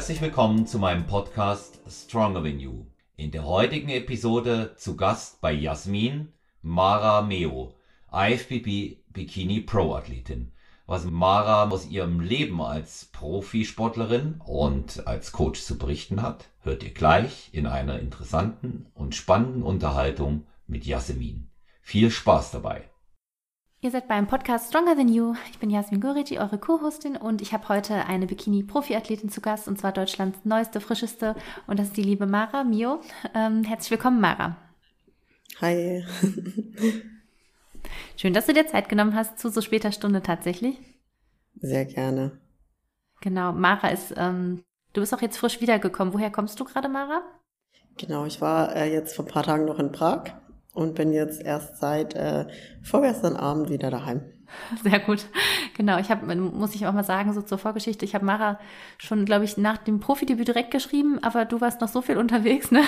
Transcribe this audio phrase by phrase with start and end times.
[0.00, 2.86] herzlich willkommen zu meinem Podcast Stronger Than You.
[3.16, 6.32] In der heutigen Episode zu Gast bei Jasmin
[6.62, 7.74] Mara Meo,
[8.10, 10.52] IFBB Bikini Pro Athletin.
[10.86, 16.94] Was Mara aus ihrem Leben als Profisportlerin und als Coach zu berichten hat, hört ihr
[16.94, 21.50] gleich in einer interessanten und spannenden Unterhaltung mit Jasmin.
[21.82, 22.89] Viel Spaß dabei!
[23.82, 25.34] Ihr seid beim Podcast Stronger Than You.
[25.50, 29.78] Ich bin Jasmin Gorici, eure Co-Hostin und ich habe heute eine Bikini-Profi-Athletin zu Gast und
[29.78, 31.34] zwar Deutschlands neueste, frischeste
[31.66, 33.00] und das ist die liebe Mara Mio.
[33.34, 34.58] Ähm, herzlich willkommen, Mara.
[35.62, 36.04] Hi.
[38.16, 40.78] Schön, dass du dir Zeit genommen hast zu so später Stunde tatsächlich.
[41.54, 42.38] Sehr gerne.
[43.22, 46.12] Genau, Mara ist, ähm, du bist auch jetzt frisch wiedergekommen.
[46.12, 47.22] Woher kommst du gerade, Mara?
[47.96, 50.34] Genau, ich war äh, jetzt vor ein paar Tagen noch in Prag
[50.72, 52.46] und bin jetzt erst seit äh,
[52.82, 54.22] vorgestern Abend wieder daheim.
[54.82, 55.26] Sehr gut.
[55.76, 58.58] Genau, ich habe, muss ich auch mal sagen, so zur Vorgeschichte, ich habe Mara
[58.98, 62.70] schon, glaube ich, nach dem Profidebüt direkt geschrieben, aber du warst noch so viel unterwegs,
[62.70, 62.82] ne?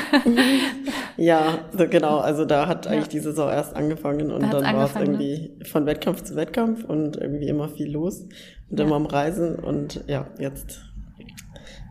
[1.16, 2.18] ja, so genau.
[2.18, 5.00] Also da hat eigentlich die Saison erst angefangen und dann war es ne?
[5.00, 5.64] irgendwie ne?
[5.64, 8.26] von Wettkampf zu Wettkampf und irgendwie immer viel los
[8.70, 8.84] und ja.
[8.84, 10.82] immer am Reisen und ja, jetzt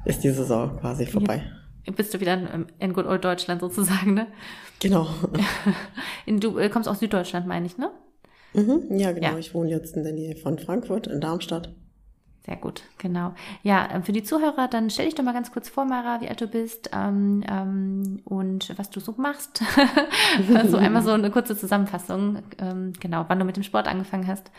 [0.06, 1.44] ist die Saison quasi vorbei.
[1.84, 4.28] Jetzt bist du wieder in, in Good Old Deutschland sozusagen, ne?
[4.82, 5.08] Genau.
[6.28, 7.92] du äh, kommst aus Süddeutschland, meine ich, ne?
[8.54, 9.32] Mhm, ja, genau.
[9.32, 9.38] Ja.
[9.38, 11.74] Ich wohne jetzt in der Nähe von Frankfurt, in Darmstadt.
[12.44, 13.34] Sehr gut, genau.
[13.62, 16.28] Ja, äh, für die Zuhörer, dann stell dich doch mal ganz kurz vor, Mara, wie
[16.28, 19.62] alt du bist ähm, ähm, und was du so machst.
[20.68, 24.50] so einmal so eine kurze Zusammenfassung, ähm, genau, wann du mit dem Sport angefangen hast.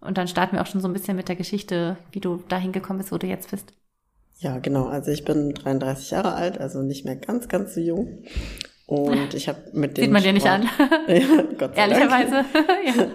[0.00, 2.72] Und dann starten wir auch schon so ein bisschen mit der Geschichte, wie du dahin
[2.72, 3.72] gekommen bist, wo du jetzt bist.
[4.40, 4.86] Ja, genau.
[4.86, 8.24] Also ich bin 33 Jahre alt, also nicht mehr ganz, ganz so jung.
[8.86, 10.62] Und ich habe mit dem Sieht man dir nicht an.
[11.08, 12.34] ja, Gott sei Ehrlicherweise.
[12.86, 13.06] ja.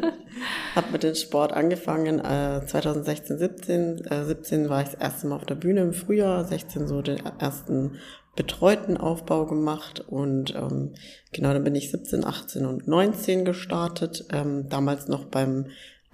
[0.75, 4.05] Habe mit dem Sport angefangen äh, 2016, 17.
[4.05, 7.21] Äh, 17 war ich das erste Mal auf der Bühne im Frühjahr, 16 so den
[7.39, 7.99] ersten
[8.35, 10.93] betreuten Aufbau gemacht und ähm,
[11.33, 15.65] genau dann bin ich 17, 18 und 19 gestartet, ähm, damals noch beim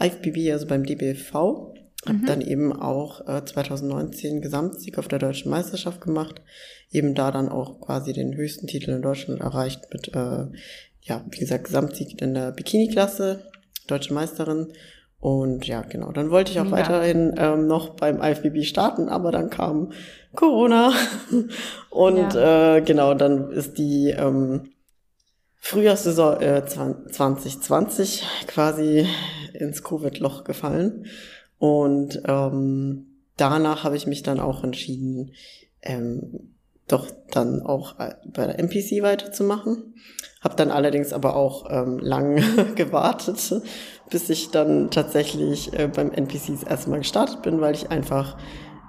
[0.01, 1.75] IFBB, also beim DBV
[2.05, 2.25] hab mhm.
[2.25, 6.41] dann eben auch äh, 2019 Gesamtsieg auf der deutschen Meisterschaft gemacht.
[6.91, 10.45] Eben da dann auch quasi den höchsten Titel in Deutschland erreicht mit, äh,
[11.01, 13.51] ja, wie gesagt, Gesamtsieg in der Bikini-Klasse,
[13.87, 14.73] deutsche Meisterin.
[15.19, 16.71] Und ja, genau, dann wollte ich auch ja.
[16.71, 19.91] weiterhin ähm, noch beim IFBB starten, aber dann kam
[20.35, 20.93] Corona.
[21.89, 22.75] Und ja.
[22.75, 24.69] äh, genau, dann ist die ähm,
[25.55, 29.07] Frühjahrssaison äh, 2020 quasi
[29.53, 31.07] ins Covid-Loch gefallen.
[31.59, 33.05] Und ähm,
[33.37, 35.31] danach habe ich mich dann auch entschieden,
[35.81, 36.55] ähm,
[36.87, 39.95] doch dann auch äh, bei der MPC weiterzumachen.
[40.41, 42.43] Habe dann allerdings aber auch ähm, lang
[42.75, 43.61] gewartet,
[44.09, 48.37] bis ich dann tatsächlich äh, beim NPC das erste Mal gestartet bin, weil ich einfach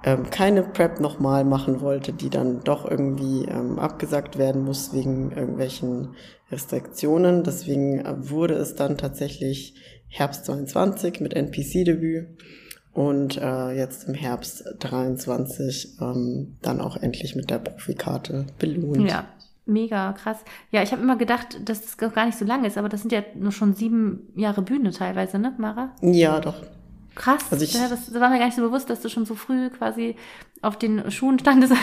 [0.03, 5.31] ähm, keine Prep nochmal machen wollte, die dann doch irgendwie ähm, abgesagt werden muss wegen
[5.31, 6.15] irgendwelchen
[6.51, 7.43] Restriktionen.
[7.43, 9.73] Deswegen äh, wurde es dann tatsächlich
[10.07, 12.27] Herbst 22 mit NPC-Debüt
[12.93, 19.07] und äh, jetzt im Herbst 23 ähm, dann auch endlich mit der Profikarte belohnt.
[19.09, 19.25] Ja,
[19.65, 20.39] mega krass.
[20.71, 23.11] Ja, ich habe immer gedacht, dass das gar nicht so lange ist, aber das sind
[23.11, 25.91] ja nur schon sieben Jahre Bühne teilweise, ne, Mara?
[26.01, 26.55] Ja, doch.
[27.13, 27.45] Krass.
[27.49, 29.35] Also ich, ja, das, das war mir gar nicht so bewusst, dass du schon so
[29.35, 30.15] früh quasi
[30.61, 31.73] auf den Schuhen standest.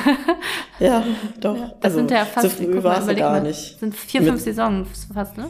[0.79, 1.05] ja,
[1.41, 1.57] doch.
[1.57, 3.79] Ja, das also, sind ja fast, so früh war es gar mal, nicht.
[3.79, 5.49] sind vier, fünf Saisons fast, ne?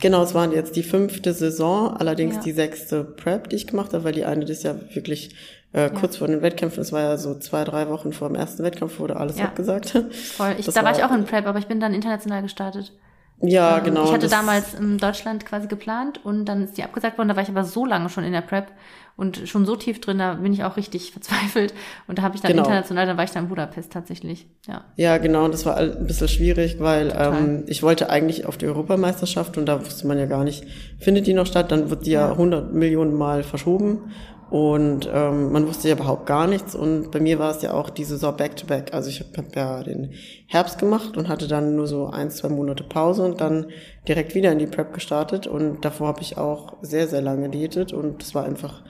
[0.00, 2.42] Genau, es waren jetzt die fünfte Saison, allerdings ja.
[2.42, 5.34] die sechste Prep, die ich gemacht habe, weil die eine das ja wirklich
[5.72, 6.18] äh, kurz ja.
[6.20, 9.16] vor den Wettkämpfen, es war ja so zwei, drei Wochen vor dem ersten Wettkampf, wurde
[9.16, 9.46] alles ja.
[9.46, 9.90] abgesagt.
[10.36, 10.54] Voll.
[10.58, 12.92] Ich, da war, war ich auch in Prep, aber ich bin dann international gestartet.
[13.40, 14.04] Ja, ähm, genau.
[14.04, 17.28] Ich hatte damals in Deutschland quasi geplant und dann ist die abgesagt worden.
[17.28, 18.68] Da war ich aber so lange schon in der Prep
[19.16, 21.72] und schon so tief drin, da bin ich auch richtig verzweifelt.
[22.08, 22.64] Und da habe ich dann genau.
[22.64, 24.46] international, dann war ich dann in Budapest tatsächlich.
[24.66, 25.48] Ja, ja genau.
[25.48, 29.84] Das war ein bisschen schwierig, weil ähm, ich wollte eigentlich auf die Europameisterschaft und da
[29.84, 30.64] wusste man ja gar nicht,
[30.98, 31.70] findet die noch statt?
[31.70, 34.10] Dann wird die ja 100 Millionen Mal verschoben.
[34.50, 36.74] Und ähm, man wusste ja überhaupt gar nichts.
[36.74, 38.90] Und bei mir war es ja auch die Saison back-to-back.
[38.90, 38.92] -back.
[38.92, 40.12] Also ich habe hab ja den
[40.46, 43.66] Herbst gemacht und hatte dann nur so ein, zwei Monate Pause und dann
[44.06, 45.46] direkt wieder in die Prep gestartet.
[45.46, 48.82] Und davor habe ich auch sehr, sehr lange diätet und das war einfach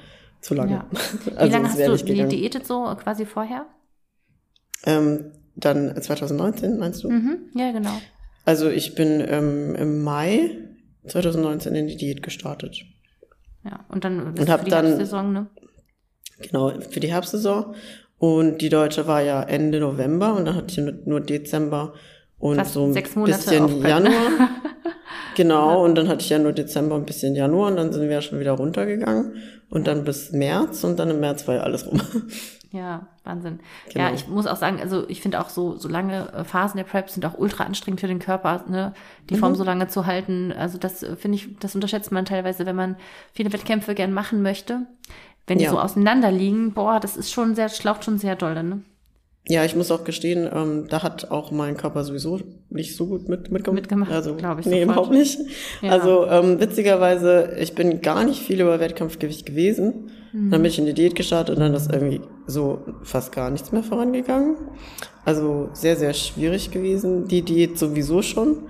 [0.44, 0.72] zu lange.
[0.72, 0.86] Ja.
[1.24, 3.66] Wie also lange hast du die diätet so quasi vorher?
[4.84, 7.10] Ähm, dann 2019, meinst du?
[7.10, 7.50] Mhm.
[7.54, 7.96] Ja, genau.
[8.44, 10.58] Also ich bin ähm, im Mai
[11.06, 12.82] 2019 in die Diät gestartet.
[13.64, 15.46] Ja, und dann und hab für die dann, Herbstsaison, ne?
[16.40, 17.74] Genau, für die Herbstsaison.
[18.18, 21.94] Und die deutsche war ja Ende November und dann hatte ich nur Dezember
[22.38, 24.50] und Fast so ein bisschen Januar.
[25.34, 28.10] Genau, und dann hatte ich ja nur Dezember ein bisschen Januar und dann sind wir
[28.12, 29.34] ja schon wieder runtergegangen
[29.70, 32.00] und dann bis März und dann im März war ja alles rum.
[32.70, 33.60] Ja, Wahnsinn.
[33.92, 34.06] Genau.
[34.08, 36.82] Ja, ich muss auch sagen, also ich finde auch so, so lange äh, Phasen der
[36.82, 38.94] Prep sind auch ultra anstrengend für den Körper, ne,
[39.30, 39.38] die Mhm.
[39.38, 40.50] Form so lange zu halten.
[40.50, 42.96] Also das äh, finde ich, das unterschätzt man teilweise, wenn man
[43.32, 44.80] viele Wettkämpfe gern machen möchte.
[45.46, 45.70] Wenn die Ja.
[45.70, 48.82] so auseinander liegen, boah, das ist schon sehr, schlaucht schon sehr doll, ne?
[49.46, 53.28] Ja, ich muss auch gestehen, ähm, da hat auch mein Körper sowieso nicht so gut
[53.28, 53.82] mit, mitgemacht.
[53.82, 54.92] Mitgemacht, also, glaub ich Nee, sofort.
[54.96, 55.38] überhaupt nicht.
[55.82, 55.90] Ja.
[55.90, 60.10] Also ähm, witzigerweise, ich bin gar nicht viel über Wettkampfgewicht gewesen.
[60.32, 60.50] Mhm.
[60.50, 63.70] Dann bin ich in die Diät gestartet und dann ist irgendwie so fast gar nichts
[63.70, 64.56] mehr vorangegangen.
[65.26, 67.28] Also sehr, sehr schwierig gewesen.
[67.28, 68.68] Die Diät sowieso schon.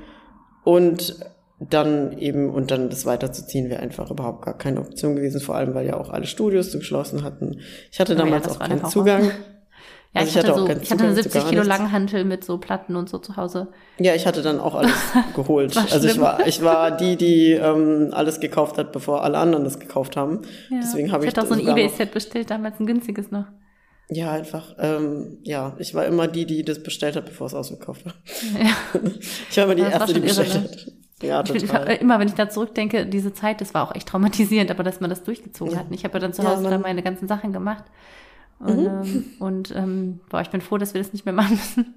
[0.64, 1.16] Und
[1.60, 5.72] dann eben, und dann das weiterzuziehen wäre einfach überhaupt gar keine Option gewesen, vor allem
[5.74, 7.60] weil ja auch alle Studios zu geschlossen hatten.
[7.92, 8.84] Ich hatte Oh ja, damals das auch keinen.
[8.86, 9.30] Zugang.
[10.14, 11.50] Ja, Also ich, ich hatte hatte auch so, ich hatte eine Zugang zu 70 gar
[11.50, 11.62] Kilo.
[11.64, 13.68] Langhantel mit so Platten und so zu Hause.
[13.98, 14.92] Ja, ich hatte dann auch alles
[15.34, 15.76] geholt.
[15.76, 19.78] Also ich war, ich war die, die ähm, alles gekauft hat, bevor alle anderen das
[19.80, 20.42] gekauft haben.
[20.70, 20.78] Ja.
[20.82, 23.46] Deswegen habe ich, ich hatte auch so ein Ebay-Set bestellt, damals ein günstiges noch.
[24.08, 24.74] Ja, einfach.
[24.78, 28.12] Ähm, ja, ich war immer die, die das bestellt hat, bevor es ausgekauft war.
[28.60, 29.00] Ja.
[29.50, 30.60] Ich war immer die Das erste, die bestellt ne?
[30.60, 30.86] hat.
[31.22, 31.86] Ja, Ich total.
[31.96, 35.08] immer, wenn ich da zurückdenke, diese Zeit, das war auch echt traumatisierend, aber dass man
[35.10, 35.80] das durchgezogen Ja.
[35.80, 35.86] hat.
[35.90, 37.84] Ich habe ja dann zu Ja, Hause man- dann meine ganzen Sachen gemacht.
[38.58, 38.86] Und, Mhm.
[38.86, 41.94] ähm, und ähm, boah, ich bin froh, dass wir das nicht mehr machen müssen.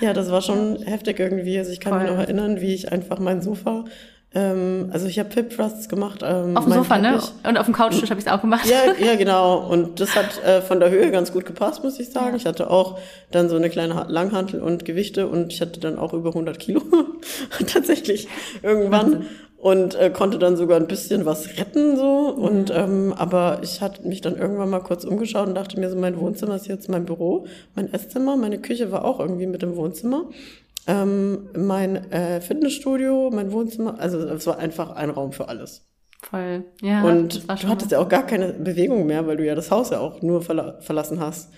[0.00, 1.58] Ja, das war schon heftig irgendwie.
[1.58, 2.12] Also ich kann mich Voll.
[2.16, 3.84] noch erinnern, wie ich einfach mein Sofa,
[4.34, 6.20] ähm, also ich habe Hip Thrusts gemacht.
[6.22, 7.12] Ähm, Auf dem Sofa, ne?
[7.12, 7.30] Teppich.
[7.48, 8.66] Und auf dem Couchtisch habe ich es auch gemacht.
[8.68, 9.66] Ja, ja, genau.
[9.70, 12.36] Und das hat äh, von der Höhe ganz gut gepasst, muss ich sagen.
[12.36, 12.98] Ich hatte auch
[13.30, 16.58] dann so eine kleine Ha- Langhantel und Gewichte und ich hatte dann auch über 100
[16.58, 16.82] Kilo
[17.72, 18.28] tatsächlich
[18.62, 19.26] irgendwann Wahnsinn.
[19.58, 22.28] Und äh, konnte dann sogar ein bisschen was retten so.
[22.28, 25.96] Und ähm, aber ich hatte mich dann irgendwann mal kurz umgeschaut und dachte mir so,
[25.96, 29.76] mein Wohnzimmer ist jetzt mein Büro, mein Esszimmer, meine Küche war auch irgendwie mit dem
[29.76, 30.26] Wohnzimmer.
[30.86, 35.84] Ähm, mein äh, Fitnessstudio, mein Wohnzimmer, also es war einfach ein Raum für alles.
[36.22, 36.64] Voll.
[36.80, 39.90] Ja, Und du hattest ja auch gar keine Bewegung mehr, weil du ja das Haus
[39.90, 41.50] ja auch nur verla verlassen hast,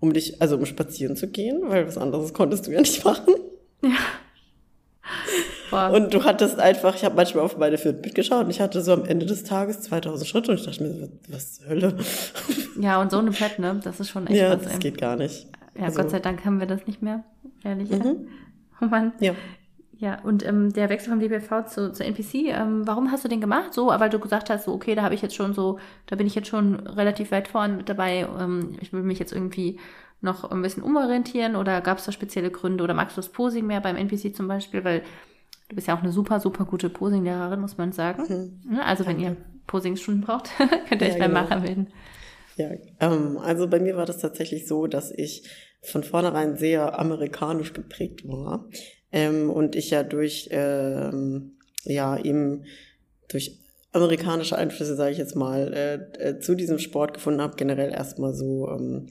[0.00, 3.34] um dich, also um spazieren zu gehen, weil was anderes konntest du ja nicht machen.
[5.88, 8.82] Boah, Und du hattest einfach, ich habe manchmal auf meine Fitbit geschaut und ich hatte
[8.82, 11.96] so am Ende des Tages 2000 Schritte und ich dachte mir, was, was zur Hölle?
[12.80, 13.78] Ja, und so eine Pet, ne?
[13.84, 14.62] Das ist schon echt ja, was.
[14.62, 14.78] das ey.
[14.78, 15.46] geht gar nicht.
[15.76, 17.24] Ja, Also- Gott sei Dank haben wir das nicht mehr.
[17.62, 17.90] Ehrlich.
[17.90, 17.98] Ja.
[17.98, 18.28] Mhm.
[18.80, 19.12] Oh Mann.
[19.20, 19.34] Ja.
[19.98, 23.42] Ja, und ähm, der Wechsel vom WBV zu, zur NPC, ähm, warum hast du den
[23.42, 23.74] gemacht?
[23.74, 26.26] So, weil du gesagt hast, so, okay, da habe ich jetzt schon so, da bin
[26.26, 28.26] ich jetzt schon relativ weit vorn mit dabei.
[28.40, 29.78] Ähm, ich will mich jetzt irgendwie
[30.22, 33.66] noch ein bisschen umorientieren oder gab es da spezielle Gründe oder magst du das Posing
[33.66, 34.84] mehr beim NPC zum Beispiel?
[34.84, 35.02] Weil
[35.70, 38.58] du bist ja auch eine super, super gute Posing-Lehrerin, muss man sagen.
[38.68, 38.84] Ne?
[38.84, 39.36] Also wenn ihr
[39.66, 40.50] Posing-Stunden braucht,
[40.88, 41.42] könnt ihr Ja, euch beim genau.
[41.42, 41.86] Macher melden.
[42.56, 45.48] Ja, ähm, also bei mir war das tatsächlich so, dass ich
[45.80, 48.68] von vornherein sehr amerikanisch geprägt war
[49.12, 51.52] ähm, und ich ja durch ähm,
[51.84, 52.64] ja eben
[53.28, 53.58] durch
[53.92, 57.56] amerikanische Einflüsse, sage ich jetzt mal, äh, äh, zu diesem Sport gefunden habe.
[57.56, 59.06] Generell erstmal so ähm,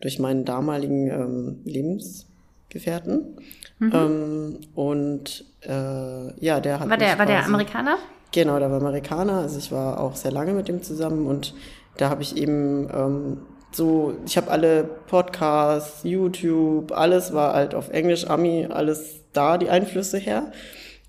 [0.00, 3.36] durch meinen damaligen ähm, Lebensgefährten
[3.80, 7.96] ähm, und äh, ja, der hat War der, war der Amerikaner?
[8.32, 9.40] Genau, der war Amerikaner.
[9.40, 11.54] Also ich war auch sehr lange mit ihm zusammen und
[11.96, 13.38] da habe ich eben ähm,
[13.72, 19.68] so, ich habe alle Podcasts, YouTube, alles war halt auf Englisch, Ami, alles da, die
[19.68, 20.52] Einflüsse her.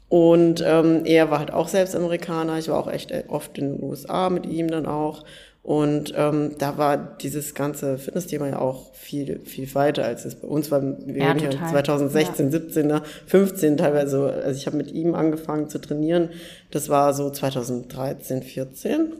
[0.09, 2.57] Und ähm, er war halt auch selbst Amerikaner.
[2.57, 5.23] Ich war auch echt oft in den USA mit ihm dann auch.
[5.67, 10.47] Und ähm, da war dieses ganze Fitnessthema ja auch viel, viel weiter, als es bei
[10.47, 10.81] uns war.
[10.81, 11.71] Wir Ja, total.
[11.71, 14.31] 2016, 17, ne, 15 teilweise.
[14.45, 16.29] Also ich habe mit ihm angefangen zu trainieren.
[16.71, 19.11] Das war so 2013, 14.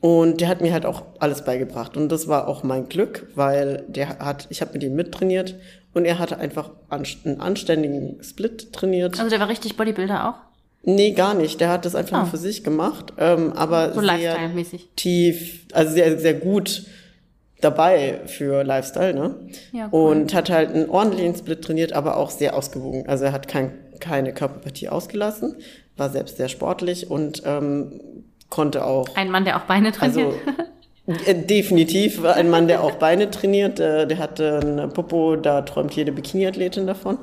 [0.00, 1.96] Und der hat mir halt auch alles beigebracht.
[1.96, 5.54] Und das war auch mein Glück, weil der hat, ich habe mit ihm mittrainiert
[5.94, 9.18] und er hatte einfach einen anständigen Split trainiert.
[9.18, 10.49] Also der war richtig Bodybuilder auch?
[10.82, 11.60] Nee, gar nicht.
[11.60, 12.20] Der hat das einfach Oh.
[12.22, 14.36] nur für sich gemacht, ähm, aber So sehr
[14.96, 16.84] tief, also sehr, sehr gut
[17.60, 19.34] dabei für Lifestyle, ne?
[19.72, 20.12] Ja, cool.
[20.12, 23.06] Und hat halt einen ordentlichen Split trainiert, aber auch sehr ausgewogen.
[23.06, 25.56] Also er hat kein, keine Körperpartie ausgelassen,
[25.98, 28.00] war selbst sehr sportlich und ähm,
[28.48, 30.32] konnte auch Ein Mann, der auch Beine trainiert.
[31.06, 33.78] also äh, definitiv war ein Mann, der auch Beine trainiert.
[33.78, 37.18] Äh, der hatte eine Popo, da träumt jede Bikini-Athletin davon.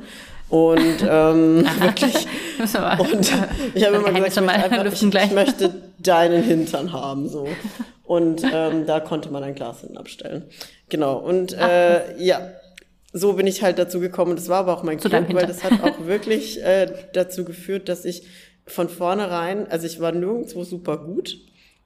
[0.49, 2.27] Und ähm, wirklich.
[2.59, 3.31] Und
[3.73, 4.87] ich habe immer gesagt, ich möchte,
[5.17, 7.27] ich, ich möchte deinen Hintern haben.
[7.29, 7.47] so.
[8.03, 10.45] Und ähm, da konnte man ein Glas hinten abstellen.
[10.87, 11.17] Genau.
[11.17, 12.51] Und äh, ja,
[13.11, 14.37] so bin ich halt dazu gekommen.
[14.37, 17.89] Das war aber auch mein Zu Glück, weil das hat auch wirklich äh, dazu geführt,
[17.89, 18.23] dass ich
[18.65, 21.37] von vornherein, also ich war nirgendwo super gut.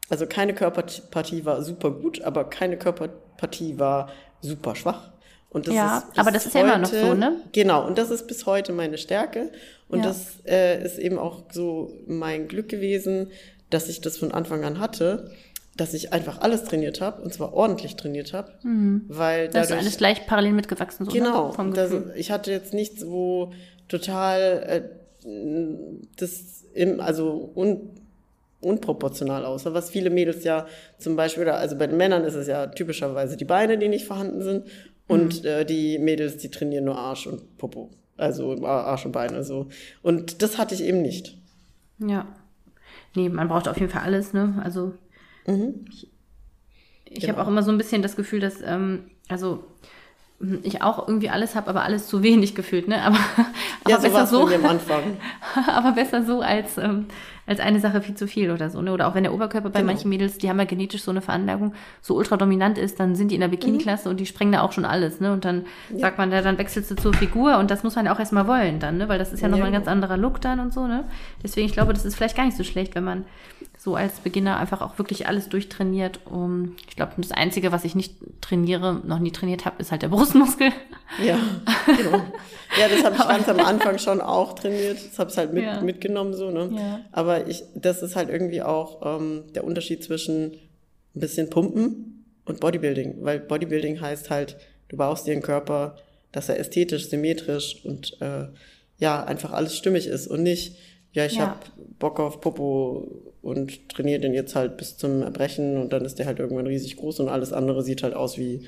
[0.09, 4.09] Also keine Körperpartie war super gut, aber keine Körperpartie war
[4.41, 5.10] super schwach.
[5.53, 7.41] Und das Ja, ist aber das ist ja immer noch so, ne?
[7.51, 9.51] Genau, und das ist bis heute meine Stärke.
[9.89, 10.05] Und Ja.
[10.05, 13.31] das äh, ist eben auch so mein Glück gewesen,
[13.69, 15.29] dass ich das von Anfang an hatte,
[15.75, 18.53] dass ich einfach alles trainiert habe und zwar ordentlich trainiert habe,
[19.09, 21.53] weil Da ist so dadurch alles gleich parallel mitgewachsen, so Genau.
[21.61, 21.73] ne?
[21.73, 23.51] Das, ich hatte jetzt nichts, wo
[23.89, 24.39] total
[25.25, 25.27] äh,
[26.17, 27.89] das im, also un,
[28.61, 30.67] unproportional aussah, was viele Mädels ja
[30.97, 34.41] zum Beispiel, also bei den Männern ist es ja typischerweise die Beine, die nicht vorhanden
[34.41, 34.65] sind
[35.11, 37.91] und äh, die Mädels, die trainieren nur Arsch und Popo.
[38.17, 39.67] Also Arsch und Beine so.
[40.01, 41.37] Und das hatte ich eben nicht.
[41.99, 42.27] Ja.
[43.15, 44.59] Nee, man braucht auf jeden Fall alles, ne?
[44.63, 44.93] Also
[45.89, 46.07] ich,
[47.05, 47.33] ich Genau.
[47.33, 49.63] habe auch immer so ein bisschen das Gefühl, dass, ähm, also
[50.63, 53.01] ich auch irgendwie alles habe, aber alles zu wenig gefühlt, ne?
[53.03, 55.03] Aber, aber Ja, so besser so, am Anfang.
[55.67, 57.05] aber besser so als, ähm,
[57.47, 58.91] als eine Sache viel zu viel oder so, ne?
[58.93, 59.91] Oder auch wenn der Oberkörper bei Genau.
[59.91, 63.29] manchen Mädels, die haben ja genetisch so eine Veranlagung, so ultra dominant ist, dann sind
[63.29, 65.31] die in der Bikini-Klasse und die sprengen da auch schon alles, ne?
[65.33, 65.65] Und dann
[65.97, 68.47] sagt man, ja, dann wechselst du zur Figur und das muss man ja auch erstmal
[68.47, 69.09] wollen dann, ne?
[69.09, 69.85] Weil das ist ja, Ja, nochmal ein genau.
[69.85, 71.03] ganz anderer Look dann und so, ne?
[71.43, 73.25] Deswegen, ich glaube, das ist vielleicht gar nicht so schlecht, wenn man
[73.83, 76.19] so als Beginner einfach auch wirklich alles durchtrainiert.
[76.27, 80.03] Um, ich glaube, das Einzige, was ich nicht trainiere, noch nie trainiert habe, ist halt
[80.03, 80.71] der Brustmuskel.
[81.25, 81.39] Ja,
[81.87, 82.21] genau.
[82.79, 84.99] Ja, das habe ich ganz am Anfang schon auch trainiert.
[85.09, 85.81] Das habe ich halt mit, Ja.
[85.81, 86.69] mitgenommen so, ne?
[86.75, 86.99] Ja.
[87.11, 90.51] Aber ich, das ist halt irgendwie auch ähm, der Unterschied zwischen
[91.15, 93.15] ein bisschen Pumpen und Bodybuilding.
[93.21, 94.57] Weil Bodybuilding heißt halt,
[94.89, 95.97] du baust dir einen Körper,
[96.31, 98.45] dass er ästhetisch, symmetrisch und äh,
[98.99, 100.75] ja, einfach alles stimmig ist und nicht,
[101.13, 101.47] ja, ich Ja.
[101.47, 101.65] hab
[101.99, 103.07] Bock auf Popo
[103.41, 106.95] und trainiere den jetzt halt bis zum Erbrechen und dann ist der halt irgendwann riesig
[106.97, 108.65] groß und alles andere sieht halt aus wie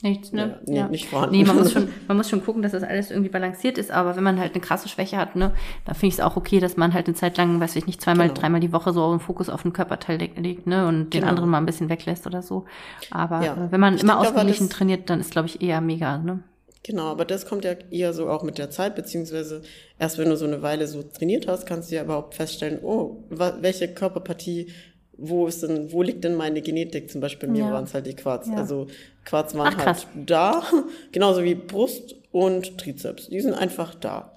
[0.00, 0.60] Nichts, ne?
[0.66, 1.36] Ja, nee, nicht vorhanden.
[1.36, 4.14] Nee, man muss, schon, man muss schon gucken, dass das alles irgendwie balanciert ist, aber
[4.14, 5.52] wenn man halt eine krasse Schwäche hat, ne,
[5.86, 8.00] dann finde ich es auch okay, dass man halt eine Zeit lang, weiß ich nicht,
[8.00, 8.38] zweimal, Genau.
[8.40, 11.26] dreimal die Woche so einen Fokus auf den Körperteil le- legt, ne, und den Genau.
[11.26, 12.64] anderen mal ein bisschen weglässt oder so.
[13.10, 13.54] Aber Ja.
[13.54, 16.44] äh, wenn man Ich immer denke ausgeglichen trainiert, dann ist, glaube ich, eher mega, ne?
[16.84, 19.62] Genau, aber das kommt ja eher so auch mit der Zeit, beziehungsweise
[19.98, 23.24] erst wenn du so eine Weile so trainiert hast, kannst du ja überhaupt feststellen, oh,
[23.28, 24.68] welche Körperpartie,
[25.16, 27.10] wo ist denn, wo liegt denn meine Genetik?
[27.10, 27.72] Zum Beispiel bei mir Ja.
[27.72, 28.48] waren es halt die Quads.
[28.48, 28.54] Ja.
[28.54, 28.86] Also
[29.24, 30.62] Quads waren Ach, halt da,
[31.12, 33.28] genauso wie Brust und Trizeps.
[33.28, 34.32] Die sind einfach da.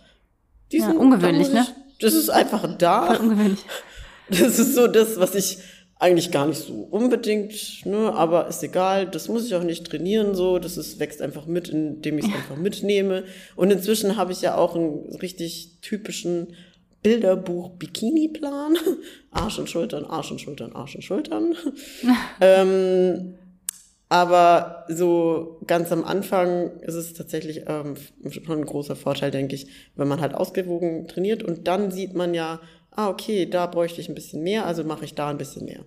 [0.72, 1.68] Die Ja, sind, ungewöhnlich, da ne?
[1.92, 3.06] Ich, das ist einfach da.
[3.14, 3.60] Voll ungewöhnlich.
[4.30, 5.58] Das ist so das, was ich
[6.02, 10.34] eigentlich gar nicht so unbedingt, ne, aber ist egal, das muss ich auch nicht trainieren
[10.34, 13.24] so, das ist, wächst einfach mit, indem ich es einfach mitnehme.
[13.56, 16.56] Und inzwischen habe ich ja auch einen richtig typischen
[17.04, 18.78] Bilderbuch-Bikini-Plan.
[19.32, 21.56] Arsch und Schultern, Arsch und Schultern, Arsch und Schultern.
[22.42, 23.36] ähm,
[24.10, 27.94] aber so ganz am Anfang ist es tatsächlich ähm,
[28.28, 32.34] schon ein großer Vorteil, denke ich, wenn man halt ausgewogen trainiert und dann sieht man
[32.34, 32.60] ja,
[32.92, 35.84] ah, okay, da bräuchte ich ein bisschen mehr, also mache ich da ein bisschen mehr.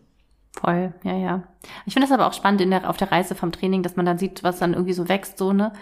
[0.53, 1.43] Voll, ja, ja.
[1.85, 4.07] Ich finde das aber auch spannend in der, auf der Reise vom Training, dass man
[4.07, 5.73] dann sieht, was dann irgendwie so wächst, so, ne?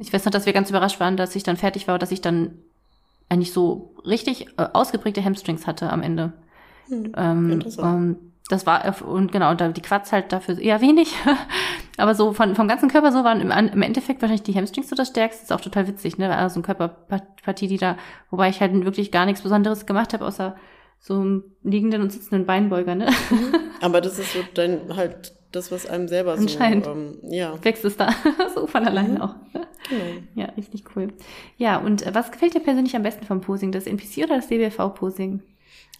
[0.00, 2.20] Ich weiß noch, dass wir ganz überrascht waren, dass ich dann fertig war, dass ich
[2.20, 2.58] dann
[3.30, 6.32] eigentlich so richtig äh, ausgeprägte Hamstrings hatte am Ende.
[7.16, 8.16] Ähm, interessant.
[8.48, 11.14] Das war, äh, und genau, und da die Quads halt dafür eher wenig.
[11.98, 14.96] Aber so von, vom ganzen Körper so waren im, im Endeffekt wahrscheinlich die Hamstrings so
[14.96, 15.42] das Stärkste.
[15.44, 16.34] ist auch total witzig, ne?
[16.34, 17.96] Also so eine Körperpartie, die da,
[18.30, 20.56] wobei ich halt wirklich gar nichts Besonderes gemacht habe, außer
[21.00, 23.08] so einen liegenden und sitzenden Beinbeuger, ne?
[23.80, 26.86] Aber das ist so dann halt das, was einem selber so, Anscheinend.
[26.86, 28.10] ähm, ja, Wächst es da
[28.54, 29.34] so von alleine auch.
[29.52, 30.02] genau.
[30.34, 31.08] Ja, richtig cool.
[31.56, 33.72] Ja, und äh, was gefällt dir persönlich am besten vom Posing?
[33.72, 35.42] Das NPC oder das DBV-Posing?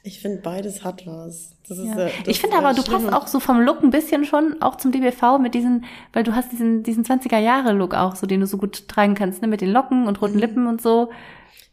[0.03, 1.51] Ich finde, beides hat was.
[1.69, 1.95] Ja.
[1.95, 3.13] das Ich finde aber, du passt schlimm.
[3.13, 6.51] auch so vom Look ein bisschen schon auch zum DBV mit diesen, weil du hast
[6.51, 10.07] diesen, diesen 20er-Jahre-Look auch, so den du so gut tragen kannst, ne, mit den Locken
[10.07, 11.11] und roten Lippen und so.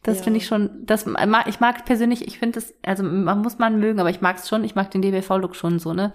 [0.02, 0.24] Das Ja.
[0.24, 3.80] finde ich schon, das mag, ich mag persönlich, ich finde das, also man muss man
[3.80, 6.12] mögen, aber ich mag es schon, ich mag den DBV-Look schon so, ne?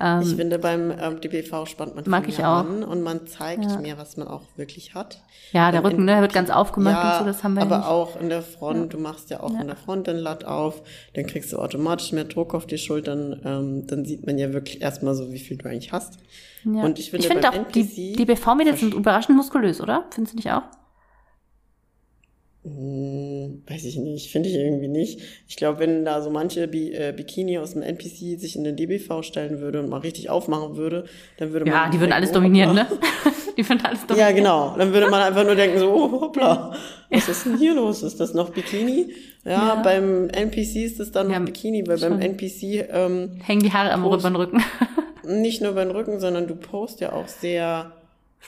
[0.00, 2.58] Ähm, Ich finde, beim ähm, DBV spannt man Mag viel ich auch.
[2.64, 3.78] an und man zeigt Ja.
[3.78, 5.20] mehr, was man auch wirklich hat.
[5.52, 7.78] ja, der Beim Rücken, ne, wird ganz aufgemacht ja, und so, das haben wir aber
[7.78, 7.86] nicht.
[7.86, 10.82] auch in der Front, du machst ja auch in der Front den Latt auf,
[11.14, 14.82] dann kriegst du automatisch mehr Druck auf die Schultern, ähm, dann sieht man ja wirklich
[14.82, 16.18] erstmal so, wie viel du eigentlich hast.
[16.64, 16.82] Ja.
[16.82, 20.04] Und ich finde, ich beim auch, die, NPC die BV-Mädels sind überraschend muskulös, oder?
[20.10, 20.62] Findest du nicht auch?
[22.64, 25.20] Hm, weiß ich nicht, finde ich irgendwie nicht.
[25.46, 28.74] Ich glaube, wenn da so manche Bi äh, Bikini aus dem NPC sich in den
[28.74, 31.04] DBV stellen würde und mal richtig aufmachen würde,
[31.36, 31.74] dann würde man...
[31.74, 32.86] Ja, die würden alles oh, dominieren, ne?
[33.58, 34.34] die würden alles Ja, dominieren.
[34.36, 34.74] genau.
[34.78, 36.74] Dann würde man einfach nur denken so, oh, hoppla,
[37.10, 38.02] was ist denn hier los?
[38.02, 39.12] Ist das noch Bikini?
[39.44, 39.82] Ja, Ja.
[39.82, 42.18] beim NPC ist es dann noch Ja, Bikini, weil beim.
[42.18, 44.62] NPC ähm, Hängen die Haare am Rücken.
[45.26, 47.92] nicht nur beim Rücken, sondern du post ja auch sehr,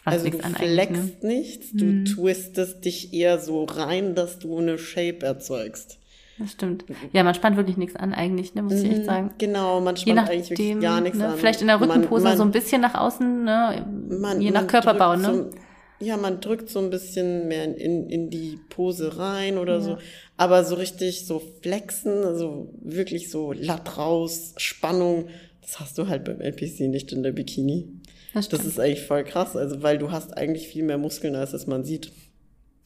[0.00, 0.66] Spaß also du an eigentlich, ne?
[0.74, 5.98] flexst nichts, du twistest dich eher so rein, dass du eine Shape erzeugst.
[6.38, 6.84] Das stimmt.
[7.14, 9.30] Ja, man spannt wirklich nichts an eigentlich, ne, muss ich echt sagen.
[9.38, 11.38] Genau, man spannt eigentlich wirklich nachdem, gar nichts ne, an.
[11.38, 13.86] vielleicht in der Man- Rückenpose man- so ein bisschen nach außen, ne,
[14.20, 15.24] man- je nach man Körperbau, ne.
[15.24, 15.50] So,
[15.98, 19.80] ja, man drückt so ein bisschen mehr in, in die Pose rein oder Ja.
[19.80, 19.98] so.
[20.36, 25.28] Aber so richtig so flexen, also wirklich so latt raus, Spannung,
[25.62, 27.88] das hast du halt beim LPC nicht in der Bikini.
[28.36, 31.52] Das Das ist eigentlich voll krass, also weil du hast eigentlich viel mehr Muskeln, als
[31.52, 32.12] es man sieht.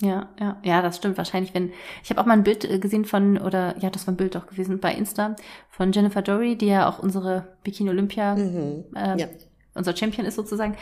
[0.02, 3.04] Ja, ja, ja, das stimmt wahrscheinlich, wenn ich habe auch mal ein Bild äh, gesehen
[3.04, 5.36] von oder ja, das war ein Bild auch gewesen bei Insta
[5.68, 8.84] von Jennifer Dory, die ja auch unsere Bikini Olympia Mhm.
[8.96, 9.26] äh, Ja.
[9.74, 10.74] unser Champion ist sozusagen,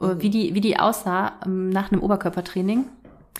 [0.00, 2.86] äh, wie die wie die aussah ähm, nach einem Oberkörpertraining.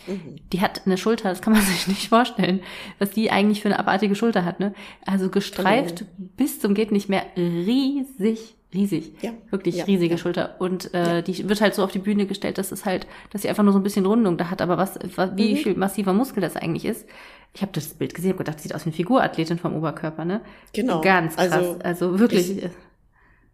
[0.07, 0.37] Mhm.
[0.53, 2.61] Die hat eine Schulter, das kann man sich nicht vorstellen,
[2.99, 4.75] was die eigentlich für eine abartige Schulter hat, ne?
[5.07, 6.05] Also gestreift
[6.37, 9.13] bis zum geht nicht mehr, riesig, riesig.
[9.23, 9.33] Ja.
[9.51, 10.19] Wirklich Ja, riesige ja.
[10.19, 10.57] Schulter.
[10.61, 11.23] Und äh, Ja.
[11.23, 13.73] die wird halt so auf die Bühne gestellt, dass es halt, dass sie einfach nur
[13.73, 14.99] so ein bisschen Rundung da hat, aber was,
[15.37, 15.57] wie Mhm.
[15.59, 17.07] viel massiver Muskel das eigentlich ist.
[17.55, 20.25] Ich habe das Bild gesehen und gedacht, das sieht aus wie eine Figurathletin vom Oberkörper,
[20.25, 20.41] ne?
[20.73, 21.01] Genau.
[21.03, 21.51] Ganz krass.
[21.53, 22.59] Also, Also, wirklich.
[22.59, 22.71] ich-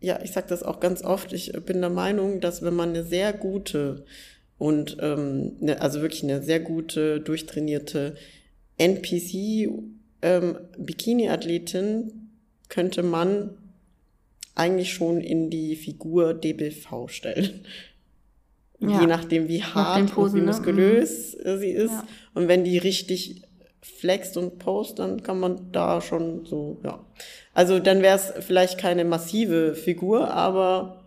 [0.00, 1.32] Ja, ich sag das auch ganz oft.
[1.32, 4.04] Ich bin der Meinung, dass wenn man eine sehr gute
[4.56, 8.14] und ähm, ne, also wirklich eine sehr gute, durchtrainierte
[8.76, 9.68] NPC
[10.22, 12.30] ähm, Bikini-Athletin
[12.68, 13.50] könnte man
[14.58, 17.64] eigentlich schon in die Figur DBV stellen.
[18.80, 19.00] Ja.
[19.00, 20.46] Je nachdem, wie Nach hart und Posen, wie ne?
[20.46, 21.90] muskulös äh, sie ist.
[21.90, 22.04] Ja.
[22.34, 23.42] Und wenn die richtig
[23.80, 27.00] flext und post, dann kann man da schon so, ja.
[27.54, 31.02] Also dann wäre es vielleicht keine massive Figur, aber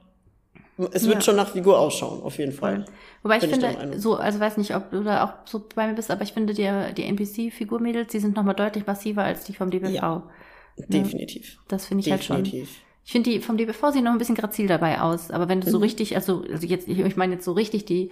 [0.91, 1.21] es wird Ja.
[1.21, 2.51] schon nach Figur ausschauen, auf jeden.
[2.51, 2.85] Fall.
[3.23, 5.93] Wobei ich ich finde, so, also weiß nicht, ob du da auch so bei mir
[5.93, 9.69] bist, aber ich finde, die, die NPC-Figurmädels, die sind nochmal deutlich massiver als die vom
[9.69, 9.91] DBV.
[9.91, 10.29] Ja.
[10.77, 11.59] Definitiv.
[11.67, 12.43] Das finde ich halt schon.
[12.43, 12.79] Definitiv.
[13.03, 15.69] Ich finde die vom DBV sehen noch ein bisschen grazil dabei aus, aber wenn du
[15.69, 15.83] so Mhm.
[15.83, 18.09] richtig, also, also jetzt, ich, meine jetzt so richtig die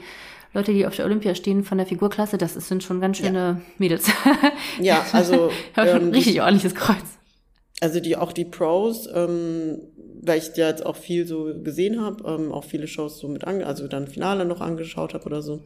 [0.53, 4.09] Leute, die auf der Olympia stehen von der Figurklasse, das sind schon ganz schöne Mädels.
[4.81, 6.97] Ja, also, ähm, ein richtig ordentliches Kreuz.
[7.81, 9.79] Also die auch die Pros, ähm,
[10.21, 13.45] weil ich ja jetzt auch viel so gesehen habe, ähm, auch viele Shows so mit
[13.45, 15.61] ange also dann Finale noch angeschaut habe oder so.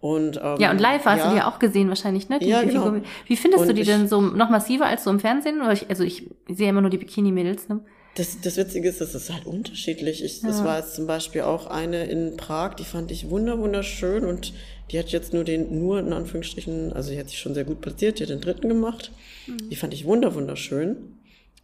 [0.00, 2.38] Und ähm, Ja, und live hast du die ja auch gesehen wahrscheinlich, ne?
[2.38, 2.82] Die, Ja, genau.
[2.90, 5.62] Figur- Wie findest du Und die ich- denn so noch massiver als so im Fernsehen?
[5.62, 7.80] Oder ich, also ich sehe immer nur die Bikini-Mädels, ne?
[8.16, 10.22] Das, das Witzige ist, das ist halt unterschiedlich.
[10.22, 10.64] Ich, Das Ja.
[10.64, 14.52] war jetzt zum Beispiel auch eine in Prag, die fand ich wunder wunderschön und
[14.90, 17.80] die hat jetzt nur den, nur in Anführungsstrichen, also die hat sich schon sehr gut
[17.80, 19.10] platziert, die hat den dritten gemacht.
[19.46, 19.68] Mhm.
[19.70, 20.96] Die fand ich wunder wunderschön.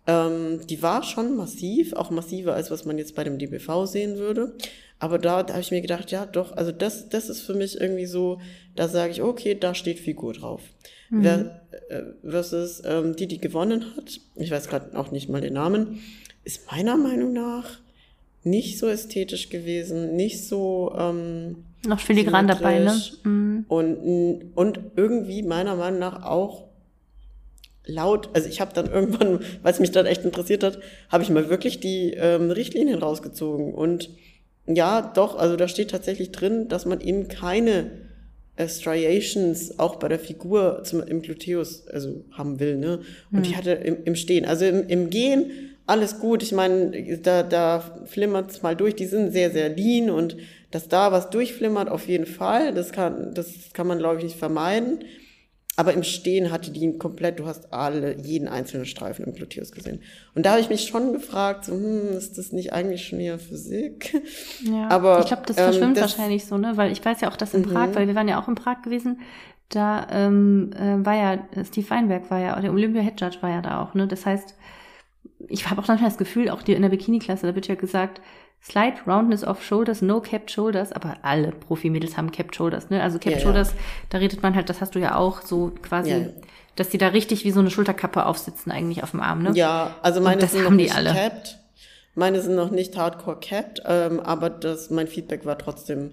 [0.06, 4.16] Ähm, die war schon massiv, auch massiver als was man jetzt bei dem DBV sehen
[4.16, 4.54] würde.
[4.98, 7.80] Aber da, da habe ich mir gedacht, ja doch, also das, das ist für mich
[7.80, 8.40] irgendwie so,
[8.76, 10.62] da sage ich, okay, da steht Figur drauf.
[11.10, 11.22] Mhm.
[11.22, 15.54] Wer, äh, versus ähm, die, die gewonnen hat, ich weiß gerade auch nicht mal den
[15.54, 16.00] Namen,
[16.44, 17.78] ist meiner Meinung nach
[18.42, 23.00] nicht so ästhetisch gewesen, nicht so ähm, Noch filigran dabei, ne?
[23.24, 23.64] Mhm.
[23.68, 26.70] und, und irgendwie meiner Meinung nach auch
[27.84, 31.30] laut, also ich habe dann irgendwann, weil es mich dann echt interessiert hat, habe ich
[31.30, 33.74] mal wirklich die ähm, Richtlinien rausgezogen.
[33.74, 34.10] Und
[34.66, 37.90] ja, doch, also da steht tatsächlich drin, dass man eben keine
[38.56, 42.76] äh, Striations auch bei der Figur zum, im Gluteus also haben will.
[42.76, 43.00] Ne?
[43.32, 45.50] Und die hatte im, im Stehen, also im, im Gehen
[45.90, 46.42] alles gut.
[46.42, 48.94] Ich meine, da, da flimmert's mal durch.
[48.96, 50.36] Die sind sehr, sehr lean und
[50.70, 52.72] dass da was durchflimmert, auf jeden Fall.
[52.72, 55.00] Das kann, das kann man, glaube ich, nicht vermeiden.
[55.76, 59.72] Aber im Stehen hatte die ihn komplett, du hast alle, jeden einzelnen Streifen im Gluteus
[59.72, 60.02] gesehen.
[60.34, 63.38] Und da habe ich mich schon gefragt, so, hm, ist das nicht eigentlich schon eher
[63.38, 64.20] Physik?
[64.62, 66.76] Ja, Aber, ich glaube, das ähm, verschwimmt das- wahrscheinlich so, ne?
[66.76, 67.72] Weil ich weiß ja auch, dass in Mhm.
[67.72, 69.20] Prag, weil wir waren ja auch in Prag gewesen,
[69.70, 73.50] da ähm, äh, war ja, äh, Steve Weinberg war ja, der Olympia Head Judge war
[73.50, 74.06] ja da auch, ne?
[74.06, 74.54] Das heißt,
[75.48, 78.20] ich habe auch manchmal das Gefühl, auch die in der Bikini-Klasse, da wird ja gesagt,
[78.62, 83.02] Slight Roundness of Shoulders, no capped Shoulders, aber alle Profi-Mädels haben capped Shoulders, ne?
[83.02, 83.42] Also capped Ja, ja.
[83.42, 83.74] Shoulders,
[84.10, 86.26] da redet man halt, das hast du ja auch so quasi, Ja, ja.
[86.76, 89.52] dass die da richtig wie so eine Schulterkappe aufsitzen eigentlich auf dem Arm, ne?
[89.54, 91.12] Ja, also meine sind noch nicht alle.
[91.14, 91.58] capped.
[92.14, 96.10] Meine sind noch nicht hardcore capped, ähm, aber das, mein Feedback war trotzdem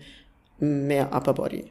[0.60, 1.66] mehr Upper Body.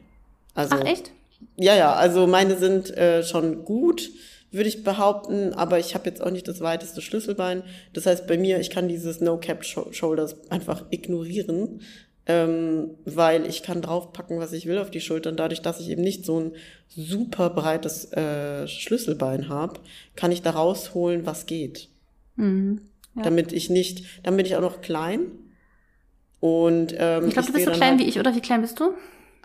[0.55, 1.13] Also, Ach, echt?
[1.57, 4.11] Ja, ja, also meine sind äh, schon gut,
[4.57, 7.63] würde ich behaupten, aber ich habe jetzt auch nicht das weiteste Schlüsselbein.
[7.93, 11.81] Das heißt, bei mir, ich kann dieses No-Cap-Shoulders einfach ignorieren,
[12.27, 15.37] ähm, weil ich kann draufpacken, was ich will auf die Schultern.
[15.37, 16.53] Dadurch, dass ich eben nicht so ein
[16.89, 19.81] super breites äh, Schlüsselbein habe,
[20.17, 21.89] kann ich da rausholen, was geht.
[22.35, 22.81] Mhm.
[23.15, 23.23] Ja.
[23.23, 25.27] Damit ich nicht, dann bin ich auch noch klein.
[26.41, 28.35] Und ähm, Ich glaube, du bist so klein halt wie ich, oder?
[28.35, 28.93] Wie klein bist du?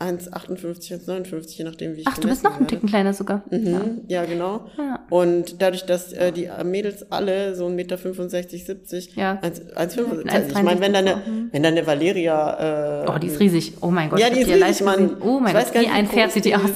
[0.01, 2.67] 1,58, 1,59, je nachdem, wie ich Ach, du bist noch ein.
[2.67, 3.43] Ticken kleiner sogar.
[3.51, 4.25] Mhm, ja.
[4.25, 4.65] genau.
[4.77, 4.99] Ja.
[5.09, 9.39] Und dadurch, dass äh, die Mädels alle so 1,65 Meter, 70, Ja.
[9.41, 11.49] 1,65 1,63 Ich meine, wenn da eine, auch, mhm.
[11.51, 13.03] wenn da eine Valeria...
[13.05, 13.73] Äh, Oh, die ist riesig.
[13.81, 14.19] Oh mein Gott.
[14.19, 15.09] Ja, die ist ja riesig, Mann.
[15.09, 15.17] gesehen.
[15.21, 16.69] Oh mein Gott, wie ein Pferd sieht die die aus.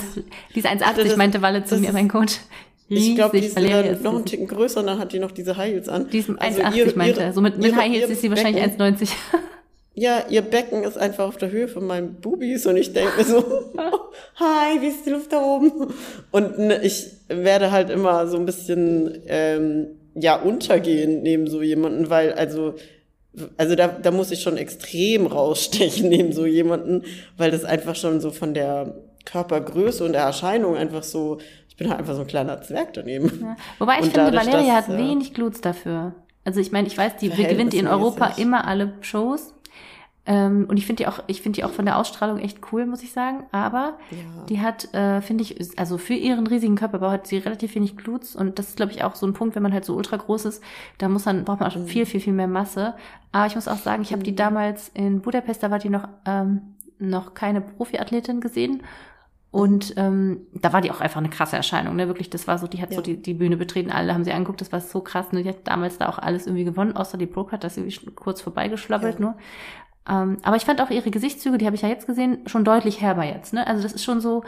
[0.53, 2.38] Die ist 1,80, das- meinte Walle zu mir, mein Coach.
[2.89, 4.25] Riesig, Ich glaube, die ist Valeria ist noch riesig.
[4.25, 6.07] Ticken größer und dann hat mit diese High Heels an.
[6.11, 7.33] Die ist 1,80, Also meinte er.
[7.33, 9.09] So mit, mit High Heels ist sie wahrscheinlich Becken- 1,90.
[9.95, 13.23] Ja, ihr Becken ist einfach auf der Höhe von meinen Bubis und ich denke mir
[13.23, 13.43] so,
[14.36, 15.93] hi, wie ist die Luft da oben?
[16.31, 22.10] Und ne, ich werde halt immer so ein bisschen, ähm, ja, untergehen neben so jemanden,
[22.10, 22.75] weil, also,
[23.58, 27.03] also da, da muss ich schon extrem rausstechen neben so jemanden,
[27.38, 31.89] weil das einfach schon so von der Körpergröße und der Erscheinung einfach so, ich bin
[31.89, 33.31] halt einfach so ein kleiner Zwerg daneben.
[33.41, 33.55] Ja.
[33.79, 36.15] Wobei ich und finde, dadurch, Valeria dass, hat wenig Gluts dafür.
[36.43, 39.53] Also ich meine, ich weiß, die gewinnt in Europa immer alle Shows.
[40.27, 42.85] Ähm, und ich finde die auch, ich finde die auch von der Ausstrahlung echt cool,
[42.85, 43.43] muss ich sagen.
[43.51, 44.45] Aber ja.
[44.49, 48.35] die hat, äh, finde ich, also für ihren riesigen Körperbau hat sie relativ wenig Gluts
[48.35, 50.45] und das ist, glaube ich, auch so ein Punkt, wenn man halt so ultra groß
[50.45, 50.63] ist,
[50.97, 51.88] da muss man, braucht man auch mhm.
[51.88, 52.95] viel, viel, viel mehr Masse.
[53.31, 54.38] Aber ich muss auch sagen, ich habe die mhm.
[54.38, 56.61] damals in Budapest, da war die noch, ähm,
[56.97, 58.81] noch keine Profiathletin gesehen.
[59.55, 62.07] Und ähm, da war die auch einfach eine krasse Erscheinung, ne?
[62.07, 62.97] Wirklich, das war so, die hat ja.
[62.97, 65.43] so die, die Bühne betreten, alle haben sie angeguckt, das war so krass, ne?
[65.43, 68.41] Die hat damals da auch alles irgendwie gewonnen, außer die Broke hat das irgendwie kurz
[68.41, 69.21] vorbeigeschlabbelt ja.
[69.21, 69.35] nur.
[70.07, 73.01] Ähm, aber ich fand auch ihre Gesichtszüge, die habe ich ja jetzt gesehen, schon deutlich
[73.01, 73.53] herber jetzt.
[73.53, 73.65] Ne?
[73.65, 74.43] Also das ist schon so,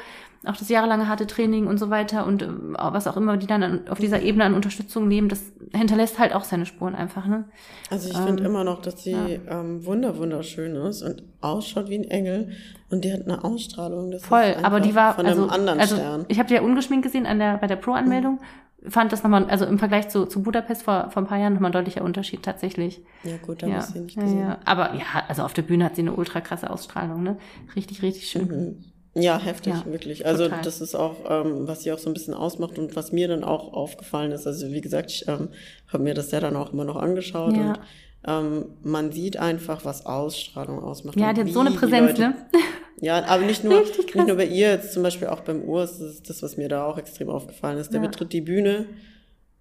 [0.45, 3.63] auch das jahrelange harte Training und so weiter und äh, was auch immer die dann
[3.63, 5.41] an, auf dieser Ebene an Unterstützung nehmen, das
[5.73, 7.25] hinterlässt halt auch seine Spuren einfach.
[7.25, 7.45] Ne?
[7.89, 9.27] Also ich ähm, finde immer noch, dass sie ja.
[9.59, 12.51] ähm, wunder wunderschön ist und ausschaut wie ein Engel
[12.91, 14.11] und die hat eine Ausstrahlung.
[14.11, 16.25] Das Voll, aber die war von einem also, anderen also, Stern.
[16.27, 18.35] Ich habe die ja ungeschminkt gesehen an der bei der Pro-Anmeldung.
[18.35, 21.53] Mhm fand das nochmal, also im Vergleich zu, zu Budapest vor, vor ein paar Jahren
[21.53, 23.01] nochmal ein deutlicher Unterschied tatsächlich.
[23.23, 23.77] Ja gut, da ja.
[23.77, 24.39] muss sie nicht gesehen.
[24.39, 24.59] Ja, ja.
[24.65, 27.37] Aber ja, also auf der Bühne hat sie eine ultra krasse Ausstrahlung, ne?
[27.75, 28.47] Richtig, richtig schön.
[28.47, 28.83] Mhm.
[29.15, 30.27] Ja, heftig, ja, wirklich.
[30.27, 30.61] Also total.
[30.61, 33.43] das ist auch, ähm, was sie auch so ein bisschen ausmacht und was mir dann
[33.43, 34.45] auch aufgefallen ist.
[34.45, 35.49] Also wie gesagt, ich ähm,
[35.91, 37.69] habe mir das ja dann auch immer noch angeschaut ja.
[37.69, 37.79] und
[38.27, 41.19] ähm, man sieht einfach, was Ausstrahlung ausmacht.
[41.19, 42.35] Ja, die hat so eine Präsenz, Leute, ne?
[42.99, 46.09] Ja, aber nicht nur, nicht nur bei ihr, jetzt zum Beispiel auch beim Urs, das
[46.15, 47.93] ist das, was mir da auch extrem aufgefallen ist.
[47.93, 48.07] Der ja.
[48.07, 48.87] betritt die Bühne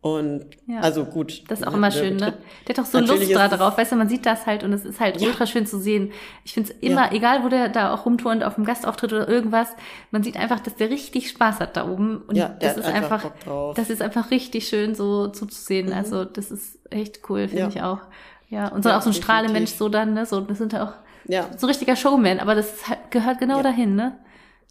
[0.01, 0.81] und ja.
[0.81, 1.43] also gut.
[1.49, 2.35] Das ist auch immer schön, ne?
[2.67, 4.85] Der hat doch so Lust da drauf, weißt du, man sieht das halt und es
[4.85, 5.27] ist halt ja.
[5.27, 6.13] ultra schön zu sehen.
[6.45, 9.69] Ich finde es immer, egal wo der da auch rumturnt, auf dem Gastauftritt oder irgendwas,
[10.13, 12.19] man sieht einfach, dass der richtig Spaß hat da oben.
[12.19, 15.89] Und ja, das ist einfach, einfach das ist einfach richtig schön so zuzusehen.
[15.89, 15.95] Mhm.
[15.95, 18.01] Also das ist echt cool, finde ich auch.
[18.49, 20.25] Ja, und so auch so ein Strahlemensch so dann, ne?
[20.25, 20.93] So, das sind ja auch
[21.29, 21.51] ja.
[21.57, 24.19] so ein richtiger Showman, aber das halt, gehört genau dahin, ne?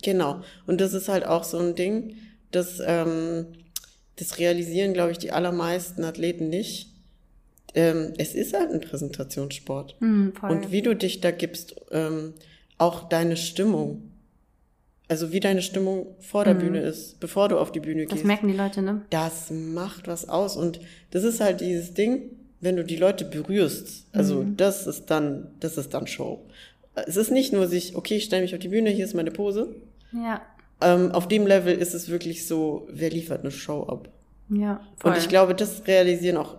[0.04, 0.42] Genau.
[0.68, 2.16] Und das ist halt auch so ein Ding,
[2.52, 3.48] dass ähm,
[4.18, 6.92] das realisieren, glaube ich, die allermeisten Athleten nicht.
[7.74, 9.98] Ähm, es ist halt ein Präsentationssport.
[10.00, 12.34] Mm, und wie du dich da gibst, ähm,
[12.78, 14.12] auch deine Stimmung.
[15.08, 16.60] Also wie deine Stimmung vor der mm.
[16.60, 18.22] Bühne ist, bevor du auf die Bühne gehst.
[18.22, 19.02] Das merken die Leute, ne?
[19.10, 20.56] Das macht was aus.
[20.56, 20.80] Und
[21.12, 24.08] das ist halt dieses Ding, wenn du die Leute berührst.
[24.12, 24.58] Also mm.
[24.58, 26.46] das ist dann, das ist dann Show.
[26.94, 29.32] Es ist nicht nur sich, okay, ich stelle mich auf die Bühne, hier ist meine
[29.32, 29.76] Pose.
[30.14, 30.42] Ja.
[30.82, 34.10] Ähm, auf dem Level ist es wirklich so, wer liefert eine Show ab?
[34.50, 34.82] Ja.
[34.98, 35.12] Voll.
[35.12, 36.56] Und ich glaube, das realisieren auch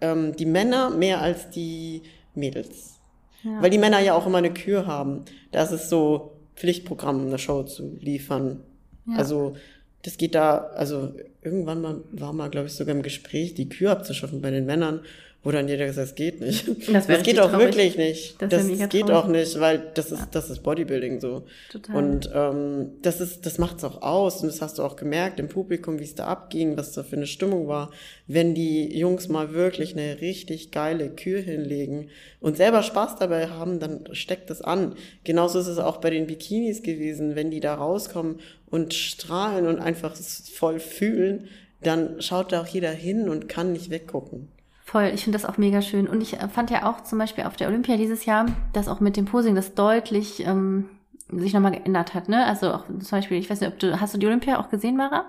[0.00, 2.02] ähm, die Männer mehr als die
[2.34, 3.00] Mädels.
[3.42, 3.62] Ja.
[3.62, 5.24] Weil die Männer ja auch immer eine Kür haben.
[5.52, 8.60] Da ist es so Pflichtprogramm, eine Show zu liefern.
[9.06, 9.18] Ja.
[9.18, 9.56] Also
[10.02, 13.92] das geht da, also irgendwann mal war mal, glaube ich, sogar im Gespräch, die Kür
[13.92, 15.00] abzuschaffen bei den Männern.
[15.44, 16.66] Wo dann jeder gesagt, es geht nicht.
[16.90, 17.66] Das, das geht auch traurig.
[17.66, 18.40] wirklich nicht.
[18.40, 19.14] Das, das geht traurig.
[19.14, 21.44] auch nicht, weil das ist, das ist Bodybuilding so.
[21.70, 21.96] Total.
[21.96, 24.40] Und ähm, das ist, das macht's auch aus.
[24.40, 27.16] Und das hast du auch gemerkt im Publikum, wie es da abging, was da für
[27.16, 27.90] eine Stimmung war.
[28.26, 32.08] Wenn die Jungs mal wirklich eine richtig geile Kür hinlegen
[32.40, 34.94] und selber Spaß dabei haben, dann steckt das an.
[35.24, 37.36] Genauso ist es auch bei den Bikinis gewesen.
[37.36, 41.48] Wenn die da rauskommen und strahlen und einfach voll fühlen,
[41.82, 44.48] dann schaut da auch jeder hin und kann nicht weggucken.
[44.94, 46.06] Voll, ich finde das auch mega schön.
[46.06, 49.00] Und ich äh, fand ja auch zum Beispiel auf der Olympia dieses Jahr, dass auch
[49.00, 50.88] mit dem Posing das deutlich ähm,
[51.32, 52.28] sich nochmal geändert hat.
[52.28, 52.46] Ne?
[52.46, 54.96] Also auch zum Beispiel, ich weiß nicht, ob du, hast du die Olympia auch gesehen,
[54.96, 55.24] Mara?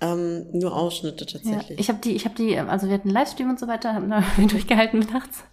[0.00, 1.68] Ähm, nur Ausschnitte tatsächlich.
[1.68, 3.92] Ja, ich habe die, ich habe die, also wir hatten einen Livestream und so weiter,
[3.92, 5.44] haben da durchgehalten nachts,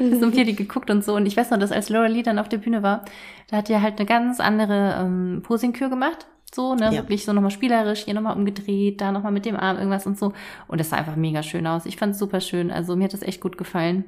[0.00, 1.14] bis um vier die geguckt und so.
[1.14, 3.04] Und ich weiß noch, dass als Laura Lee dann auf der Bühne war,
[3.48, 6.26] da hat die halt eine ganz andere ähm, Posing-Kür gemacht.
[6.54, 6.92] So, ne, ja.
[6.92, 10.32] wirklich so nochmal spielerisch, hier nochmal umgedreht, da nochmal mit dem Arm irgendwas und so.
[10.68, 11.86] Und das sah einfach mega schön aus.
[11.86, 12.70] Ich fand es super schön.
[12.70, 14.04] Also mir hat das echt gut gefallen.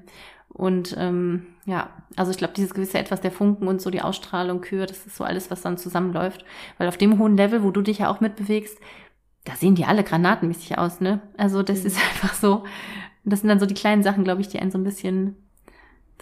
[0.49, 4.61] Und ähm, ja, also ich glaube, dieses gewisse Etwas der Funken und so die Ausstrahlung,
[4.61, 6.45] Kür, das ist so alles, was dann zusammenläuft.
[6.77, 8.79] Weil auf dem hohen Level, wo du dich ja auch mitbewegst,
[9.45, 11.21] da sehen die alle granatenmäßig aus, ne?
[11.37, 11.87] Also das mhm.
[11.87, 12.65] ist einfach so,
[13.25, 15.37] das sind dann so die kleinen Sachen, glaube ich, die einen so ein bisschen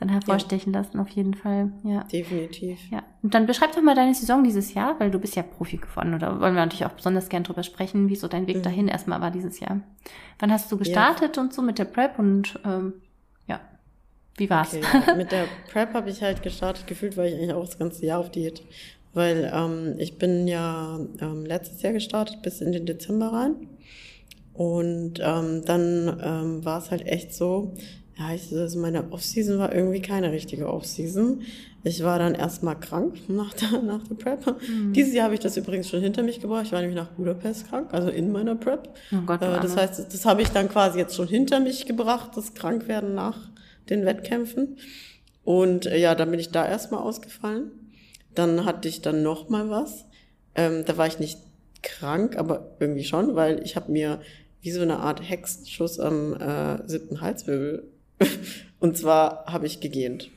[0.03, 0.81] dann hervorstechen ja.
[0.81, 1.73] lassen, auf jeden Fall.
[1.85, 2.05] Ja.
[2.05, 2.79] Definitiv.
[2.91, 3.03] Ja.
[3.23, 6.15] Und dann beschreib doch mal deine Saison dieses Jahr, weil du bist ja Profi geworden
[6.15, 8.63] oder wollen wir natürlich auch besonders gern drüber sprechen, wie so dein Weg mhm.
[8.63, 9.81] dahin erstmal war dieses Jahr.
[10.39, 11.43] Wann hast du gestartet ja.
[11.43, 12.95] und so mit der Prep und ähm,
[13.47, 13.61] ja,
[14.37, 14.75] wie war's?
[14.75, 15.17] Okay.
[15.17, 18.19] mit der Prep habe ich halt gestartet, gefühlt war ich eigentlich auch das ganze Jahr
[18.19, 18.63] auf Diät.
[19.15, 23.55] Weil ähm, ich bin ja ähm, letztes Jahr gestartet bis in den Dezember rein.
[24.55, 27.75] Und ähm, dann ähm, war es halt echt so,
[28.19, 31.43] ja, ich, also meine Offseason war irgendwie keine richtige Offseason.
[31.85, 34.47] Ich war dann erstmal krank nach der, nach der Prep.
[34.69, 34.93] Mhm.
[34.93, 36.67] Dieses Jahr habe ich das übrigens schon hinter mich gebracht.
[36.67, 38.89] Ich war nämlich nach Budapest krank, also in meiner Prep.
[39.13, 42.33] Oh Gott, äh, das heißt, das habe ich dann quasi jetzt schon hinter mich gebracht,
[42.37, 43.39] das Krankwerden nach
[43.89, 44.77] den Wettkämpfen.
[45.45, 47.71] Und äh, ja, dann bin ich da erstmal ausgefallen.
[48.35, 50.05] Dann hatte ich dann noch mal was.
[50.55, 51.39] Ähm, da war ich nicht
[51.83, 54.21] krank, aber irgendwie schon, weil ich habe mir
[54.61, 57.92] wie so eine Art Hexenschuss am äh, siebten Halswirbel.
[58.81, 60.31] Und zwar habe ich gegähnt.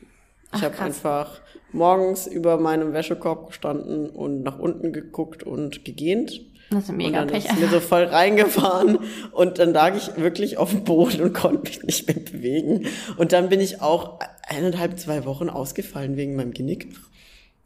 [0.54, 6.42] Ich habe einfach morgens über meinem Wäschekorb gestanden und nach unten geguckt und gegähnt.
[6.72, 7.46] Das ist mega und dann Pech.
[7.46, 9.00] ist mir so voll reingefahren
[9.32, 12.88] und dann lag ich wirklich auf dem Boden und konnte mich nicht mehr bewegen.
[13.18, 16.96] Und dann bin ich auch eineinhalb, zwei Wochen ausgefallen wegen meinem Genick.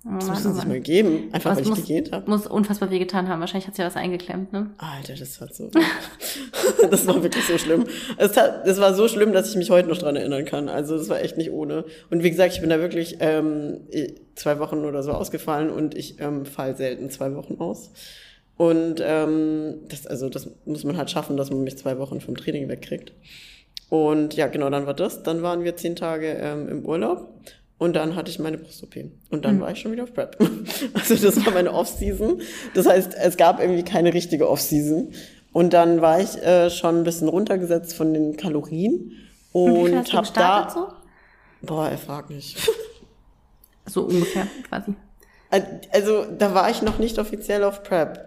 [0.05, 2.29] Oh das muss es sich mal geben, einfach weil ich muss, gegähnt habe.
[2.29, 3.41] Muss unfassbar weh getan haben.
[3.41, 4.69] Wahrscheinlich hat sie ja was eingeklemmt, ne?
[4.77, 5.69] Alter, das war so.
[6.89, 7.85] das war wirklich so schlimm.
[8.17, 10.69] Es, hat, es war so schlimm, dass ich mich heute noch dran erinnern kann.
[10.69, 11.83] Also das war echt nicht ohne.
[12.09, 13.81] Und wie gesagt, ich bin da wirklich ähm,
[14.35, 17.91] zwei Wochen oder so ausgefallen und ich ähm, fall selten zwei Wochen aus.
[18.55, 22.38] Und ähm, das, also das muss man halt schaffen, dass man mich zwei Wochen vom
[22.38, 23.13] Training wegkriegt.
[23.89, 25.23] Und ja, genau, dann war das.
[25.23, 27.33] Dann waren wir zehn Tage ähm, im Urlaub
[27.80, 28.96] und dann hatte ich meine Brust-OP.
[29.32, 29.62] Und dann mhm.
[29.62, 30.38] war ich schon wieder auf Prep.
[30.94, 32.42] Also das war meine Off-Season.
[32.74, 35.13] Das heißt, es gab irgendwie keine richtige Off-Season.
[35.54, 39.13] Und dann war ich äh, schon ein bisschen runtergesetzt von den Kalorien.
[39.54, 40.70] Und habe da.
[40.70, 40.88] So?
[41.62, 42.58] Boah, er fragt nicht.
[43.86, 44.94] So ungefähr, quasi.
[45.92, 48.20] Also, da war ich noch nicht offiziell auf Prep.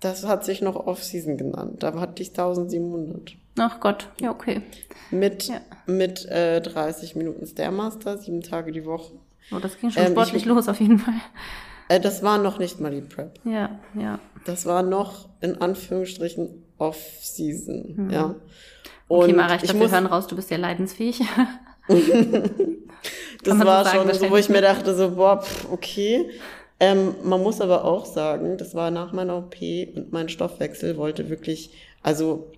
[0.00, 1.82] Das hat sich noch Off-Season genannt.
[1.82, 3.34] Da hatte ich 1700.
[3.60, 4.62] Ach Gott, ja, okay.
[5.10, 5.60] Mit, ja.
[5.84, 9.12] mit äh, 30 Minuten Stairmaster, sieben Tage die Woche.
[9.52, 11.14] Oh, das ging schon ähm, sportlich ich, los auf jeden Fall.
[11.88, 13.38] Äh, das war noch nicht mal die Prep.
[13.44, 14.18] Ja, ja.
[14.46, 18.10] Das war noch in Anführungsstrichen Off-Season, mhm.
[18.10, 18.34] ja.
[19.08, 21.20] Und okay, Mara, ich glaube, wir hören raus, du bist ja leidensfähig.
[21.88, 26.30] das war so sagen, schon so, wo ich mir dachte, so, boah, pff, okay.
[26.78, 31.28] Ähm, man muss aber auch sagen, das war nach meiner OP und mein Stoffwechsel wollte
[31.28, 32.50] wirklich, also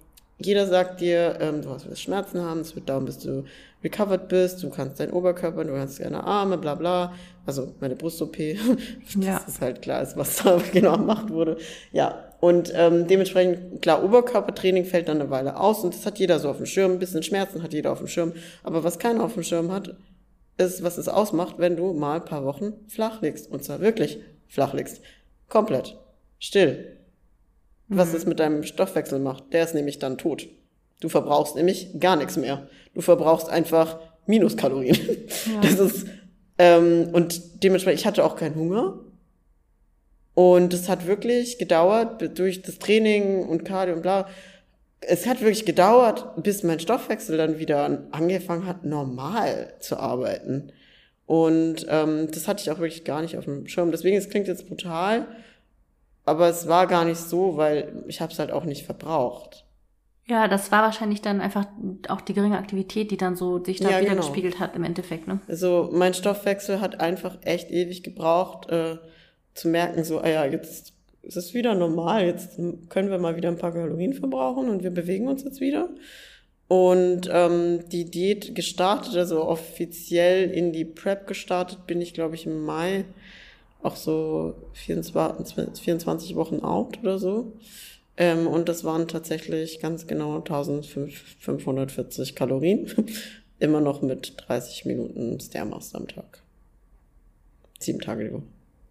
[0.46, 3.44] jeder sagt dir, ähm, du wirst Schmerzen haben, es wird dauern, bis du
[3.82, 7.12] recovered bist, du kannst deinen Oberkörper, du kannst deine Arme, bla bla.
[7.44, 8.56] Also meine Brust-OP, ja.
[9.16, 11.56] das ist halt klar, ist, was da genau gemacht wurde.
[11.92, 16.38] Ja, und ähm, dementsprechend, klar, Oberkörpertraining fällt dann eine Weile aus und das hat jeder
[16.38, 16.92] so auf dem Schirm.
[16.92, 18.32] Ein bisschen Schmerzen hat jeder auf dem Schirm.
[18.62, 19.96] Aber was keiner auf dem Schirm hat,
[20.58, 23.50] ist, was es ausmacht, wenn du mal ein paar Wochen flach liegst.
[23.50, 25.00] Und zwar wirklich flach liegst.
[25.48, 25.96] Komplett.
[26.38, 26.91] Still
[27.96, 28.16] was mhm.
[28.16, 29.52] es mit deinem Stoffwechsel macht.
[29.52, 30.48] Der ist nämlich dann tot.
[31.00, 32.68] Du verbrauchst nämlich gar nichts mehr.
[32.94, 34.96] Du verbrauchst einfach Minuskalorien.
[35.52, 35.60] Ja.
[35.62, 36.06] Das ist,
[36.58, 39.00] ähm, und dementsprechend, ich hatte auch keinen Hunger.
[40.34, 44.28] Und es hat wirklich gedauert, durch das Training und Cardio und bla.
[45.00, 50.72] Es hat wirklich gedauert, bis mein Stoffwechsel dann wieder angefangen hat, normal zu arbeiten.
[51.26, 53.90] Und ähm, das hatte ich auch wirklich gar nicht auf dem Schirm.
[53.90, 55.26] Deswegen, es klingt jetzt brutal,
[56.24, 59.64] aber es war gar nicht so, weil ich habe es halt auch nicht verbraucht.
[60.26, 61.66] Ja, das war wahrscheinlich dann einfach
[62.08, 64.22] auch die geringe Aktivität, die dann so sich da ja, wieder genau.
[64.22, 65.26] gespiegelt hat im Endeffekt.
[65.26, 65.40] Ne?
[65.48, 68.98] Also mein Stoffwechsel hat einfach echt ewig gebraucht, äh,
[69.54, 72.56] zu merken, so, ah ja, jetzt ist es wieder normal, jetzt
[72.88, 75.88] können wir mal wieder ein paar Kalorien verbrauchen und wir bewegen uns jetzt wieder.
[76.68, 82.46] Und ähm, die Diät gestartet, also offiziell in die Prep gestartet, bin ich, glaube ich,
[82.46, 83.04] im Mai
[83.82, 87.52] auch so 24, 24 Wochen out oder so.
[88.16, 92.86] Ähm, und das waren tatsächlich ganz genau 1540 Kalorien.
[93.58, 96.42] Immer noch mit 30 Minuten Stairmaster am Tag.
[97.78, 98.42] Sieben Tage die Woche.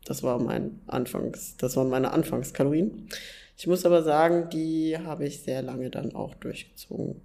[0.05, 3.07] Das war mein Anfangs, das waren meine Anfangskalorien.
[3.57, 7.21] Ich muss aber sagen, die habe ich sehr lange dann auch durchgezogen.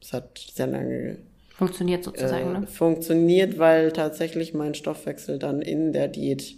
[0.00, 1.18] Es hat sehr lange
[1.50, 2.66] funktioniert sozusagen, äh, ne?
[2.66, 6.56] Funktioniert, weil tatsächlich mein Stoffwechsel dann in der Diät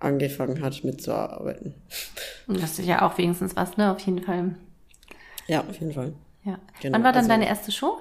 [0.00, 1.74] angefangen hat mitzuarbeiten.
[2.48, 3.92] Das ist ja auch wenigstens was, ne?
[3.92, 4.56] Auf jeden Fall.
[5.46, 6.14] Ja, auf jeden Fall.
[6.44, 6.58] Ja.
[6.80, 6.94] Genau.
[6.94, 7.98] Wann war dann also, deine erste Show?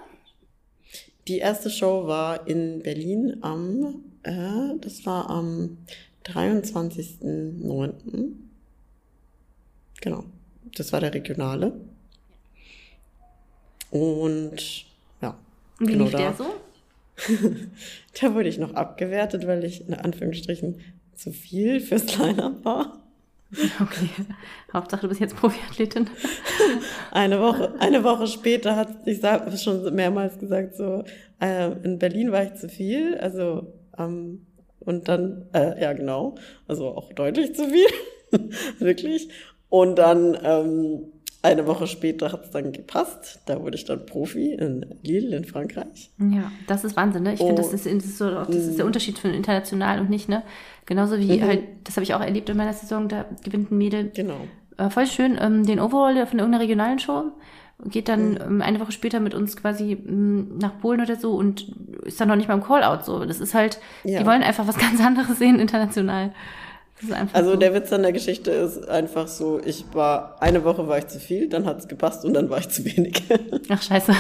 [1.27, 5.77] Die erste Show war in Berlin am, äh, das war am
[6.25, 8.31] 23.09.
[10.01, 10.23] Genau.
[10.75, 11.73] Das war der regionale.
[13.91, 14.85] Und
[15.21, 15.37] ja.
[15.79, 16.17] Wie genau lief da.
[16.17, 16.45] der so?
[18.21, 20.79] da wurde ich noch abgewertet, weil ich in Anführungsstrichen
[21.19, 22.99] zu viel fürs Line-Up war.
[23.81, 24.09] Okay.
[24.73, 26.09] Hauptsache, du bist jetzt Profiathletin.
[27.11, 31.03] eine Woche, eine Woche später hat, ich habe schon mehrmals gesagt, so,
[31.41, 34.45] äh, in Berlin war ich zu viel, also, ähm,
[34.79, 36.35] und dann, äh, ja, genau,
[36.67, 38.49] also auch deutlich zu viel.
[38.79, 39.29] Wirklich.
[39.69, 43.39] Und dann, ähm, eine Woche später hat es dann gepasst.
[43.45, 46.11] Da wurde ich dann Profi in Lille in Frankreich.
[46.19, 47.33] Ja, das ist Wahnsinn, ne?
[47.33, 50.27] Ich finde, das, ist, das, ist so, das ist der Unterschied von international und nicht,
[50.27, 50.43] ne?
[50.85, 51.43] Genauso wie Mhm.
[51.43, 54.41] halt, das habe ich auch erlebt in meiner Saison, da gewinnt ein Mädel Genau.
[54.77, 57.31] äh, voll schön ähm, den Overall von irgendeiner regionalen Show.
[57.85, 58.37] Geht dann Mhm.
[58.45, 61.71] ähm, eine Woche später mit uns quasi ähm, nach Polen oder so und
[62.03, 63.23] ist dann noch nicht mal im Callout so.
[63.23, 64.19] Das ist halt, Ja.
[64.19, 66.33] die wollen einfach was ganz anderes sehen international.
[67.33, 67.55] Also so.
[67.57, 71.19] der Witz an der Geschichte ist einfach so, ich war, eine Woche war ich zu
[71.19, 73.23] viel, dann hat es gepasst und dann war ich zu wenig.
[73.69, 74.13] Ach, scheiße.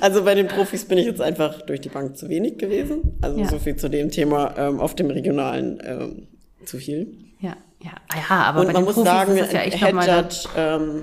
[0.00, 3.18] Also bei den Profis bin ich jetzt einfach durch die Bank zu wenig gewesen.
[3.22, 3.48] Also Ja.
[3.48, 6.26] so viel zu dem Thema ähm, auf dem regionalen ähm,
[6.64, 7.12] zu viel.
[7.40, 7.90] Ja, ja,
[8.28, 9.94] ja, aber und bei man den muss Profis sagen, ist das ja echt Head.
[9.94, 11.02] Judge, ähm,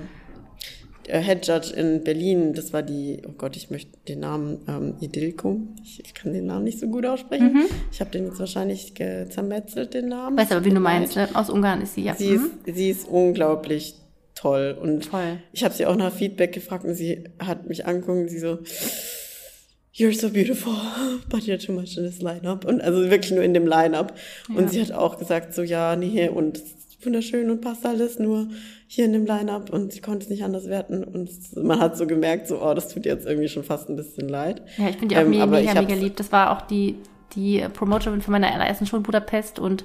[1.18, 5.60] Head Judge in Berlin, das war die, oh Gott, ich möchte den Namen ähm, Idilko.
[5.82, 7.52] Ich, ich kann den Namen nicht so gut aussprechen.
[7.52, 7.64] Mhm.
[7.92, 10.36] Ich habe den jetzt wahrscheinlich zermetzelt, den Namen.
[10.38, 11.28] Weiß aber, wie du meinst, ne?
[11.34, 12.14] Aus Ungarn ist sie, ja.
[12.14, 12.50] Sie, Mhm.
[12.66, 13.94] ist, sie ist unglaublich
[14.34, 14.76] toll.
[14.80, 15.38] Und Voll.
[15.52, 18.58] ich habe sie auch nach Feedback gefragt und sie hat mich angeguckt und sie so,
[19.92, 20.72] You're so beautiful,
[21.28, 22.64] but you're too much in this lineup.
[22.64, 24.14] Und also wirklich nur in dem Lineup.
[24.48, 24.54] Ja.
[24.56, 26.62] Und sie hat auch gesagt, so ja, nee, und
[27.04, 28.48] wunderschön und passt alles, nur
[28.86, 31.04] hier in dem Lineup und sie konnte es nicht anders werten.
[31.04, 34.28] Und man hat so gemerkt, so, oh, das tut jetzt irgendwie schon fast ein bisschen
[34.28, 34.62] leid.
[34.76, 36.16] Ja, ich finde die auch Ähm, mega, mega, lieb.
[36.16, 36.96] Das war auch die,
[37.34, 39.84] die Promoterin von meiner allerersten Show in Budapest und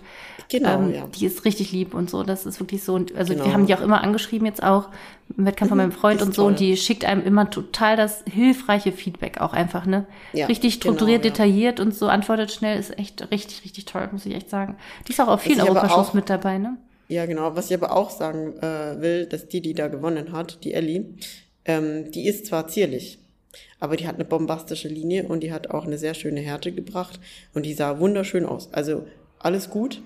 [0.50, 1.08] Genau, ähm, ja.
[1.08, 2.22] die ist richtig lieb und so.
[2.24, 2.94] Das ist wirklich so.
[2.94, 3.46] Und also Genau.
[3.46, 4.90] wir haben die auch immer angeschrieben jetzt auch
[5.36, 6.46] im Wettkampf von meinem Freund und so.
[6.46, 6.68] Und toll.
[6.68, 10.06] die schickt einem immer total das hilfreiche Feedback auch einfach, ne?
[10.34, 11.32] Ja, richtig genau, strukturiert, ja.
[11.32, 12.80] detailliert und so antwortet schnell.
[12.80, 14.76] Ist echt richtig, richtig toll, muss ich echt sagen.
[15.08, 16.78] Die ist auch auf vielen auch- mit dabei, ne?
[17.08, 17.56] Ja, genau.
[17.56, 21.06] Was ich aber auch sagen äh, will, dass die, die da gewonnen hat, die Ellie,
[21.66, 23.20] ähm, die ist zwar zierlich,
[23.80, 27.20] aber die hat eine bombastische Linie und die hat auch eine sehr schöne Härte gebracht
[27.54, 28.74] und die sah wunderschön aus.
[28.74, 29.06] Also
[29.40, 30.02] alles gut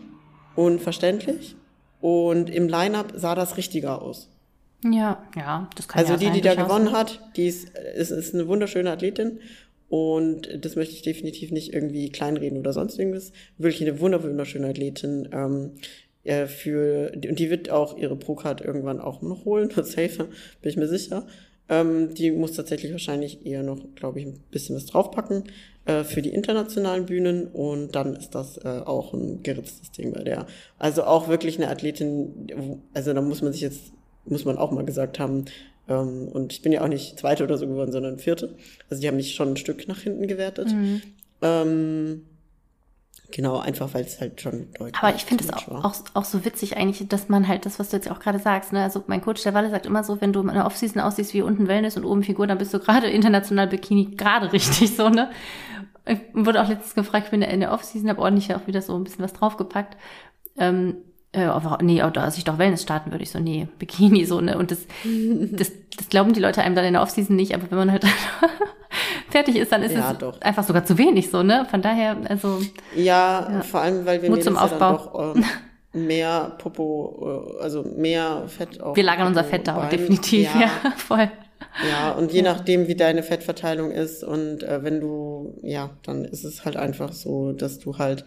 [0.55, 1.55] und verständlich
[2.01, 4.29] und im Line-Up sah das richtiger aus.
[4.83, 6.91] Ja, ja, das kann Also ja die, die da gewonnen ne?
[6.93, 9.39] hat, die ist, ist, ist eine wunderschöne Athletin
[9.89, 13.33] und das möchte ich definitiv nicht irgendwie kleinreden oder sonst irgendwas.
[13.57, 15.27] Wirklich eine wunder wunderschöne Athletin.
[15.33, 15.71] Ähm,
[16.29, 20.27] äh, für und die wird auch ihre Pro-Card irgendwann auch noch holen, safe,
[20.61, 21.25] bin ich mir sicher.
[21.67, 25.43] Ähm, die muss tatsächlich wahrscheinlich eher noch, glaube ich, ein bisschen was draufpacken
[25.85, 30.23] äh, für die internationalen Bühnen und dann ist das äh, auch ein geritztes Ding bei
[30.23, 30.47] der.
[30.77, 33.91] Also auch wirklich eine Athletin, also da muss man sich jetzt,
[34.25, 35.45] muss man auch mal gesagt haben,
[35.87, 38.55] ähm, und ich bin ja auch nicht Zweite oder so geworden, sondern Vierte.
[38.89, 40.67] Also die haben mich schon ein Stück nach hinten gewertet.
[40.71, 41.01] Mhm.
[41.41, 42.21] Ähm,
[43.31, 46.45] genau, einfach weil es halt schon deutlich Aber ich finde es auch, auch, auch so
[46.45, 48.83] witzig eigentlich, dass man halt das, was du jetzt auch gerade sagst, ne?
[48.83, 51.41] Also mein Coach, der Walle sagt immer so, wenn du in der Offseason aussiehst wie
[51.41, 55.29] unten Wellness und oben Figur, dann bist du gerade international Bikini gerade richtig so, ne?
[56.05, 58.95] Ich wurde auch letztens gefragt, ich bin in der Offseason, habe ordentlich auch wieder so
[58.95, 59.95] ein bisschen was draufgepackt.
[60.57, 60.97] Ähm,
[61.31, 64.41] äh, aber, nee, aber als ich doch Wellness starten würde, ich so, nee, Bikini so,
[64.41, 64.57] ne?
[64.57, 64.79] Und das,
[65.51, 68.05] das, das glauben die Leute einem dann in der Offseason nicht, aber wenn man halt
[69.29, 70.41] fertig ist, dann ist Ja, es doch.
[70.41, 71.65] einfach sogar zu wenig so, ne?
[71.69, 72.59] Von daher, also,
[72.95, 73.61] Ja, Ja.
[73.61, 74.93] vor allem, weil wir Mut zum ja dann Aufbau.
[75.33, 75.45] doch ähm,
[76.07, 79.89] mehr Popo, äh, also mehr Fett auf wir lagern unser Popo, Fett da, Bein.
[79.89, 81.29] definitiv, ja, voll.
[81.87, 86.43] Ja, und je nachdem, wie deine Fettverteilung ist und äh, wenn du, ja, dann ist
[86.43, 88.25] es halt einfach so, dass du halt.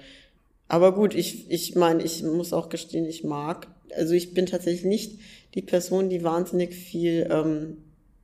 [0.73, 4.87] Aber gut, ich, ich meine, ich muss auch gestehen, ich mag, also ich bin tatsächlich
[4.87, 5.21] nicht
[5.55, 7.77] die Person, die wahnsinnig viel, ähm,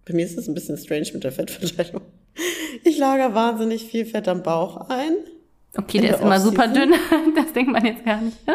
[0.07, 2.01] bei mir ist es ein bisschen strange mit der Fettverteilung.
[2.85, 5.13] Ich lager wahnsinnig viel Fett am Bauch ein.
[5.77, 6.95] Okay, der der ist immer super dünn.
[7.37, 8.39] Das denkt man jetzt gar nicht.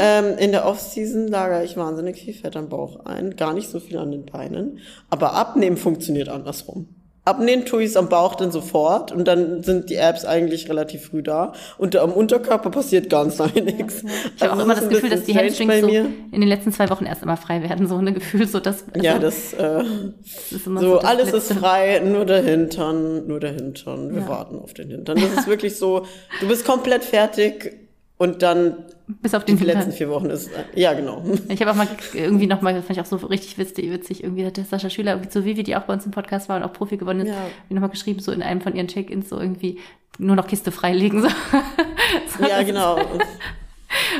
[0.00, 3.80] Ähm, in der Off-Season lagere ich wahnsinnig viel Fett am Bauch ein, gar nicht so
[3.80, 4.78] viel an den Beinen.
[5.10, 6.86] Aber abnehmen funktioniert andersrum.
[7.28, 11.06] Abnehmen tue ich es am Bauch dann sofort und dann sind die Abs eigentlich relativ
[11.06, 11.52] früh da.
[11.76, 14.02] Und am Unterkörper passiert ganz lange nichts.
[14.36, 16.72] Ich habe auch Also immer es das Gefühl, dass die Hamstrings so in den letzten
[16.72, 17.86] zwei Wochen erst immer frei werden.
[17.86, 21.32] So ein Gefühl, so dass also, Ja, das, äh, das ist immer so, das alles
[21.32, 21.52] Letzte.
[21.54, 24.14] ist frei, nur der Hintern, nur der Hintern.
[24.14, 24.28] Wir Ja.
[24.28, 25.18] warten auf den Hintern.
[25.20, 26.06] Das ist wirklich so,
[26.40, 27.87] du bist komplett fertig
[28.18, 28.76] und dann
[29.06, 31.22] Bis auf die den letzten vier Wochen ist, äh, ja genau.
[31.48, 34.22] Ich habe auch mal irgendwie noch mal, das fand ich auch so richtig witzig, witzig
[34.22, 36.56] irgendwie hat der Sascha Schüler irgendwie zu Vivi, die auch bei uns im Podcast war
[36.56, 37.36] und auch Profi geworden ist, Ja.
[37.68, 39.78] wie nochmal geschrieben, so in einem von ihren Check-ins, so irgendwie
[40.18, 41.22] nur noch Kiste freilegen.
[41.22, 41.28] So.
[42.38, 42.98] So, Ja, genau.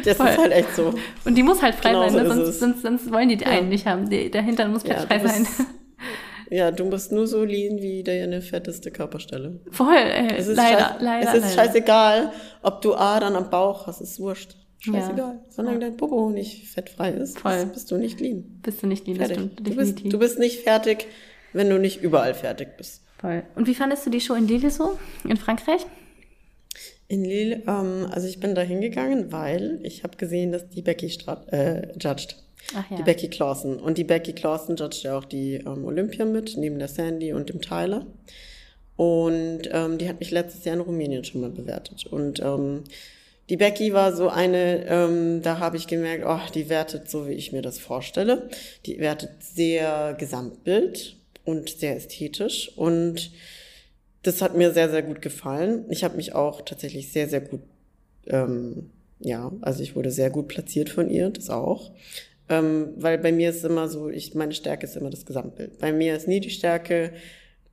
[0.04, 0.28] Das Voll.
[0.28, 0.94] ist halt echt so.
[1.26, 2.44] Und die muss halt frei Genau sein, so ne?
[2.44, 3.48] sonst, sonst, sonst wollen die Ja.
[3.50, 4.08] einen nicht haben.
[4.08, 5.46] Die, der Hintern muss Ja, frei du sein.
[6.50, 9.60] Ja, du musst nur so lean wie deine fetteste Körperstelle.
[9.70, 11.28] Voll, ey, Es ist, leider, scheiß, leider.
[11.28, 11.68] es ist leider.
[11.68, 12.32] scheißegal,
[12.62, 14.56] ob du Adern am Bauch hast, ist wurscht.
[14.80, 15.16] Scheißegal.
[15.34, 15.40] Ja.
[15.50, 17.66] Solange dein Popo nicht fettfrei ist, Voll.
[17.66, 18.60] bist du nicht lean.
[18.62, 19.36] Bist du nicht das Fertig.
[19.36, 21.06] stimmt, Du bist, du bist nicht fertig,
[21.52, 23.02] wenn du nicht überall fertig bist.
[23.20, 23.42] Voll.
[23.56, 24.96] Und wie fandest du die Show in Lille so?
[25.24, 25.84] In Frankreich?
[27.08, 31.10] In Lille, ähm, also ich bin da hingegangen, weil ich habe gesehen, dass die Becky
[31.10, 32.36] strat, äh, judged.
[32.74, 32.96] Ach, ja.
[32.96, 33.78] Die Becky Clausen.
[33.78, 37.48] Und die Becky Clausen judgt ja auch die ähm, Olympia mit, neben der Sandy und
[37.48, 38.06] dem Tyler.
[38.96, 42.06] Und ähm, die hat mich letztes Jahr in Rumänien schon mal bewertet.
[42.06, 42.84] Und ähm,
[43.48, 47.32] die Becky war so eine, ähm, da habe ich gemerkt, oh, die wertet so, wie
[47.32, 48.50] ich mir das vorstelle.
[48.84, 52.76] Die wertet sehr Gesamtbild und sehr ästhetisch.
[52.76, 53.30] Und
[54.22, 55.86] das hat mir sehr, sehr gut gefallen.
[55.88, 57.62] Ich habe mich auch tatsächlich sehr, sehr gut,
[58.26, 58.90] ähm,
[59.20, 61.92] ja, also ich wurde sehr gut platziert von ihr, das auch.
[62.48, 65.78] Ähm, weil bei mir ist immer so, ich, meine Stärke ist immer das Gesamtbild.
[65.78, 67.12] Bei mir ist nie die Stärke,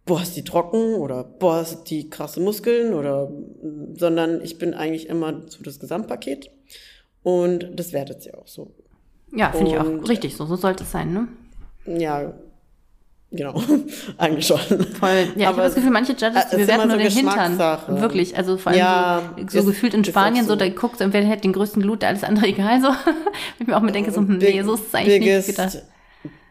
[0.06, 3.32] boah, ist die trocken oder boah, ist die krasse Muskeln oder,
[3.96, 6.52] sondern ich bin eigentlich immer so das Gesamtpaket
[7.24, 8.72] und das wertet sie auch so.
[9.34, 11.28] Ja, finde ich auch richtig so, so sollte es sein, ne?
[12.00, 12.34] Ja,
[13.36, 13.62] Genau,
[14.18, 14.60] eigentlich schon.
[14.60, 15.10] Voll.
[15.10, 17.60] Ja, ich habe das Gefühl, manche Judges, die bewerten nur so den Hintern.
[18.02, 20.52] Wirklich, also vor allem ja, so, so gefühlt in Spanien, so.
[20.52, 22.90] so, da guckst du, wer hat den größten Glut, alles andere egal, so.
[23.60, 25.84] ich mir auch mit denke, so, hm, nee, so ist es eigentlich biggest, nicht gedacht.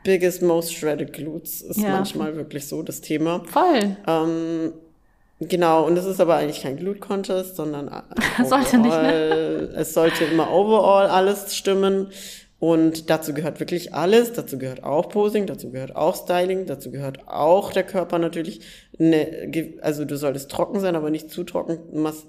[0.02, 1.90] Biggest, most shredded glutes ist ja.
[1.90, 3.42] manchmal wirklich so das Thema.
[3.46, 3.96] Voll.
[4.06, 4.72] Ähm,
[5.40, 7.90] Genau, und es ist aber eigentlich kein Glute-Contest, sondern
[8.44, 9.70] sollte nicht, ne?
[9.74, 12.08] es sollte immer overall alles stimmen.
[12.66, 14.32] Und dazu gehört wirklich alles.
[14.32, 18.60] Dazu gehört auch Posing, dazu gehört auch Styling, dazu gehört auch der Körper natürlich.
[18.96, 21.78] Ne, also du solltest trocken sein, aber nicht zu trocken.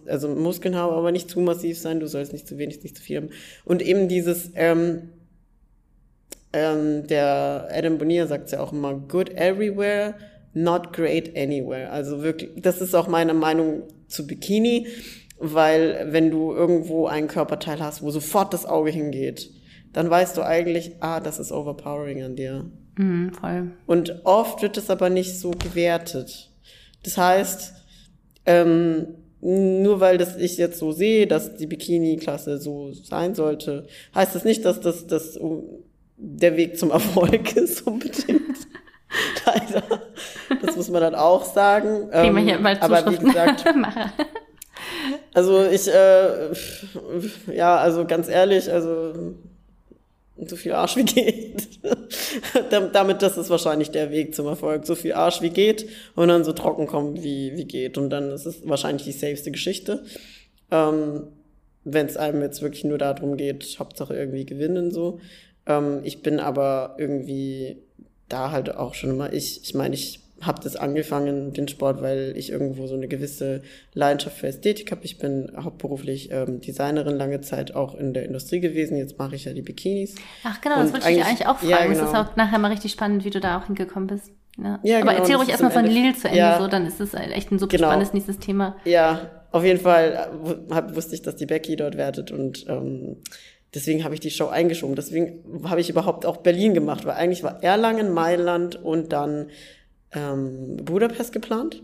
[0.08, 2.02] Also Muskeln haben, aber nicht zu massiv sein.
[2.02, 3.30] Du sollst nicht zu wenig, nicht zu viel haben.
[3.64, 5.12] Und eben dieses, ähm,
[6.52, 10.16] ähm, der Adam Bonilla sagt ja auch immer, good everywhere,
[10.54, 11.90] not great anywhere.
[11.92, 14.88] Also wirklich, das ist auch meine Meinung zu Bikini,
[15.40, 19.50] weil wenn du irgendwo einen Körperteil hast, wo sofort das Auge hingeht,
[19.96, 22.66] dann weißt du eigentlich, ah, das ist overpowering an dir.
[22.98, 23.72] Mhm, voll.
[23.86, 26.52] Und oft wird es aber nicht so gewertet.
[27.04, 27.74] Das heißt,
[28.46, 29.08] ähm,
[29.40, 34.44] nur weil das ich jetzt so sehe, dass die Bikini-Klasse so sein sollte, heißt das
[34.44, 35.40] nicht, dass das, das
[36.18, 38.68] der Weg zum Erfolg ist unbedingt.
[39.46, 40.02] Leider.
[40.62, 42.10] Das muss man dann auch sagen.
[42.10, 43.64] Kriegen wir hier ähm, mal aber wie gesagt,
[45.34, 46.50] also ich, äh,
[47.56, 49.36] ja, also ganz ehrlich, also
[50.38, 51.68] so viel Arsch wie geht.
[52.94, 54.86] Damit, das ist wahrscheinlich der Weg zum Erfolg.
[54.86, 57.98] So viel Arsch wie geht und dann so trocken kommen wie, wie geht.
[57.98, 60.04] Und dann ist es wahrscheinlich die safeste Geschichte.
[60.72, 61.28] Ähm,
[61.84, 65.20] Wenn es einem jetzt wirklich nur darum geht, Hauptsache irgendwie gewinnen so.
[65.66, 67.78] Ähm, ich bin aber irgendwie
[68.28, 69.62] da halt auch schon immer ich.
[69.64, 73.62] Ich meine, ich habe das angefangen, den Sport, weil ich irgendwo so eine gewisse
[73.94, 75.04] Leidenschaft für Ästhetik habe.
[75.04, 78.98] Ich bin hauptberuflich ähm, Designerin lange Zeit auch in der Industrie gewesen.
[78.98, 80.16] Jetzt mache ich ja die Bikinis.
[80.44, 81.70] Ach genau, das wollte ich dir eigentlich auch fragen.
[81.70, 82.00] Ja, genau.
[82.00, 84.32] Das ist auch nachher mal richtig spannend, wie du da auch hingekommen bist.
[84.58, 84.80] Ja.
[84.84, 86.60] ja Aber genau, erzähl ruhig erstmal von Lil zu Ende, ja.
[86.60, 87.90] so, dann ist es echt ein super genau.
[87.90, 88.78] spannendes nächstes Thema.
[88.86, 90.30] Ja, auf jeden Fall
[90.70, 93.18] hab, wusste ich, dass die Becky dort wertet und ähm,
[93.74, 94.96] deswegen habe ich die Show eingeschoben.
[94.96, 99.50] Deswegen habe ich überhaupt auch Berlin gemacht, weil eigentlich war Erlangen, Mailand und dann
[100.16, 101.84] ähm, Budapest geplant.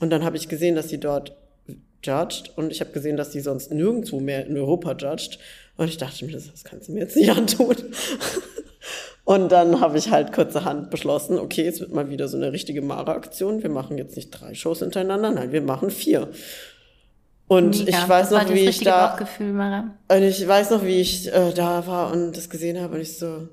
[0.00, 1.36] Und dann habe ich gesehen, dass sie dort
[2.04, 5.38] judged und ich habe gesehen, dass sie sonst nirgendwo mehr in Europa judged.
[5.76, 7.76] Und ich dachte mir, das, kannst du mir jetzt nicht antun.
[9.24, 12.82] und dann habe ich halt kurzerhand beschlossen, okay, es wird mal wieder so eine richtige
[12.82, 13.62] Mara-Aktion.
[13.62, 16.28] Wir machen jetzt nicht drei Shows hintereinander, nein, wir machen vier.
[17.48, 21.52] Und Mega, ich weiß noch, wie ich da, und ich weiß noch, wie ich äh,
[21.54, 23.48] da war und das gesehen habe und ich so,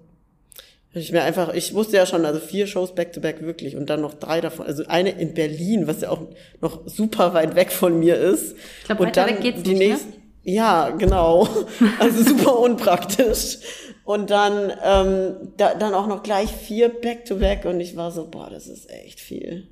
[1.03, 3.89] ich mir einfach, ich wusste ja schon, also vier Shows back to back wirklich und
[3.89, 6.21] dann noch drei davon, also eine in Berlin, was ja auch
[6.61, 8.55] noch super weit weg von mir ist.
[8.79, 10.15] Ich glaube, und dann weg geht's die nicht, nächste, ne?
[10.43, 11.47] Ja, genau.
[11.99, 13.57] Also super unpraktisch.
[14.05, 18.11] Und dann, ähm, da, dann auch noch gleich vier back to back und ich war
[18.11, 19.67] so, boah, das ist echt viel.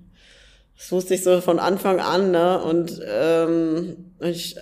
[0.76, 2.62] Das wusste ich so von Anfang an, ne?
[2.64, 4.56] Und ähm, ich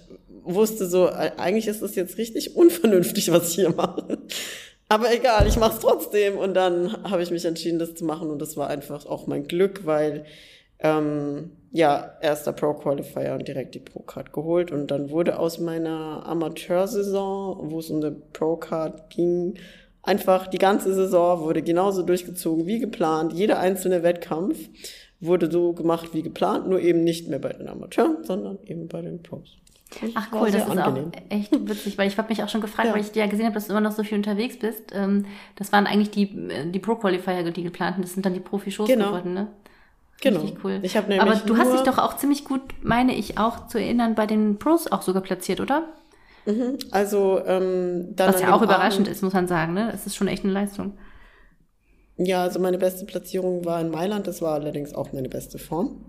[0.43, 4.19] wusste so, eigentlich ist es jetzt richtig unvernünftig, was ich hier mache.
[4.91, 6.37] Aber egal, ich mache es trotzdem.
[6.37, 8.29] Und dann habe ich mich entschieden, das zu machen.
[8.29, 10.25] Und das war einfach auch mein Glück, weil
[10.79, 14.69] ähm, ja, erster Pro-Qualifier und direkt die Pro-Card geholt.
[14.69, 19.53] Und dann wurde aus meiner Amateursaison, wo es um eine Pro-Card ging,
[20.01, 23.31] einfach die ganze Saison wurde genauso durchgezogen wie geplant.
[23.31, 24.57] Jeder einzelne Wettkampf
[25.21, 29.01] wurde so gemacht wie geplant, nur eben nicht mehr bei den Amateuren, sondern eben bei
[29.01, 29.60] den Pros.
[30.15, 31.11] Ach cool, das ist angenehm.
[31.13, 32.93] auch echt witzig, weil ich habe mich auch schon gefragt, ja.
[32.93, 34.91] weil ich ja gesehen habe, dass du immer noch so viel unterwegs bist.
[34.93, 35.25] Ähm,
[35.55, 39.07] das waren eigentlich die, äh, die Pro-Qualifier, die geplanten, das sind dann die Profi-Shows genau.
[39.07, 39.47] geworden, ne?
[40.21, 40.41] Genau.
[40.41, 40.79] Richtig cool.
[40.83, 44.15] Ich nämlich Aber du hast dich doch auch ziemlich gut, meine ich auch zu erinnern,
[44.15, 45.87] bei den Pros auch sogar platziert, oder?
[46.45, 46.77] Mhm.
[46.91, 48.33] Also ähm, dann.
[48.33, 49.91] Was ja auch überraschend ist, muss man sagen, ne?
[49.93, 50.93] Es ist schon echt eine Leistung.
[52.17, 56.05] Ja, also meine beste Platzierung war in Mailand, das war allerdings auch meine beste Form.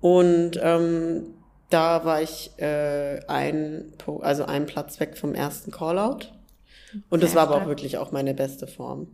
[0.00, 1.34] Und ähm,
[1.72, 6.26] da war ich äh, ein, also einen Platz weg vom ersten Callout.
[7.08, 9.08] Und das war aber auch wirklich auch meine beste Form.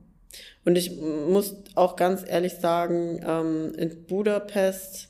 [0.64, 5.08] Und ich muss auch ganz ehrlich sagen, ähm, in Budapest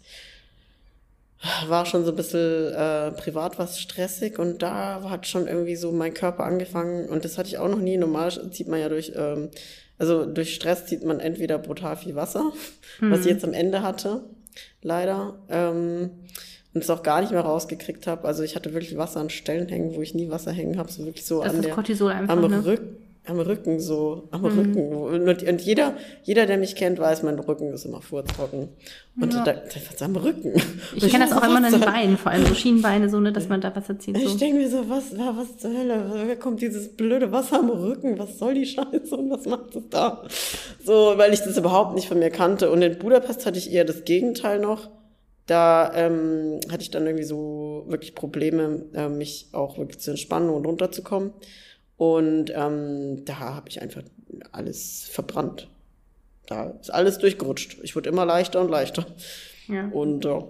[1.66, 5.92] war schon so ein bisschen äh, privat was stressig und da hat schon irgendwie so
[5.92, 7.96] mein Körper angefangen und das hatte ich auch noch nie.
[7.96, 9.50] Normal zieht man ja durch, ähm,
[9.98, 12.52] also durch Stress zieht man entweder brutal viel Wasser,
[13.00, 13.10] mhm.
[13.10, 14.24] was ich jetzt am Ende hatte,
[14.82, 15.38] leider.
[15.48, 16.10] Ähm,
[16.74, 18.26] und es auch gar nicht mehr rausgekriegt habe.
[18.26, 21.04] Also ich hatte wirklich Wasser an Stellen hängen, wo ich nie Wasser hängen habe, so
[21.04, 22.64] wirklich so das an der, Cortisol einfach, am ne?
[22.64, 24.46] Rücken am Rücken so, am mhm.
[24.46, 24.92] Rücken.
[24.94, 28.68] Und, und, jeder, jeder, der mich kennt, weiß, mein Rücken ist immer furztrocken.
[29.20, 29.44] Und ja.
[29.44, 29.54] da,
[29.90, 30.54] was am Rücken.
[30.94, 33.48] Ich kenne das auch immer in den Beinen, vor allem so Schienbeine, so, ne, dass
[33.48, 34.16] man da Wasser zieht.
[34.16, 34.22] So.
[34.22, 36.10] Ich denke mir so, was, was zur Hölle?
[36.26, 38.18] Wer kommt dieses blöde Wasser am Rücken?
[38.18, 40.22] Was soll die Scheiße und was macht das da?
[40.84, 42.70] So, weil ich das überhaupt nicht von mir kannte.
[42.70, 44.88] Und in Budapest hatte ich eher das Gegenteil noch.
[45.48, 50.50] Da ähm, hatte ich dann irgendwie so wirklich Probleme, äh, mich auch wirklich zu entspannen
[50.50, 51.32] und runterzukommen.
[51.96, 54.02] Und ähm, da habe ich einfach
[54.52, 55.68] alles verbrannt.
[56.46, 57.78] Da ist alles durchgerutscht.
[57.82, 59.06] Ich wurde immer leichter und leichter.
[59.68, 59.88] Ja.
[59.88, 60.42] Und äh,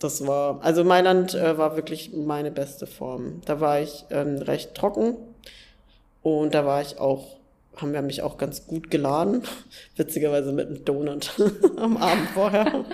[0.00, 3.42] das war, also Mailand äh, war wirklich meine beste Form.
[3.44, 5.16] Da war ich ähm, recht trocken
[6.22, 7.36] und da war ich auch
[7.76, 9.42] haben wir mich auch ganz gut geladen.
[9.96, 11.32] Witzigerweise mit einem Donut
[11.76, 12.84] am Abend vorher.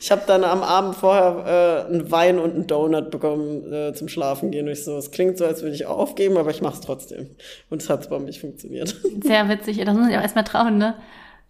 [0.00, 4.08] ich habe dann am Abend vorher äh, einen Wein und einen Donut bekommen äh, zum
[4.08, 4.66] Schlafen gehen.
[4.66, 7.30] Und ich so, es klingt so, als würde ich aufgeben, aber ich mache es trotzdem.
[7.70, 8.96] Und es hat bei mich funktioniert.
[9.22, 9.78] Sehr witzig.
[9.84, 10.94] Das muss ich auch erstmal trauen, ne?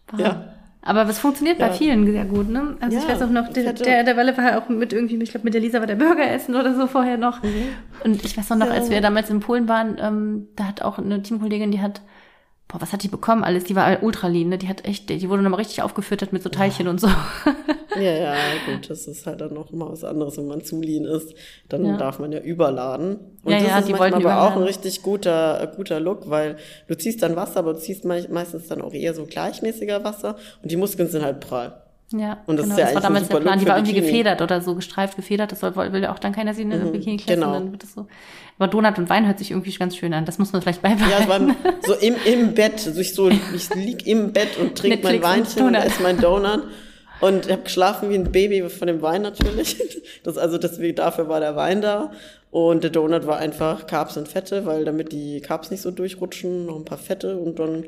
[0.06, 0.20] Boah.
[0.20, 0.54] Ja.
[0.82, 1.68] Aber es funktioniert ja.
[1.68, 2.76] bei vielen sehr gut, ne?
[2.80, 5.30] Also ja, ich weiß auch noch, der, der, der Walle war auch mit irgendwie, ich
[5.30, 7.42] glaube mit der Lisa war der Burger essen oder so vorher noch.
[7.42, 7.66] Mhm.
[8.02, 8.72] Und ich weiß auch noch, ja.
[8.72, 12.00] als wir damals in Polen waren, ähm, da hat auch eine Teamkollegin, die hat
[12.70, 13.64] boah, was hat die bekommen alles?
[13.64, 14.58] Die war ultra lean, ne?
[14.58, 16.90] Die hat echt, die wurde nochmal richtig aufgefüttert mit so Teilchen ja.
[16.90, 17.08] und so.
[17.96, 18.34] Ja, ja,
[18.66, 21.34] gut, das ist halt dann noch mal was anderes, wenn man zu lean ist.
[21.68, 21.96] Dann ja.
[21.96, 23.18] darf man ja überladen.
[23.42, 24.52] Und ja, das ja, ist die manchmal aber überladen.
[24.52, 26.56] auch ein richtig guter, guter Look, weil
[26.86, 30.70] du ziehst dann Wasser, aber du ziehst meistens dann auch eher so gleichmäßiger Wasser und
[30.70, 31.82] die Muskeln sind halt prall.
[32.12, 33.58] Ja, und das genau, ist ja das war damals der Plan.
[33.60, 34.10] Die war irgendwie Bikini.
[34.10, 35.52] gefedert oder so gestreift gefedert.
[35.52, 37.34] Das soll, will ja auch dann keiner sehen in der Mhm, Bikini-Klasse.
[37.38, 37.52] genau.
[37.52, 38.06] Dann wird das so.
[38.58, 40.24] Aber Donut und Wein hört sich irgendwie ganz schön an.
[40.24, 41.48] Das muss man vielleicht Ja, beibehalten.
[41.64, 45.16] war so im, im Bett, also ich so, ich lieg im Bett und trinke mein
[45.16, 45.86] und Weinchen und Donut.
[45.86, 46.64] esse mein Donut.
[47.20, 49.76] Und habe geschlafen wie ein Baby von dem Wein natürlich.
[50.24, 52.10] Das, also deswegen, dafür war der Wein da.
[52.50, 56.66] Und der Donut war einfach Carbs und Fette, weil damit die Carbs nicht so durchrutschen,
[56.66, 57.84] noch ein paar Fette und dann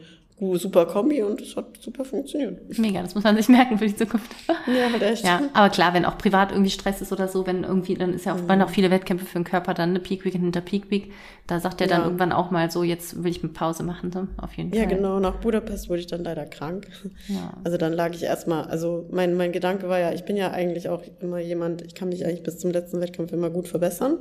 [0.57, 2.77] super Kombi und es hat super funktioniert.
[2.79, 4.31] Mega, das muss man sich merken für die Zukunft.
[4.49, 5.25] Ja, halt echt.
[5.25, 8.27] Ja, aber klar, wenn auch privat irgendwie Stress ist oder so, wenn irgendwie, dann ist
[8.27, 8.49] ja auch, Mhm.
[8.49, 11.13] waren auch viele Wettkämpfe für den Körper, dann eine Peak Week hinter Peak Week.
[11.47, 12.05] Da sagt er dann Ja.
[12.07, 14.97] irgendwann auch mal so, jetzt will ich eine Pause machen, so, auf jeden Ja, Fall.
[14.97, 15.21] genau.
[15.21, 16.87] Nach Budapest wurde ich dann leider krank.
[17.29, 17.53] Ja.
[17.65, 20.89] Also dann lag ich erstmal, also mein, mein Gedanke war ja, ich bin ja eigentlich
[20.89, 24.19] auch immer jemand, ich kann mich eigentlich bis zum letzten Wettkampf immer gut verbessern.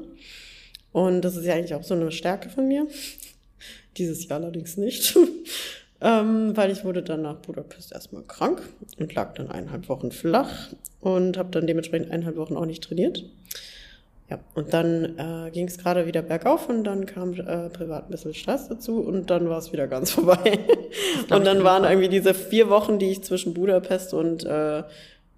[0.91, 2.85] Und das ist ja eigentlich auch so eine Stärke von mir.
[3.97, 5.17] Dieses Jahr allerdings nicht.
[6.01, 8.61] Ähm, weil ich wurde dann nach Budapest erstmal krank
[8.99, 13.23] und lag dann eineinhalb Wochen flach und habe dann dementsprechend eineinhalb Wochen auch nicht trainiert.
[14.29, 18.11] Ja, und dann äh, ging es gerade wieder bergauf und dann kam äh, privat ein
[18.11, 20.59] bisschen Stress dazu und dann war es wieder ganz vorbei.
[21.29, 24.83] und dann waren irgendwie diese vier Wochen, die ich zwischen Budapest und äh,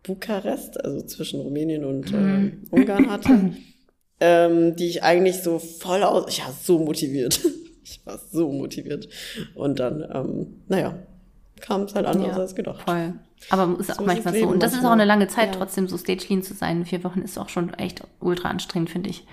[0.03, 3.53] Bukarest, also zwischen Rumänien und äh, Ungarn hatte,
[4.19, 7.41] ähm, die ich eigentlich so voll aus, ich war so motiviert.
[7.83, 9.07] Ich war so motiviert.
[9.55, 10.95] Und dann, ähm, naja,
[11.61, 12.81] kam es halt anders Ja, als gedacht.
[12.83, 13.13] Voll.
[13.49, 14.47] Aber ist auch So ist manchmal das so.
[14.47, 15.01] Und das ist auch manchmal.
[15.01, 15.59] eine lange Zeit, Ja.
[15.59, 16.85] trotzdem so stage lean zu sein.
[16.85, 19.25] Vier Wochen ist auch schon echt ultra anstrengend, finde ich.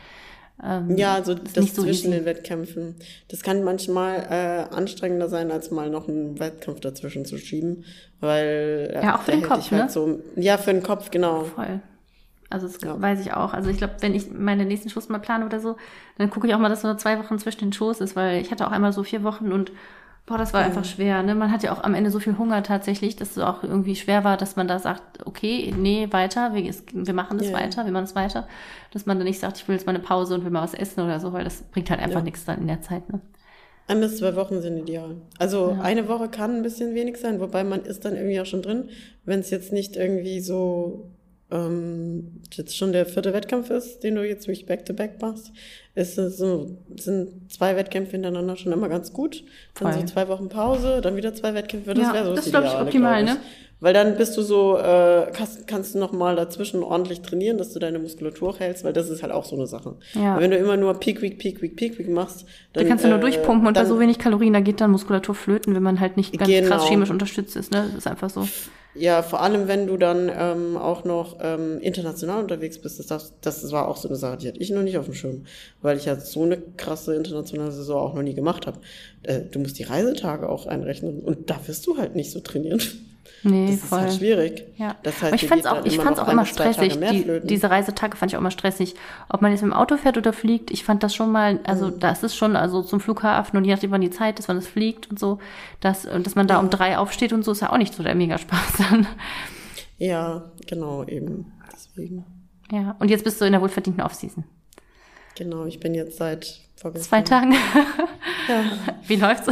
[0.62, 2.18] Ähm, Ja, also ist das nicht so zwischen easy.
[2.18, 2.96] den Wettkämpfen.
[3.28, 7.84] Das kann manchmal äh, anstrengender sein, als mal noch einen Wettkampf dazwischen zu schieben,
[8.20, 9.88] weil Ja, auch für den Kopf, halt ne?
[9.88, 10.20] so.
[10.36, 11.44] Ja, für den Kopf genau.
[11.44, 11.80] Voll.
[12.50, 13.00] Also das Ja.
[13.00, 13.54] weiß ich auch.
[13.54, 15.76] Also ich glaube, wenn ich meine nächsten Shows mal plane oder so,
[16.18, 18.50] dann gucke ich auch mal, dass so zwei Wochen zwischen den Shows ist, weil ich
[18.50, 19.72] hatte auch einmal so vier Wochen und
[20.26, 21.22] boah, das war einfach schwer.
[21.22, 21.34] Ne?
[21.34, 24.22] Man hat ja auch am Ende so viel Hunger tatsächlich, dass es auch irgendwie schwer
[24.22, 27.54] war, dass man da sagt, okay, nee, weiter, wir, wir machen das Ja.
[27.54, 28.46] weiter, wir machen es weiter.
[28.92, 30.74] Dass man dann nicht sagt, ich will jetzt mal eine Pause und will mal was
[30.74, 32.24] essen oder so, weil das bringt halt einfach Ja.
[32.24, 33.08] nichts dann in der Zeit.
[33.12, 33.20] Ne?
[33.88, 35.16] Ein bis zwei Wochen sind ideal.
[35.38, 35.80] Also Ja.
[35.82, 38.88] eine Woche kann ein bisschen wenig sein, wobei man ist dann irgendwie auch schon drin,
[39.24, 41.10] wenn es jetzt nicht irgendwie so
[41.50, 45.52] ähm, jetzt schon der vierte Wettkampf ist, den du jetzt wirklich back-to-back machst,
[45.94, 49.44] ist es so, sind zwei Wettkämpfe hintereinander schon immer ganz gut.
[49.74, 50.00] Dann Voll.
[50.00, 52.52] so zwei Wochen Pause, dann wieder zwei Wettkämpfe, das Ja, wäre so das das ist,
[52.52, 53.42] glaub ich, optimal, glaub ne?
[53.82, 57.72] Weil dann bist du so, äh, kannst, kannst du noch mal dazwischen ordentlich trainieren, dass
[57.72, 59.96] du deine Muskulatur hältst, weil das ist halt auch so eine Sache.
[60.14, 60.38] Ja.
[60.38, 63.08] Wenn du immer nur Peak Week, Peak Week, Peak Week machst, dann Da kannst du
[63.08, 65.82] nur äh, durchpumpen und bei dann- so wenig Kalorien, da geht dann Muskulatur flöten, wenn
[65.82, 66.68] man halt nicht ganz Genau.
[66.68, 67.72] krass chemisch unterstützt ist.
[67.72, 67.86] Ne?
[67.88, 68.46] Das ist einfach so.
[68.96, 73.34] Ja, vor allem, wenn du dann ähm, auch noch ähm, international unterwegs bist, das, das,
[73.40, 75.44] das war auch so eine Sache, die hatte ich noch nicht auf dem Schirm,
[75.80, 78.78] weil ich ja so eine krasse internationale Saison auch noch nie gemacht habe.
[79.22, 82.80] Äh, du musst die Reisetage auch einrechnen und da wirst du halt nicht so trainieren.
[83.42, 84.00] Nee, Das ist voll.
[84.00, 84.64] halt schwierig.
[84.76, 86.98] Ja, Das heißt, ich fand's geht auch, ich immer fand's auch immer stressig.
[87.00, 88.94] Die, diese Reisetage fand ich auch immer stressig.
[89.30, 91.86] Ob man jetzt mit dem Auto fährt oder fliegt, ich fand das schon mal, also
[91.88, 92.00] Mhm.
[92.00, 94.66] das ist schon, also zum Flughafen und je nachdem, wann die Zeit ist, wann es
[94.66, 95.38] fliegt und so,
[95.80, 98.02] dass, und dass man da um drei aufsteht und so, ist ja auch nicht so
[98.02, 99.06] der Mega-Spaß dann.
[99.98, 101.52] Ja, genau, eben.
[101.72, 102.24] Deswegen.
[102.70, 104.44] Ja, und jetzt bist du in der wohlverdienten Offseason.
[105.36, 107.08] Genau, ich bin jetzt seit vorgestern.
[107.08, 107.52] Zwei Tagen.
[108.48, 108.64] Ja.
[109.06, 109.48] Wie läuft's?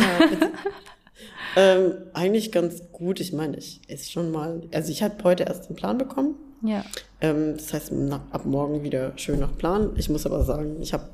[1.59, 3.19] Ähm, eigentlich ganz gut.
[3.19, 4.63] Ich meine, ich ist schon mal.
[4.73, 6.37] Also ich habe heute erst den Plan bekommen.
[6.63, 6.85] Ja.
[7.21, 9.91] Ähm, das heißt, na, ab morgen wieder schön nach Plan.
[9.97, 11.09] Ich muss aber sagen, ich habe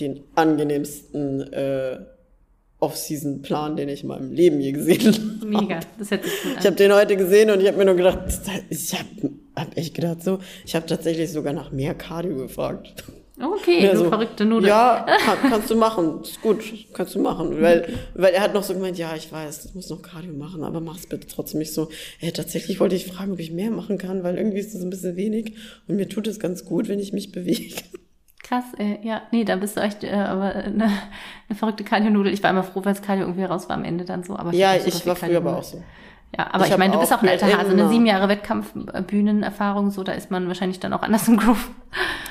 [0.00, 1.98] den angenehmsten äh,
[2.80, 5.46] Off-Season-Plan, den ich in meinem Leben je gesehen habe.
[5.46, 5.80] Mega.
[5.98, 8.18] Das sich gut Ich habe den heute gesehen und ich habe mir nur gedacht,
[8.70, 13.04] ich habe hab echt gedacht so, ich habe tatsächlich sogar nach mehr Cardio gefragt.
[13.42, 14.68] Okay, Ja, du so, verrückte Nudel.
[14.68, 16.22] Ja, kann, kannst du machen.
[16.22, 16.62] Ist gut,
[16.92, 17.60] kannst du machen.
[17.60, 20.62] Weil, weil er hat noch so gemeint, ja, ich weiß, das muss noch Cardio machen,
[20.62, 21.88] aber mach's bitte trotzdem nicht so.
[22.20, 24.90] Ey, tatsächlich wollte ich fragen, ob ich mehr machen kann, weil irgendwie ist das ein
[24.90, 25.56] bisschen wenig
[25.88, 27.74] und mir tut es ganz gut, wenn ich mich bewege.
[28.44, 28.98] Krass, ey.
[29.02, 32.32] Ja, nee, da bist du echt, äh, aber eine, eine verrückte Cardio-Nudel.
[32.32, 34.36] Ich war immer froh, wenn das Cardio irgendwie raus war am Ende dann so.
[34.36, 35.82] Aber Ja, ich war früher aber auch so.
[36.36, 39.90] Ja, aber Ich ich, meine, du bist auch ein alter Hase, eine sieben Jahre Wettkampfbühnenerfahrung,
[39.90, 41.70] so, da ist man wahrscheinlich dann auch anders im Groove.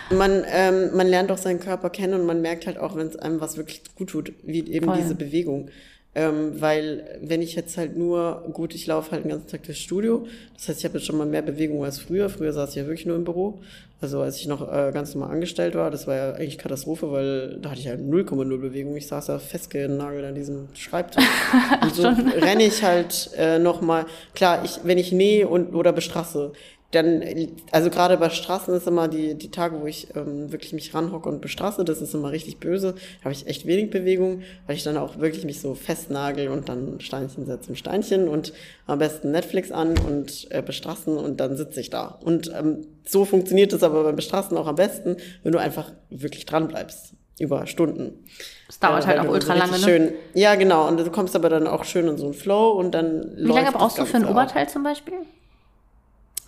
[0.09, 3.15] Man, ähm, man lernt auch seinen Körper kennen und man merkt halt auch, wenn es
[3.15, 4.97] einem was wirklich gut tut, wie eben Voll.
[4.97, 5.69] diese Bewegung.
[6.13, 9.79] Ähm, weil wenn ich jetzt halt nur, gut, ich laufe halt den ganzen Tag durchs
[9.79, 12.29] Studio, das heißt, ich habe jetzt schon mal mehr Bewegung als früher.
[12.29, 13.61] Früher saß ich ja wirklich nur im Büro.
[14.01, 17.59] Also als ich noch äh, ganz normal angestellt war, das war ja eigentlich Katastrophe, weil
[17.61, 18.97] da hatte ich halt 0,0 Bewegung.
[18.97, 21.23] Ich saß ja festgenagelt an diesem Schreibtisch.
[21.81, 26.51] und so renne ich halt äh, nochmal, klar, ich, wenn ich nähe und oder bestrasse,
[26.91, 27.23] dann,
[27.71, 31.29] also gerade bei Straßen ist immer die, die Tage, wo ich ähm, wirklich mich ranhocke
[31.29, 32.93] und bestrasse, das ist immer richtig böse.
[33.19, 36.67] Da habe ich echt wenig Bewegung, weil ich dann auch wirklich mich so festnagel und
[36.69, 38.53] dann Steinchen setze ein Steinchen und
[38.87, 42.07] am besten Netflix an und äh, bestrassen und dann sitze ich da.
[42.07, 46.45] Und ähm, so funktioniert es aber beim Bestrassen auch am besten, wenn du einfach wirklich
[46.45, 47.13] dran bleibst.
[47.39, 48.23] Über Stunden.
[48.69, 49.79] Es dauert Ja, halt auch ultra lange, ne?
[49.79, 50.87] Schön, ja, genau.
[50.87, 53.33] Und du kommst aber dann auch schön in so einen Flow und dann.
[53.35, 55.15] Wie lange brauchst du für ein Oberteil zum Beispiel?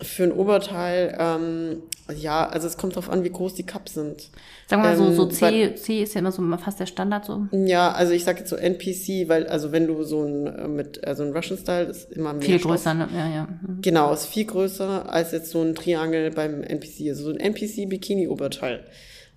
[0.02, 1.82] Für ein Oberteil, ähm,
[2.16, 4.28] ja, also es kommt drauf an, wie groß die Cups sind.
[4.66, 6.86] Sagen wir mal so, Ähm, so weil- C, C ist ja immer so fast der
[6.86, 7.46] Standard so.
[7.52, 11.06] Ja, also ich sag jetzt so NPC, weil, also wenn du so ein, äh, mit,
[11.06, 12.42] also ein Russian Style ist immer mehr.
[12.42, 12.72] Viel Stoff.
[12.72, 13.08] größer, ne?
[13.14, 13.48] Ja, ja.
[13.62, 13.82] Mhm.
[13.82, 17.08] Genau, ist viel größer als jetzt so ein Triangel beim NPC.
[17.10, 18.80] Also so ein NPC-Bikini-Oberteil.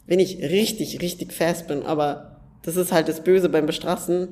[0.08, 4.30] Wenn ich richtig, richtig fast bin, aber das ist halt das Böse beim Bestrassen.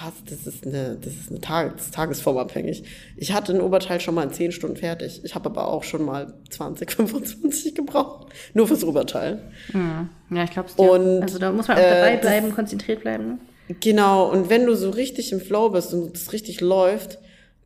[0.00, 2.84] Hast, das ist eine, das ist eine Tages, tagesformabhängig.
[3.16, 5.22] Ich hatte ein Oberteil schon mal in 10 Stunden fertig.
[5.24, 8.32] Ich habe aber auch schon mal 20, 25 gebraucht.
[8.54, 9.40] Nur fürs Oberteil.
[9.72, 10.08] Mhm.
[10.30, 10.68] Ja, ich glaube.
[10.76, 13.26] Und, Also da muss man auch äh, dabei das- bleiben, konzentriert bleiben.
[13.26, 13.38] Ne?
[13.80, 17.18] Genau, und wenn du so richtig im Flow bist und es richtig läuft,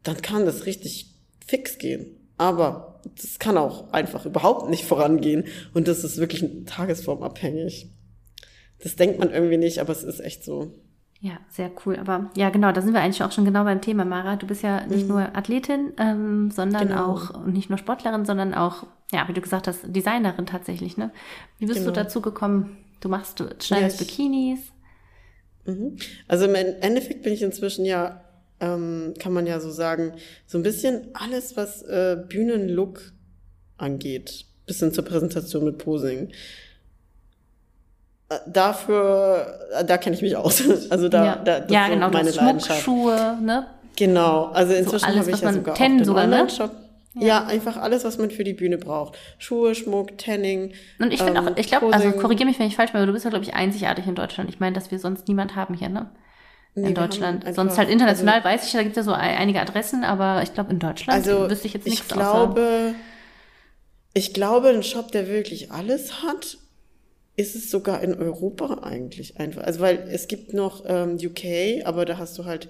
[0.03, 1.15] dann kann das richtig
[1.47, 2.07] fix gehen.
[2.39, 7.89] Aber das kann auch einfach überhaupt nicht vorangehen und das ist wirklich tagesformabhängig.
[8.83, 10.73] Das denkt man irgendwie nicht, aber es ist echt so.
[11.25, 11.97] Ja, sehr cool.
[12.01, 14.35] Aber ja, genau, da sind wir eigentlich auch schon genau beim Thema, Mara.
[14.35, 16.89] Du bist ja nicht nur Athletin, ähm, sondern Mhm.
[16.89, 17.13] Genau.
[17.13, 21.13] auch nicht nur Sportlerin, sondern auch, ja, wie du gesagt hast, Designerin tatsächlich, ne?
[21.59, 21.95] Wie bist du Genau.
[21.95, 22.77] dazu gekommen?
[23.01, 24.73] Du machst, du schneidest Ja, Bikinis.
[25.65, 25.97] Mhm.
[26.27, 28.25] Also im Endeffekt bin ich inzwischen ja,
[28.59, 30.15] ähm, kann man ja so sagen,
[30.47, 33.13] so ein bisschen alles, was äh, Bühnenlook
[33.77, 36.33] angeht, bis hin zur Präsentation mit Posing.
[38.35, 40.63] Äh, Dafür, äh, da kenne ich mich aus.
[40.91, 42.81] Also da, ja, da das ja genau, meine Schmuck, Leidenschaft.
[42.83, 43.67] Schuhe, ne?
[43.97, 46.37] Genau, also inzwischen alles, habe ich ja man- sogar Ten sogar, ne?
[46.37, 46.71] Online-Shop.
[47.15, 47.45] Ja.
[47.45, 49.19] einfach alles, was man für die Bühne braucht.
[49.37, 50.73] Schuhe, Schmuck, Tanning.
[50.99, 53.07] Und ich finde ähm, auch, ich glaube, also korrigiere mich, wenn ich falsch bin, aber
[53.07, 54.49] du bist ja, glaube ich, einzigartig in Deutschland.
[54.49, 56.09] Ich meine, dass wir sonst niemand haben hier, ne?
[56.75, 57.45] Nee, in haben Deutschland.
[57.45, 60.43] einfach- Sonst halt international weiß ich, da gibt es ja so ein- einige Adressen, aber
[60.43, 62.95] ich glaube, in Deutschland Also wüsste ich jetzt ich nichts glaube,
[64.15, 66.57] ich glaube, ein Shop, der wirklich alles hat,
[67.37, 69.63] ist es sogar in Europa eigentlich einfach.
[69.65, 72.69] Also weil es gibt noch ähm, UK, aber da hast du halt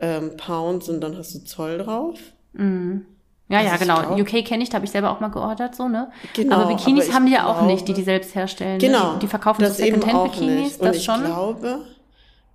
[0.00, 2.18] ähm, Pounds und dann hast du Zoll drauf.
[2.52, 3.06] Mhm.
[3.48, 4.00] Ja, Also ja, ich genau.
[4.14, 6.10] glaub- UK kenne ich, da habe ich selber auch mal geordert, so, ne?
[6.34, 8.78] Genau, aber Bikinis aber ich haben die ja auch glaube- nicht, die die selbst herstellen.
[8.78, 9.08] Genau.
[9.08, 9.14] Ne?
[9.16, 11.24] Die, die verkaufen das so Secondhand-Bikinis, das ich schon.
[11.24, 11.80] glaube,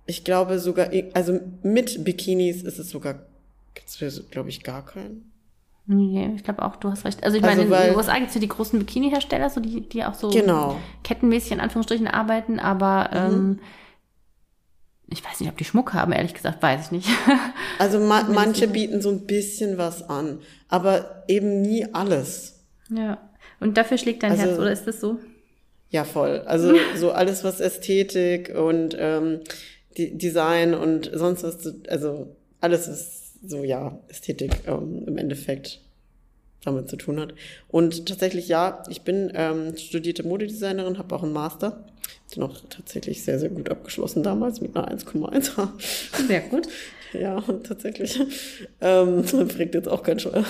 [0.06, 3.16] ich glaube sogar, also mit Bikinis ist es sogar,
[4.30, 5.32] glaube ich, gar keinen.
[5.88, 7.22] Nee, ich glaube auch, du hast recht.
[7.22, 9.88] Also ich Also meine, in den USA gibt es ja die großen Bikini-Hersteller, so die,
[9.88, 10.76] die auch so Genau.
[11.04, 13.60] kettenmäßig in Anführungsstrichen arbeiten, aber ähm,
[15.08, 17.08] ich weiß nicht, ob die Schmuck haben, ehrlich gesagt, weiß ich nicht.
[17.78, 22.64] Also ma manche bieten so ein bisschen was an, aber eben nie alles.
[22.88, 23.18] ja.
[23.60, 25.18] Und dafür schlägt dein Also- Herz, oder ist das so?
[25.90, 26.42] Ja, voll.
[26.46, 29.40] Also so alles, was Ästhetik und ähm,
[29.96, 35.80] Design und sonst was, also alles, was so, ja, Ästhetik ähm, im Endeffekt
[36.64, 37.34] damit zu tun hat.
[37.68, 41.84] Und tatsächlich, ja, ich bin ähm, studierte Modedesignerin, habe auch einen Master.
[42.34, 46.26] Den auch tatsächlich sehr, sehr gut abgeschlossen damals mit einer 1,1.
[46.26, 46.68] Sehr gut.
[47.12, 48.20] ja, tatsächlich.
[48.80, 50.44] Ähm, fragt jetzt auch kein Schwein,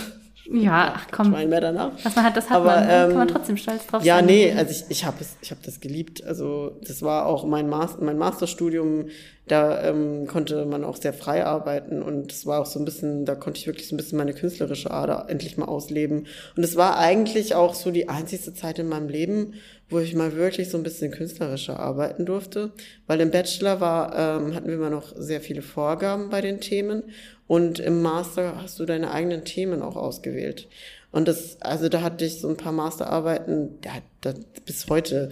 [0.51, 1.29] Ja, ach komm.
[1.33, 1.93] Schwein mehr danach.
[2.03, 2.89] Was man hat, das hat Aber, man.
[2.89, 4.27] Da kann man ähm, trotzdem stolz drauf Ja, sein.
[4.27, 6.25] nee, also ich, ich habe ich hab das geliebt.
[6.25, 9.07] Also das war auch mein, Mas mein Masterstudium,
[9.49, 13.25] da ähm, konnte man auch sehr frei arbeiten und es war auch so ein bisschen,
[13.25, 16.27] da konnte ich wirklich so ein bisschen meine künstlerische Ader endlich mal ausleben.
[16.57, 19.55] Und es war eigentlich auch so die einzigste Zeit in meinem Leben,
[19.89, 22.73] wo ich mal wirklich so ein bisschen künstlerischer arbeiten durfte.
[23.07, 27.05] Weil im Bachelor war, ähm, hatten wir immer noch sehr viele Vorgaben bei den Themen
[27.47, 30.69] und im Master hast du deine eigenen Themen auch ausgewählt.
[31.13, 33.91] Und das, also da hatte ich so ein paar Masterarbeiten, da,
[34.21, 34.35] da,
[34.65, 35.31] bis heute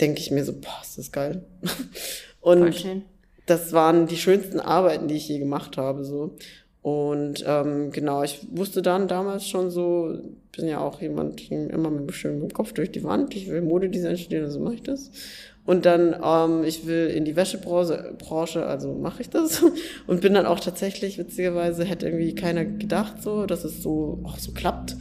[0.00, 1.44] denke ich mir so, boah, ist das geil.
[2.40, 2.74] Und
[3.46, 6.36] das waren die schönsten Arbeiten, die ich je gemacht habe, so.
[6.82, 10.16] Und ähm, genau, ich wusste dann damals schon so,
[10.56, 14.44] bin ja auch jemand, immer mit dem Kopf durch die Wand, ich will Modedesign studieren,
[14.44, 15.10] also mache ich das.
[15.70, 19.62] Und dann, ähm, ich will in die Wäschebranche, Branche, also mache ich das.
[20.08, 24.36] Und bin dann auch tatsächlich, witzigerweise, hätte irgendwie keiner gedacht, so, dass es so, auch
[24.38, 24.96] so klappt.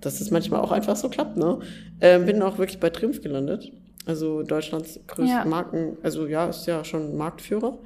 [0.00, 1.60] Dass es manchmal auch einfach so klappt, ne?
[2.00, 3.70] Ähm, bin auch wirklich bei Triumph gelandet.
[4.06, 5.44] Also Deutschlands größten Ja.
[5.44, 7.78] Marken, also ja, ist ja schon Marktführer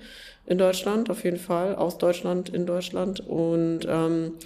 [0.46, 3.20] in Deutschland, auf jeden Fall, aus Deutschland, in Deutschland.
[3.20, 4.36] Und ähm,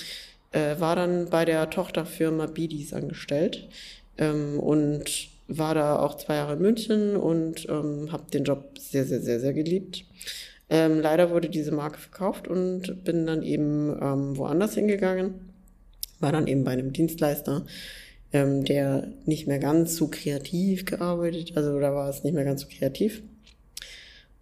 [0.51, 3.69] äh, war dann bei der Tochterfirma Bidis angestellt
[4.19, 9.05] ähm, und war da auch zwei Jahre in München und ähm, habe den Job sehr,
[9.05, 10.05] sehr, sehr, sehr geliebt.
[10.69, 15.35] Ähm, leider wurde diese Marke verkauft und bin dann eben ähm, woanders hingegangen.
[16.19, 17.65] War dann eben bei einem Dienstleister,
[18.33, 22.63] ähm, der nicht mehr ganz so kreativ gearbeitet, also da war es nicht mehr ganz
[22.63, 23.23] so kreativ.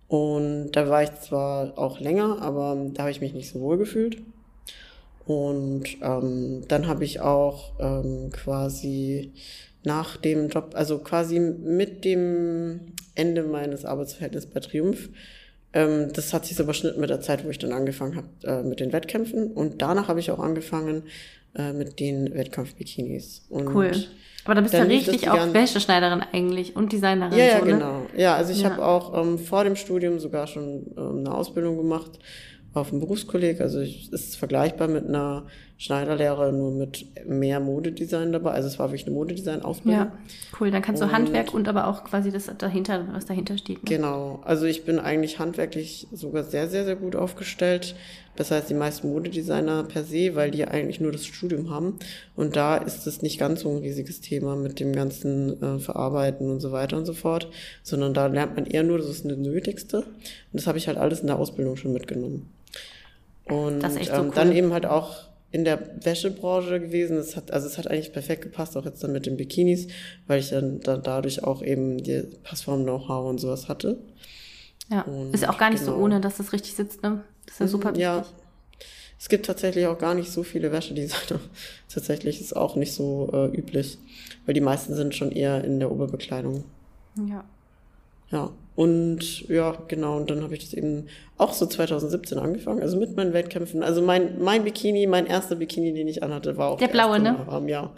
[0.09, 3.79] Und da war ich zwar auch länger, aber da habe ich mich nicht so wohl
[3.79, 4.23] gefühlt.
[5.27, 9.33] Und ähm, dann habe ich auch ähm, quasi
[9.85, 12.81] nach dem Job, also quasi mit dem
[13.15, 15.11] Ende meines Arbeitsverhältnisses bei Triumph,
[15.73, 18.63] ähm, das hat sich so überschnitten mit der Zeit, wo ich dann angefangen habe äh,
[18.63, 19.53] mit den Wettkämpfen.
[19.53, 21.05] Und danach habe ich auch angefangen
[21.57, 23.47] äh, mit den Wettkampf-Bikinis.
[23.51, 23.93] Cool.
[24.45, 27.37] Aber da bist du ja richtig auch Wäscheschneiderin eigentlich und Designerin.
[27.39, 27.73] Ja, ja, so, ne?
[27.73, 28.07] genau.
[28.17, 28.71] Ja, also ich Ja.
[28.71, 32.19] habe auch ähm, vor dem Studium sogar schon ähm, eine Ausbildung gemacht
[32.75, 33.61] auf dem Berufskolleg.
[33.61, 35.47] Also ich, es ist vergleichbar mit einer
[35.85, 38.53] Schneiderlehre, nur mit mehr Modedesign dabei.
[38.53, 40.01] Also es war wirklich eine Modedesign-Ausbildung.
[40.07, 40.13] Ja,
[40.59, 40.71] cool.
[40.71, 43.83] Dann kannst du Und- Handwerk und aber auch quasi das dahinter, was dahinter steht.
[43.85, 43.91] Ne?
[43.97, 44.41] Genau.
[44.47, 47.97] Also ich bin eigentlich handwerklich sogar sehr, sehr, sehr gut aufgestellt.
[48.35, 51.99] Besser als die meisten Modedesigner per se, weil die eigentlich nur das Studium haben.
[52.35, 56.49] Und da ist es nicht ganz so ein riesiges Thema mit dem ganzen äh, Verarbeiten
[56.51, 57.51] und so weiter und so fort,
[57.83, 59.99] sondern da lernt man eher nur, das ist das Nötigste.
[59.99, 60.07] Und
[60.55, 62.49] das habe ich halt alles in der Ausbildung schon mitgenommen.
[63.45, 64.33] Und Das ist echt so ähm, cool.
[64.35, 65.17] dann eben halt auch
[65.55, 67.17] in der Wäschebranche gewesen.
[67.17, 69.87] Es hat, also es hat eigentlich perfekt gepasst, auch jetzt dann mit den Bikinis,
[70.27, 74.01] weil ich dann, dann dadurch auch eben die Passform-Know-how und sowas hatte.
[74.91, 76.05] Ja, Und ist ja auch gar nicht so genau.
[76.05, 77.23] ohne, dass das richtig sitzt, ne?
[77.47, 78.03] Das ist ja super wichtig.
[78.03, 78.27] Ja.
[79.17, 81.39] Es gibt tatsächlich auch gar nicht so viele Wäschedesigner.
[81.89, 83.99] tatsächlich ist auch nicht so äh, üblich,
[84.47, 86.65] weil die meisten sind schon eher in der Oberbekleidung.
[87.29, 87.45] Ja.
[88.33, 91.07] Ja, und ja, genau, und dann habe ich das eben
[91.39, 93.83] auch so 2017 angefangen, also mit meinen Wettkämpfen.
[93.83, 97.37] Also mein, mein Bikini, mein erster Bikini, den ich anhatte, war auch Der blaue, ne?
[97.47, 97.93] Warm, ja.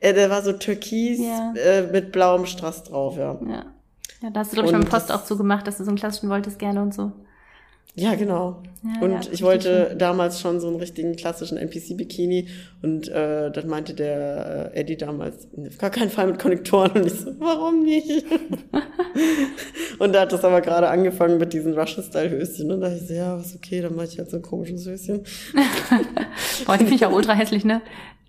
[0.00, 1.52] Äh, der war so türkis Ja.
[1.56, 3.38] äh, mit blauem Strass drauf, ja.
[3.46, 3.66] Ja.
[4.20, 6.28] Ja, da hast du, glaube ich, beim Post auch zugemacht, dass du so einen klassischen
[6.28, 7.12] wolltest gerne und so.
[7.94, 8.62] Ja, genau.
[8.84, 9.98] Ja, und ja, ich wollte schön.
[9.98, 12.46] damals schon so einen richtigen klassischen NPC-Bikini
[12.82, 17.06] und äh, dann meinte der äh, Eddie damals, auf gar keinen Fall mit Konnektoren und
[17.06, 18.24] ich so, warum nicht?
[19.98, 23.14] und da hat das aber gerade angefangen mit diesen Russian-Style-Höschen und da dachte ich so,
[23.14, 25.24] ja, ist okay, dann mache ich halt so ein komisches Höschen.
[26.66, 27.80] Boah, die finde ich auch ultra hässlich, ne?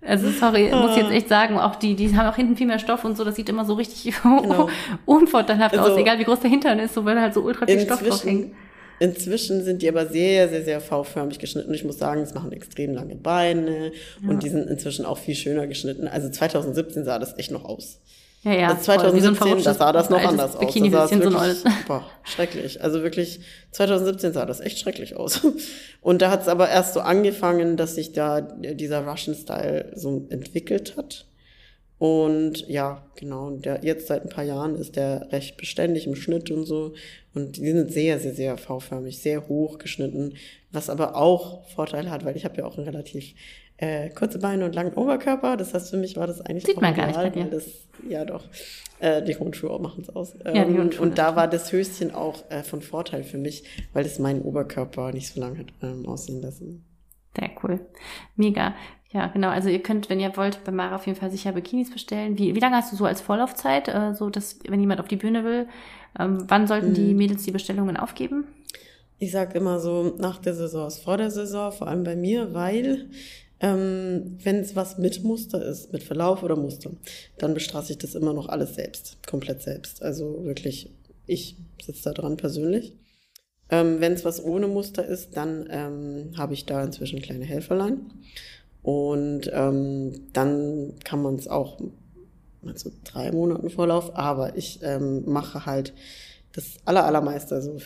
[0.02, 1.06] Also sorry, muss ich Ah.
[1.06, 3.36] jetzt echt sagen, auch die, die haben auch hinten viel mehr Stoff und so, das
[3.36, 4.68] sieht immer so richtig Genau.
[5.06, 7.78] unvorteilhaft Also, aus, egal wie groß der Hintern ist, so weil halt so ultra viel
[7.80, 8.52] Stoff drauf hängt.
[9.00, 11.68] Inzwischen, sind die aber sehr, sehr, sehr V-förmig geschnitten.
[11.68, 13.92] Und ich muss sagen, es machen extrem lange Beine
[14.28, 16.06] und die sind inzwischen auch viel schöner geschnitten.
[16.06, 17.98] Also 2017 sah das echt noch aus.
[18.42, 18.68] Ja, ja.
[18.68, 20.60] Also 2017, voll, wie so ein da sah das noch anders aus.
[20.60, 21.64] Bikini Da sah es so wirklich, neues.
[21.86, 22.82] boah, schrecklich.
[22.82, 23.40] Also wirklich,
[23.72, 25.40] 2017 sah das echt schrecklich aus.
[26.00, 30.96] Und da hat es aber erst so angefangen, dass sich da dieser Russian-Style so entwickelt
[30.96, 31.26] hat.
[32.00, 33.48] Und ja, genau.
[33.48, 36.94] Und der, jetzt seit ein paar Jahren ist der recht beständig im Schnitt und so.
[37.34, 40.32] Und die sind sehr, sehr, sehr V-förmig, sehr hoch geschnitten.
[40.72, 43.34] Was aber auch Vorteile hat, weil ich habe ja auch einen relativ
[43.76, 45.58] äh, kurze Beine und langen Oberkörper.
[45.58, 47.44] Das heißt, für mich war das eigentlich Sieht man gar nicht bei dir.
[47.44, 47.66] das,
[48.08, 48.44] ja doch,
[49.00, 50.32] äh, die hohen Schuhe machen es aus.
[50.42, 53.36] Ja, die Ähm, hohen Schuhe, und da war das Höschen auch äh, von Vorteil für
[53.36, 56.82] mich, weil es meinen Oberkörper nicht so lange hat ähm, aussehen lassen.
[57.62, 57.80] Cool.
[58.36, 58.74] Mega.
[59.12, 59.48] Ja, genau.
[59.48, 62.38] Also ihr könnt, wenn ihr wollt, bei Mara auf jeden Fall sicher Bikinis bestellen.
[62.38, 65.16] Wie, wie lange hast du so als Vorlaufzeit, äh, so dass, wenn jemand auf die
[65.16, 65.68] Bühne will,
[66.18, 68.44] ähm, wann sollten die Mädels die Bestellungen aufgeben?
[69.18, 72.54] Ich sag immer so, nach der Saison ist vor der Saison, vor allem bei mir,
[72.54, 73.10] weil
[73.60, 76.90] ähm, wenn es was mit Muster ist, mit Verlauf oder Muster,
[77.36, 80.02] dann bestraße ich das immer noch alles selbst, komplett selbst.
[80.02, 80.90] Also wirklich,
[81.26, 82.94] ich sitze da dran persönlich.
[83.70, 88.10] Ähm, wenn es was ohne Muster ist, dann ähm, habe ich da inzwischen kleine Helferlein.
[88.82, 91.78] Und ähm, dann kann man es auch
[92.62, 95.92] mit so drei Monaten Vorlauf, aber ich ähm, mache halt
[96.52, 97.78] das aller, allermeiste, also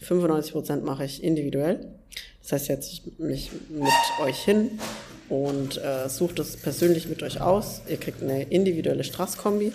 [0.00, 1.86] 95 Prozent mache ich individuell.
[2.42, 4.78] Das heißt, setze ich mich mit euch hin
[5.28, 7.82] und äh, suche das persönlich mit euch aus.
[7.88, 9.72] Ihr kriegt eine individuelle Straßkombi.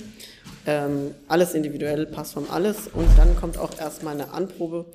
[0.65, 2.87] Ähm, alles individuell, passt von alles.
[2.91, 4.85] Und dann kommt auch erstmal eine Anprobe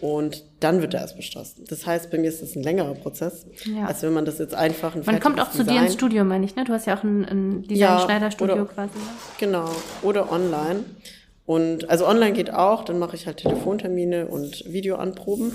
[0.00, 1.58] und dann wird er erst bestrasst.
[1.70, 3.86] Das heißt, bei mir ist das ein längerer Prozess, Ja.
[3.86, 6.24] als wenn man das jetzt einfach ein Man kommt auch zu dir ins Design- Studio,
[6.24, 6.64] meine ich, ne?
[6.64, 8.98] Du hast ja auch ein, ein Ja, Design-Schneiderstudio oder- quasi.
[8.98, 9.04] Ne?
[9.38, 9.70] Genau,
[10.02, 10.80] oder online.
[11.46, 15.52] Und also online geht auch, dann mache ich halt Telefontermine und Videoanproben.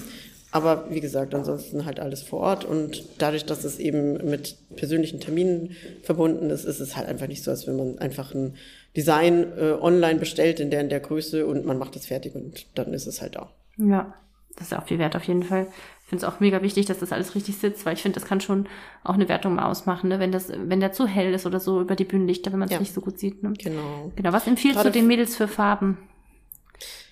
[0.51, 2.65] Aber wie gesagt, ansonsten halt alles vor Ort.
[2.65, 7.43] Und dadurch, dass es eben mit persönlichen Terminen verbunden ist, ist es halt einfach nicht
[7.43, 8.55] so, als wenn man einfach ein
[8.97, 12.65] Design äh, online bestellt in der in der Größe und man macht es fertig und
[12.75, 13.51] dann ist es halt da.
[13.77, 14.13] Ja,
[14.55, 15.67] das ist auch viel wert auf jeden Fall.
[16.03, 18.27] Ich finde es auch mega wichtig, dass das alles richtig sitzt, weil ich finde, das
[18.27, 18.67] kann schon
[19.03, 20.19] auch eine Wertung mal ausmachen, ne?
[20.19, 22.73] wenn das, wenn der zu hell ist oder so über die Bühnenlichter, wenn man es
[22.73, 22.79] Ja.
[22.79, 23.43] nicht so gut sieht.
[23.43, 23.53] Ne?
[23.61, 24.11] Genau.
[24.15, 24.33] Genau.
[24.33, 25.97] Was empfiehlst Gerade du den Mädels für Farben?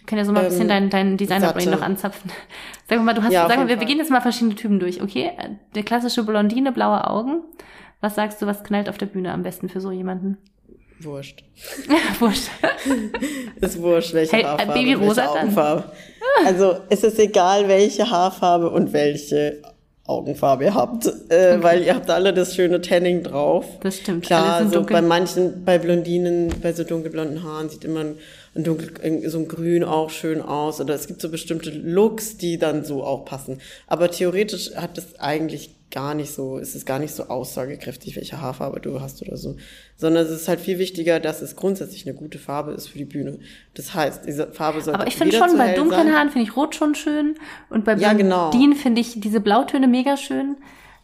[0.07, 2.31] Können ja so mal ein bisschen Ähm, dein, dein Designer-Brain noch anzapfen.
[2.89, 5.01] Sag mal, du hast, Ja, sag mal, wir, wir gehen jetzt mal verschiedene Typen durch,
[5.01, 5.31] okay?
[5.75, 7.41] Der klassische Blondine, blaue Augen.
[7.99, 10.37] Was sagst du, was knallt auf der Bühne am besten für so jemanden?
[10.99, 11.43] Wurscht.
[12.19, 12.49] Wurscht.
[13.61, 15.29] Ist wurscht, welche Hey, Haarfarbe, Babyrosa welche dann.
[15.29, 15.83] Augenfarbe.
[16.45, 19.61] Also es ist egal, welche Haarfarbe und welche
[20.05, 23.65] Augenfarbe ihr habt, äh, weil ihr habt alle das schöne Tanning drauf.
[23.81, 24.25] Das stimmt.
[24.25, 24.93] Klar, so dunkel.
[24.93, 28.15] bei manchen, bei Blondinen, bei so dunkelblonden Haaren sieht immer ein,
[28.55, 30.79] ein dunkel, so ein Grün auch schön aus.
[30.79, 33.59] Oder es gibt so bestimmte Looks, die dann so auch passen.
[33.87, 38.39] Aber theoretisch hat es eigentlich gar nicht so, ist es gar nicht so aussagekräftig, welche
[38.39, 39.55] Haarfarbe du hast oder so.
[39.95, 43.05] Sondern es ist halt viel wichtiger, dass es grundsätzlich eine gute Farbe ist für die
[43.05, 43.39] Bühne.
[43.73, 46.13] Das heißt, diese Farbe sollte Aber ich finde schon, bei dunklen sein.
[46.15, 47.33] Haaren finde ich Rot schon schön.
[47.71, 48.51] Und bei Ja, genau.
[48.51, 50.57] Blondinen finde ich diese Blautöne mega schön.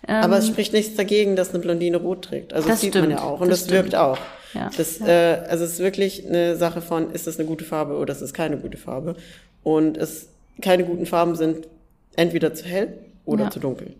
[0.07, 2.53] Ähm, Aber es spricht nichts dagegen, dass eine Blondine rot trägt.
[2.53, 4.19] Also Das das sieht man stimmt, ja auch und das das, wirkt auch.
[4.53, 7.95] Ja, Das, Äh, also es ist wirklich eine Sache von, ist das eine gute Farbe
[7.97, 9.15] oder ist das keine gute Farbe?
[9.63, 10.27] Und es
[10.61, 11.67] keine guten Farben sind
[12.15, 12.93] entweder zu hell
[13.25, 13.49] oder Ja.
[13.51, 13.95] zu dunkel.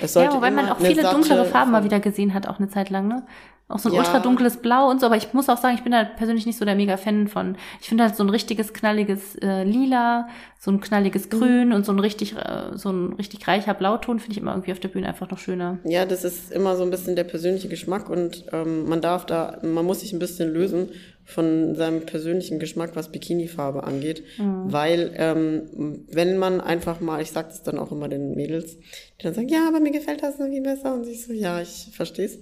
[0.00, 2.68] Es ja, sollte wobei man auch viele dunklere Farben mal wieder gesehen hat, auch eine
[2.68, 3.22] Zeit lang, ne?
[3.68, 3.98] Auch so ein Ja.
[3.98, 6.56] ultra dunkles Blau und so, aber ich muss auch sagen, ich bin da persönlich nicht
[6.56, 7.56] so der mega Fan von.
[7.80, 10.28] Ich finde halt so ein richtiges knalliges äh, Lila,
[10.60, 10.80] so ein Mhm.
[10.82, 14.52] knalliges Grün und so ein richtig, äh, so ein richtig reicher Blauton finde ich immer
[14.52, 15.78] irgendwie auf der Bühne einfach noch schöner.
[15.82, 19.58] Ja, das ist immer so ein bisschen der persönliche Geschmack und ähm, man darf da,
[19.62, 20.90] man muss sich ein bisschen lösen
[21.26, 24.72] von seinem persönlichen Geschmack, was Bikini-Farbe angeht, Mhm.
[24.72, 29.24] weil ähm, wenn man einfach mal, ich sage das dann auch immer den Mädels, die
[29.24, 32.38] dann sagen, ja, aber mir gefällt das irgendwie besser und ich so, ja, ich versteh's.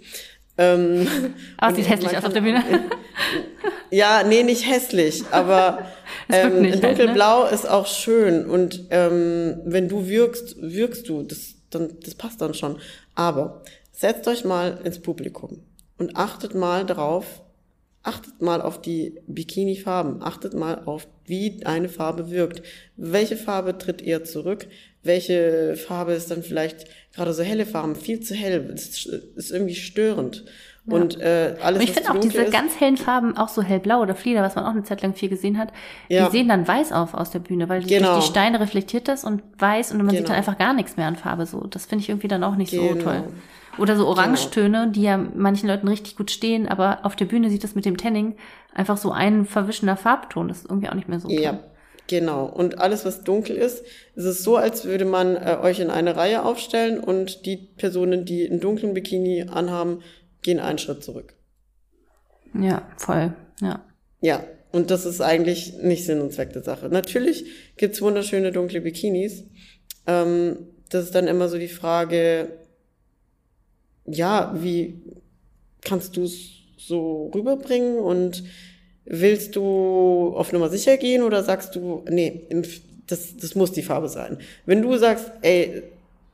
[0.57, 1.09] Ähm,
[1.57, 2.63] Aber es und sieht hässlich aus auf der Bühne.
[3.91, 5.81] Ja, nee, nicht hässlich, aber
[6.29, 6.89] Es ähm, nicht halt, ne?
[7.05, 12.41] dunkelblau ist auch schön und ähm, wenn du wirkst, wirkst du, das, dann, das passt
[12.41, 12.79] dann schon.
[13.15, 13.63] Aber
[13.93, 15.61] setzt euch mal ins Publikum
[15.99, 17.43] und achtet mal darauf,
[18.05, 22.63] achtet mal auf die Bikini-Farben, achtet mal auf, wie eine Farbe wirkt.
[22.97, 24.67] Welche Farbe tritt eher zurück?
[25.03, 29.75] Welche Farbe ist dann vielleicht gerade so helle Farben, viel zu hell, das ist irgendwie
[29.75, 30.45] störend.
[30.87, 34.03] Und äh, alles, Aber ich finde auch diese ist, ganz hellen Farben, auch so hellblau
[34.03, 35.73] oder Flieder, was man auch eine Zeit lang viel gesehen hat,
[36.11, 36.27] Ja.
[36.27, 38.13] die sehen dann weiß auf aus der Bühne, weil Genau.
[38.13, 40.29] durch die Steine reflektiert das und weiß und man sieht Genau.
[40.29, 41.61] dann einfach gar nichts mehr an Farbe so.
[41.69, 43.03] Das finde ich irgendwie dann auch nicht so Genau.
[43.03, 43.25] toll.
[43.79, 47.65] Oder so Orangetöne, die ja manchen Leuten richtig gut stehen, aber auf der Bühne sieht
[47.65, 48.37] das mit dem Tanning
[48.73, 50.49] einfach so ein verwischender Farbton.
[50.49, 51.39] Das ist irgendwie auch nicht mehr so toll.
[51.39, 51.61] Ja,
[52.07, 52.47] genau.
[52.47, 56.17] Und alles, was dunkel ist, ist es so, als würde man äh, euch in eine
[56.17, 60.03] Reihe aufstellen und die Personen, die einen dunklen Bikini anhaben,
[60.43, 61.35] gehen einen Schritt zurück.
[62.59, 63.35] Ja, voll.
[63.61, 63.85] Ja.
[64.21, 66.89] Ja, und das ist eigentlich nicht Sinn und Zweck der Sache.
[66.89, 67.45] Natürlich
[67.77, 69.45] gibt's wunderschöne dunkle Bikinis.
[70.07, 70.57] Ähm,
[70.91, 72.49] das ist dann immer so die Frage,
[74.07, 75.01] ja, wie
[75.83, 78.45] kannst du es so rüberbringen und
[79.05, 82.47] willst du auf Nummer sicher gehen oder sagst du, nee,
[83.07, 84.39] das, das muss die Farbe sein.
[84.67, 85.83] Wenn du sagst, ey,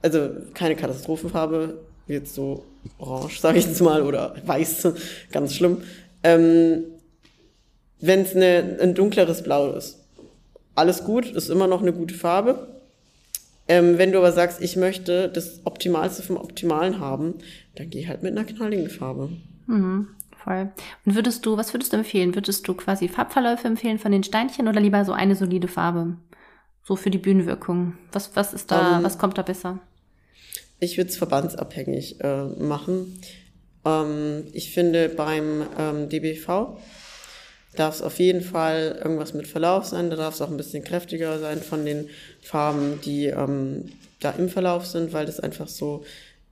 [0.02, 2.64] also keine Katastrophenfarbe, jetzt so
[2.98, 4.88] orange, sage ich jetzt mal, oder weiß,
[5.32, 5.82] ganz schlimm.
[6.22, 6.84] Ähm,
[8.00, 9.98] Wenn es ein dunkleres Blau ist,
[10.74, 12.79] alles gut, ist immer noch eine gute Farbe.
[13.70, 17.34] Ähm, wenn du aber sagst, ich möchte das Optimalste vom Optimalen haben,
[17.76, 19.30] dann geh halt mit einer knalligen Farbe.
[19.68, 20.08] Mhm,
[20.42, 20.72] voll.
[21.06, 22.34] Und würdest du, was würdest du empfehlen?
[22.34, 26.16] Würdest du quasi Farbverläufe empfehlen von den Steinchen oder lieber so eine solide Farbe?
[26.82, 27.96] So für die Bühnenwirkung.
[28.10, 29.78] Was, was ist da, um, ähm, was kommt da besser?
[30.80, 33.20] Ich würde es verbandsabhängig äh, machen.
[33.84, 36.76] Ähm, ich finde beim ähm, DBV
[37.76, 40.10] darf es auf jeden Fall irgendwas mit Verlauf sein.
[40.10, 42.08] Da darf es auch ein bisschen kräftiger sein von den
[42.40, 43.90] Farben, die ähm,
[44.20, 46.04] da im Verlauf sind, weil das einfach so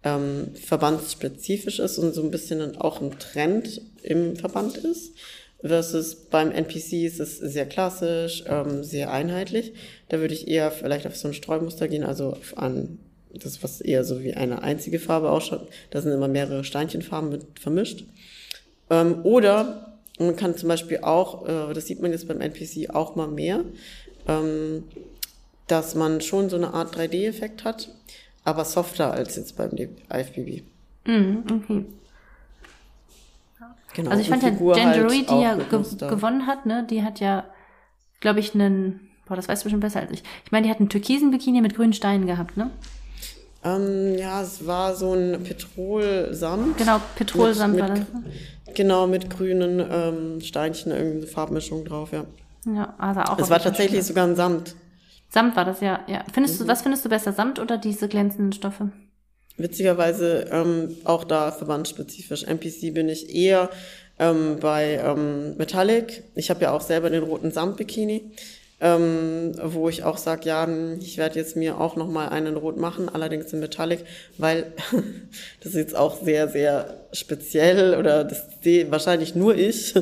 [0.05, 5.15] ähm, verbandsspezifisch ist und so ein bisschen dann auch ein Trend im Verband ist.
[5.61, 9.73] Versus beim NPC ist es sehr klassisch, ähm, sehr einheitlich.
[10.09, 13.01] Da würde ich eher vielleicht auf so ein Streumuster gehen, also an
[13.35, 15.69] das, was eher so wie eine einzige Farbe ausschaut.
[15.91, 18.05] Da sind immer mehrere Steinchenfarben mit vermischt.
[18.89, 19.88] Ähm, oder
[20.19, 23.65] man kann zum Beispiel auch, äh, das sieht man jetzt beim NPC auch mal mehr,
[24.27, 24.85] ähm,
[25.67, 27.91] dass man schon so eine Art 3D-Effekt hat,
[28.45, 30.63] aber softer als jetzt beim IFBB.
[31.07, 31.85] Mm, okay.
[33.95, 37.21] Genau, also ich fand ja Gendry, halt die ja ge gewonnen hat, ne, die hat
[37.21, 37.45] ja,
[38.21, 40.23] glaube ich, einen, boah, das weißt du bestimmt besser als ich.
[40.45, 42.71] Ich meine, die hat einen türkisen Bikini mit grünen Steinen gehabt, ne?
[43.65, 46.79] Ähm, ja, es war so ein Petrolsamt.
[46.79, 48.07] Genau, Petrolsamt mit, war das.
[48.75, 52.25] Genau, mit grünen ähm, Steinchen, irgendeine Farbmischung drauf, ja.
[52.67, 53.39] Ja, also auch.
[53.39, 54.75] Es war tatsächlich sogar ein Samt.
[55.29, 56.01] Samt war das, ja.
[56.07, 56.25] ja.
[56.33, 56.65] Findest mhm.
[56.65, 58.91] du, was findest du besser, Samt oder diese glänzenden Stoffe?
[59.57, 62.45] Witzigerweise ähm, auch da verbandsspezifisch.
[62.45, 63.71] NPC bin ich eher
[64.19, 66.23] ähm, bei ähm, Metallic.
[66.37, 68.33] Ich habe ja auch selber den roten Samt-Bikini
[68.81, 72.77] ähm, wo ich auch sage, ja, hm, ich werde jetzt mir auch nochmal einen rot
[72.77, 74.05] machen, allerdings in Metallic,
[74.37, 74.73] weil
[75.61, 79.95] das ist jetzt auch sehr, sehr speziell oder das sehe wahrscheinlich nur ich,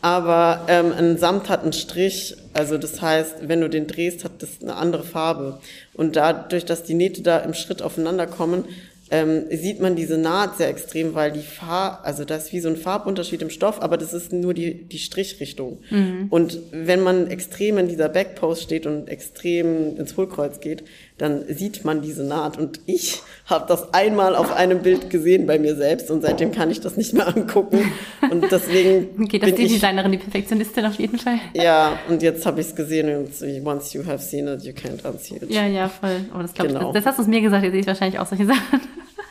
[0.00, 4.42] aber ähm, ein Samt hat einen Strich, also das heißt, wenn du den drehst, hat
[4.42, 5.58] das eine andere Farbe.
[5.94, 8.64] Und dadurch, dass die Nähte da im Schritt aufeinander kommen,
[9.10, 12.68] ähm, sieht man diese Naht sehr extrem, weil die Farb, also das ist wie so
[12.68, 15.80] ein Farbunterschied im Stoff, aber das ist nur die, die Strichrichtung.
[15.90, 16.26] Mhm.
[16.30, 20.84] Und wenn man extrem in dieser Backpost steht und extrem ins Hohlkreuz geht,
[21.18, 22.58] dann sieht man diese Naht.
[22.58, 26.70] Und ich habe das einmal auf einem Bild gesehen bei mir selbst und seitdem kann
[26.70, 27.92] ich das nicht mehr angucken.
[28.30, 29.26] Und deswegen.
[29.28, 31.38] Geht das die ich, Designerin, die Perfektionistin auf jeden Fall?
[31.54, 35.06] Ja, und jetzt habe ich es gesehen und once you have seen it, you can't
[35.06, 35.50] unsee it.
[35.50, 36.24] Ja, ja, voll.
[36.34, 36.80] Oh, das, glaub genau.
[36.80, 38.80] ich, das, das hast du es mir gesagt, jetzt sehe ich wahrscheinlich auch solche Sachen.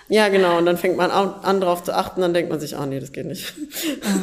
[0.10, 0.58] Ja, genau.
[0.58, 3.12] Und dann fängt man an, darauf zu achten, dann denkt man sich, ah nee, das
[3.12, 3.54] geht nicht.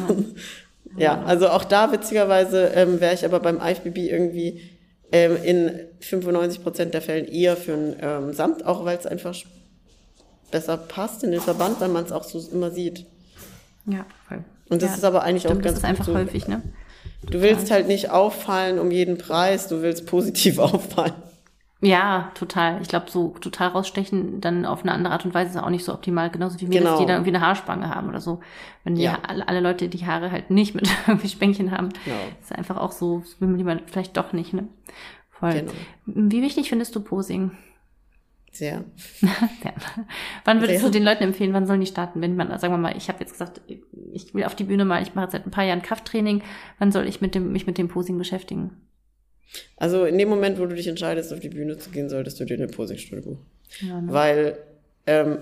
[0.09, 0.15] Oh.
[0.97, 4.61] ja, also auch da witzigerweise ähm, wäre ich aber beim IFBB irgendwie
[5.15, 9.33] ähm, in 95 Prozent der Fällen eher für ein ähm, Samt, auch weil es einfach
[10.51, 13.05] besser passt in den Verband, weil man es auch so immer sieht.
[13.85, 14.43] Ja, voll.
[14.67, 16.15] Und das ja, ist aber eigentlich stimmt, auch ganz das ist einfach so.
[16.15, 16.61] häufig, ne?
[17.29, 21.13] Du willst halt nicht auffallen um jeden Preis, du willst positiv auffallen.
[21.85, 22.81] Ja, total.
[22.81, 25.85] Ich glaube, so total rausstechen dann auf eine andere Art und Weise ist auch nicht
[25.85, 26.31] so optimal.
[26.31, 26.99] Genauso wie wir, genau.
[26.99, 28.39] die dann irgendwie eine Haarspange haben oder so.
[28.83, 29.19] Wenn die ja.
[29.27, 32.17] alle, alle, Leute die Haare halt nicht mit irgendwie Spänkchen haben, genau.
[32.41, 34.67] ist einfach auch so, will man vielleicht doch nicht, ne?
[35.29, 35.53] Voll.
[35.53, 35.71] Genau.
[36.05, 37.51] Wie wichtig findest du Posing?
[38.51, 38.85] Sehr.
[39.21, 39.73] ja.
[40.45, 40.89] Wann würdest Sehr.
[40.89, 42.21] du den Leuten empfehlen, wann sollen die starten?
[42.21, 43.61] Wenn man, sagen wir mal, ich habe jetzt gesagt,
[44.13, 46.41] ich will auf die Bühne mal, ich mache seit ein paar Jahren Krafttraining,
[46.79, 48.77] wann soll ich mit dem, mich mit dem Posing beschäftigen?
[49.77, 52.45] Also in dem Moment, wo du dich entscheidest, auf die Bühne zu gehen, solltest du
[52.45, 53.45] dir eine Posingstunde buchen.
[53.81, 54.13] Ja, ne?
[54.13, 54.57] Weil
[55.07, 55.37] ähm,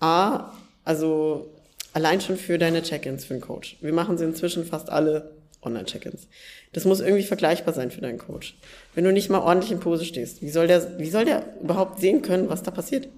[0.00, 0.52] A,
[0.84, 1.50] also
[1.92, 3.76] allein schon für deine Check-ins für den Coach.
[3.80, 5.32] Wir machen sie inzwischen fast alle
[5.62, 6.28] Online-Check-ins.
[6.72, 8.56] Das muss irgendwie vergleichbar sein für deinen Coach.
[8.94, 12.00] Wenn du nicht mal ordentlich in Pose stehst, wie soll der, wie soll der überhaupt
[12.00, 13.08] sehen können, was da passiert?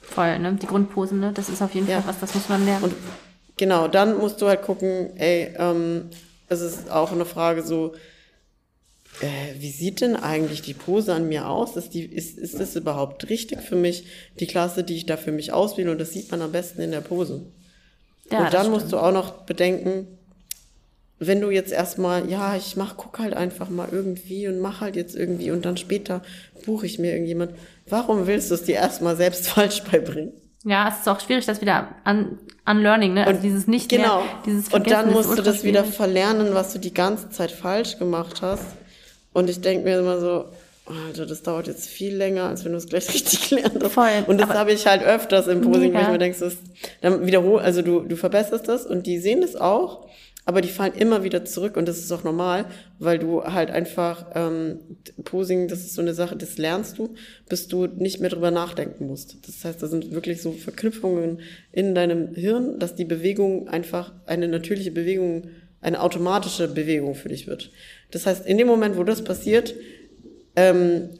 [0.00, 0.58] Voll, ne?
[0.60, 1.32] Die Grundposen, ne?
[1.34, 2.00] Das ist auf jeden ja.
[2.00, 2.84] Fall was, das muss man lernen.
[2.84, 2.94] Und
[3.56, 6.10] genau, dann musst du halt gucken, ey, ähm,
[6.48, 7.94] es ist auch eine Frage so,
[9.20, 11.76] äh, wie sieht denn eigentlich die Pose an mir aus?
[11.76, 14.06] Ist, die, ist, ist das überhaupt richtig für mich,
[14.40, 15.90] die Klasse, die ich da für mich auswähle?
[15.90, 17.46] Und das sieht man am besten in der Pose.
[18.30, 20.06] Ja, und dann musst du auch noch bedenken,
[21.18, 24.96] wenn du jetzt erstmal, ja, ich mach, guck halt einfach mal irgendwie und mach halt
[24.96, 26.22] jetzt irgendwie und dann später
[26.64, 27.52] buche ich mir irgendjemand.
[27.88, 30.32] Warum willst du es dir erstmal selbst falsch beibringen?
[30.64, 33.26] Ja, es ist auch schwierig, das wieder un unlearning, ne?
[33.26, 34.20] Also Und dieses nicht genau.
[34.20, 37.50] mehr, dieses Und dann Vergessen musst du das wieder verlernen, was du die ganze Zeit
[37.50, 38.64] falsch gemacht hast.
[39.32, 40.46] Und ich denke mir immer so,
[40.84, 43.92] Alter, das dauert jetzt viel länger, als wenn du es gleich richtig gelernt hast.
[43.92, 46.58] Voll, Und das habe ich halt öfters im Posing, wo ich mir denke, so ist,
[47.00, 50.08] dann wiederhol, also du, du verbesserst das und die sehen das auch,
[50.44, 52.64] aber die fallen immer wieder zurück und das ist auch normal,
[52.98, 54.80] weil du halt einfach ähm,
[55.22, 57.14] Posing, das ist so eine Sache, das lernst du,
[57.48, 59.36] bis du nicht mehr drüber nachdenken musst.
[59.46, 64.48] Das heißt, da sind wirklich so Verknüpfungen in deinem Hirn, dass die Bewegung einfach eine
[64.48, 67.70] natürliche Bewegung, eine automatische Bewegung für dich wird.
[68.12, 69.74] Das heißt, in dem Moment, wo das passiert,
[70.54, 71.10] ähm,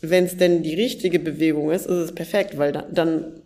[0.00, 3.42] wenn es denn die richtige Bewegung ist, ist es perfekt, weil dann, dann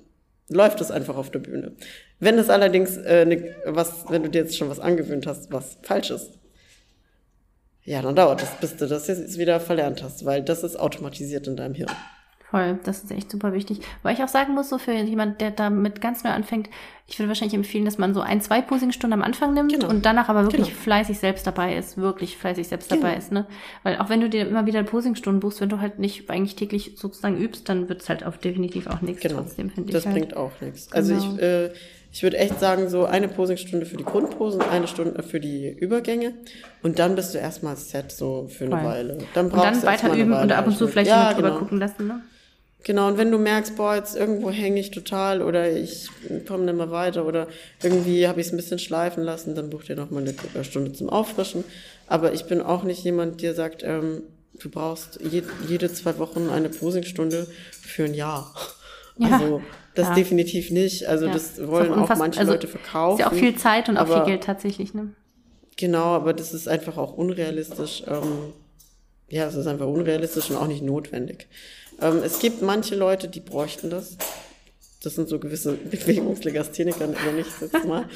[0.48, 1.72] läuft es einfach auf der Bühne.
[2.20, 5.78] Wenn es allerdings äh, ne, was, wenn du dir jetzt schon was angewöhnt hast, was
[5.82, 6.30] falsch ist,
[7.84, 11.46] ja, dann dauert es, bis du das jetzt wieder verlernt hast, weil das ist automatisiert
[11.46, 11.90] in deinem Hirn.
[12.54, 13.80] Voll, das ist echt super wichtig.
[14.04, 16.70] Weil ich auch sagen muss, so für jemand, der damit ganz neu anfängt,
[17.08, 19.88] ich würde wahrscheinlich empfehlen, dass man so ein, zwei Posingstunden am Anfang nimmt Genau.
[19.88, 20.78] und danach aber wirklich Genau.
[20.78, 23.02] fleißig selbst dabei ist, wirklich fleißig selbst Genau.
[23.02, 23.46] dabei ist, ne?
[23.82, 26.92] Weil auch wenn du dir immer wieder Posingstunden buchst, wenn du halt nicht eigentlich täglich
[26.96, 29.38] sozusagen übst, dann wird es halt auch definitiv auch nichts Genau.
[29.40, 29.94] trotzdem, finde ich.
[29.94, 30.14] Das halt.
[30.14, 30.92] bringt auch nichts.
[30.92, 31.34] Also Genau.
[31.34, 31.70] ich, äh,
[32.12, 36.34] ich würde echt sagen, so eine Posingstunde für die Grundposen, eine Stunde für die Übergänge
[36.84, 38.84] und dann bist du erstmal set so für eine Voll.
[38.84, 39.18] Weile.
[39.34, 41.48] Dann Und brauchst dann du weiter üben und ab und zu vielleicht ja, mal drüber
[41.48, 41.58] genau.
[41.58, 42.20] gucken lassen, ne?
[42.84, 46.08] Genau, und wenn du merkst, boah, jetzt irgendwo hänge ich total oder ich
[46.46, 47.48] komme nicht mehr weiter oder
[47.82, 50.92] irgendwie habe ich es ein bisschen schleifen lassen, dann buch dir noch mal eine Stunde
[50.92, 51.64] zum Auffrischen.
[52.06, 54.22] Aber ich bin auch nicht jemand, der sagt, ähm,
[54.60, 58.54] du brauchst je, jede zwei Wochen eine Posingstunde für ein Jahr.
[59.16, 59.62] Ja, also
[59.94, 60.14] das ja.
[60.14, 61.06] definitiv nicht.
[61.06, 61.32] Also Ja.
[61.32, 63.18] das wollen auch unfassbar- manche also, Leute verkaufen.
[63.20, 65.10] Ist ja auch viel Zeit und auch viel Geld tatsächlich, ne?
[65.76, 68.02] Genau, aber das ist einfach auch unrealistisch.
[68.06, 68.52] Ähm,
[69.28, 71.48] ja, es ist einfach unrealistisch und auch nicht notwendig.
[72.00, 74.16] Ähm, es gibt manche Leute, die bräuchten das.
[75.02, 78.08] Das sind so gewisse Bewegungslegastheniker, ich es jetzt mal.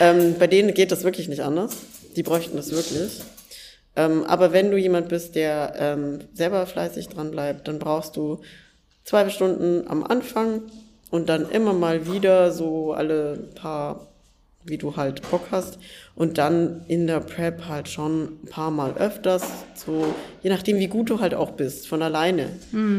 [0.00, 1.76] ähm, bei denen geht das wirklich nicht anders.
[2.16, 3.22] Die bräuchten das wirklich.
[3.96, 8.40] Ähm, aber wenn du jemand bist, der ähm, selber fleißig dran bleibt, dann brauchst du
[9.04, 10.62] zwei Stunden am Anfang
[11.10, 14.08] und dann immer mal wieder so alle paar,
[14.64, 15.78] wie du halt Bock hast.
[16.20, 19.42] Und dann in der Prep halt schon ein paar Mal öfters,
[19.74, 20.04] so
[20.42, 22.50] je nachdem, wie gut du halt auch bist, von alleine.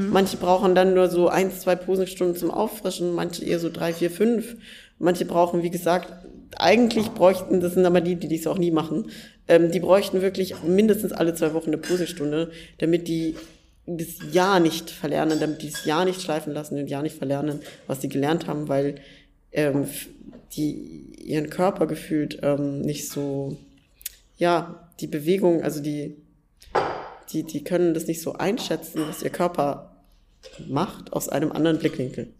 [0.10, 4.10] Manche brauchen dann nur so eins, zwei Posenstunden zum Auffrischen, manche eher so drei, vier,
[4.10, 4.56] fünf.
[4.98, 6.12] Manche brauchen, wie gesagt,
[6.58, 9.12] eigentlich bräuchten, das sind aber die, die dies auch nie machen,
[9.48, 12.50] ähm, die bräuchten wirklich mindestens alle zwei Wochen eine Posenstunde,
[12.80, 13.36] damit die
[13.86, 17.60] das Jahr nicht verlernen, damit die das Jahr nicht schleifen lassen, und Jahr nicht verlernen,
[17.86, 18.96] was sie gelernt haben, weil
[19.52, 19.88] ähm,
[20.54, 23.58] die ihren Körper gefühlt ähm, nicht so,
[24.38, 26.18] ja, die Bewegung, also die,
[27.32, 29.96] die, die können das nicht so einschätzen, was ihr Körper
[30.68, 32.34] macht, aus einem anderen Blickwinkel.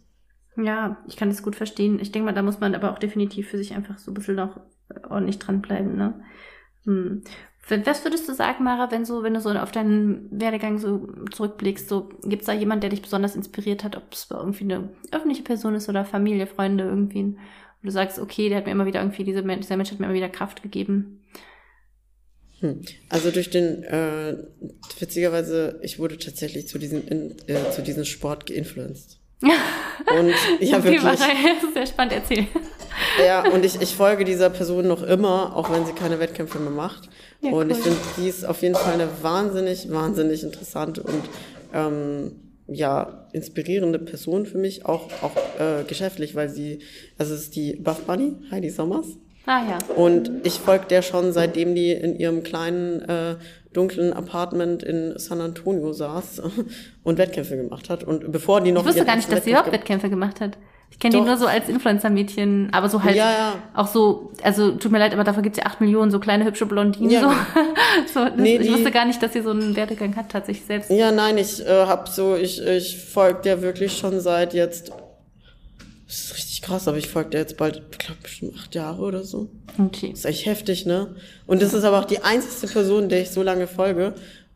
[0.56, 1.98] Ja, ich kann das gut verstehen.
[1.98, 4.36] Ich denke mal, da muss man aber auch definitiv für sich einfach so ein bisschen
[4.36, 4.60] noch
[5.08, 6.22] ordentlich dranbleiben, ne?
[6.84, 7.22] Hm.
[7.68, 11.88] Was würdest du sagen, Mara, wenn so, wenn du so auf deinen Werdegang so zurückblickst,
[11.88, 15.74] so gibt's da jemand, der dich besonders inspiriert hat, ob es irgendwie eine öffentliche Person
[15.76, 17.36] ist oder Familie, Freunde, irgendwie,
[17.80, 20.00] wo du sagst, okay, der hat mir immer wieder irgendwie, diese Mensch, dieser Mensch hat
[20.00, 21.20] mir immer wieder Kraft gegeben.
[22.58, 22.80] Hm.
[23.08, 24.36] Also durch den, äh,
[24.98, 29.20] witzigerweise, ich wurde tatsächlich zu diesem, äh, zu diesem Sport geinfluenced.
[29.42, 31.02] Und ja, Okay, wirklich.
[31.02, 32.46] Mara, das ist sehr spannend, erzähl.
[33.24, 36.70] Ja, und ich, ich folge dieser Person noch immer, auch wenn sie keine Wettkämpfe mehr
[36.70, 37.08] macht.
[37.40, 37.82] Ja, und ich cool.
[37.82, 41.22] finde, die ist auf jeden Fall eine wahnsinnig, wahnsinnig interessante und
[41.74, 42.32] ähm,
[42.68, 46.80] ja, inspirierende Person für mich, auch, auch äh, geschäftlich, weil sie,
[47.18, 49.06] also es ist die Buff Bunny, Heidi Sommers.
[49.46, 49.78] Ah ja.
[49.96, 53.36] Und ich folge der schon, seitdem die in ihrem kleinen, äh,
[53.72, 56.42] dunklen Apartment in San Antonio saß
[57.02, 58.04] und Wettkämpfe gemacht hat.
[58.04, 60.58] Und bevor die noch Ich wusste gar nicht, dass sie überhaupt Wettkämpfe gemacht hat.
[60.92, 63.54] Ich kenne die nur so als Influencer-Mädchen, aber so halt Ja, ja.
[63.74, 66.66] auch so, also tut mir leid, aber dafür gibt's ja acht Millionen so kleine hübsche
[66.66, 67.10] Blondinen.
[67.10, 67.22] Ja.
[67.22, 67.28] So.
[68.20, 70.90] so das, Nee, ich wusste gar nicht, dass sie so einen Werdegang hat, tatsächlich selbst.
[70.90, 74.92] Ja, nein, ich äh, hab so, ich, ich folge der wirklich schon seit jetzt,
[76.06, 79.02] das ist richtig krass, aber ich folge der jetzt bald, ich glaube bestimmt acht Jahre
[79.02, 79.48] oder so.
[79.78, 80.10] Okay.
[80.10, 81.16] Das ist echt heftig, ne?
[81.46, 84.12] Und das ist aber auch die einzige Person, der ich so lange folge.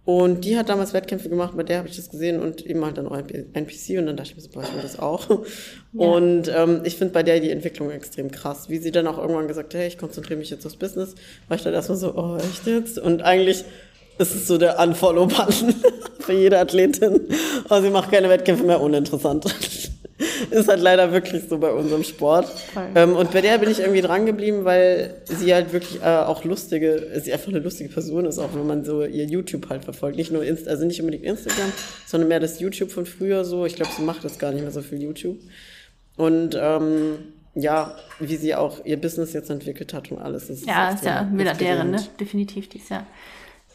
[0.06, 2.96] Und die hat damals Wettkämpfe gemacht, bei der habe ich das gesehen und eben halt
[2.96, 5.28] dann auch NPC und dann dachte ich mir so, boah, ich will das auch.
[5.96, 8.68] Und ähm, ich finde bei der die Entwicklung extrem krass.
[8.68, 11.16] Wie sie dann auch irgendwann gesagt hat, hey, ich konzentriere mich jetzt aufs Business,
[11.48, 12.98] war ich dann erstmal so, oh, echt jetzt?
[12.98, 13.64] Und eigentlich
[14.18, 15.74] ist es so der Unfollow-Button
[16.20, 17.22] für jede Athletin.
[17.64, 19.46] Aber sie macht keine Wettkämpfe mehr uninteressant.
[20.50, 22.50] ist halt leider wirklich so bei unserem Sport.
[22.94, 26.44] Ähm, und bei der bin ich irgendwie dran geblieben, weil sie halt wirklich äh, auch
[26.44, 30.16] lustige, sie einfach eine lustige Person ist, auch wenn man so ihr YouTube halt verfolgt.
[30.16, 31.72] Nicht nur Inst also nicht unbedingt Instagram,
[32.06, 33.66] sondern mehr das YouTube von früher so.
[33.66, 35.38] Ich glaube, sie macht jetzt gar nicht mehr so viel YouTube.
[36.16, 37.18] Und ähm,
[37.54, 40.48] ja, wie sie auch ihr Business jetzt entwickelt hat und alles.
[40.48, 42.06] Das ja, ist ja Milliardärin, ne?
[42.20, 43.06] Definitiv, die ist ja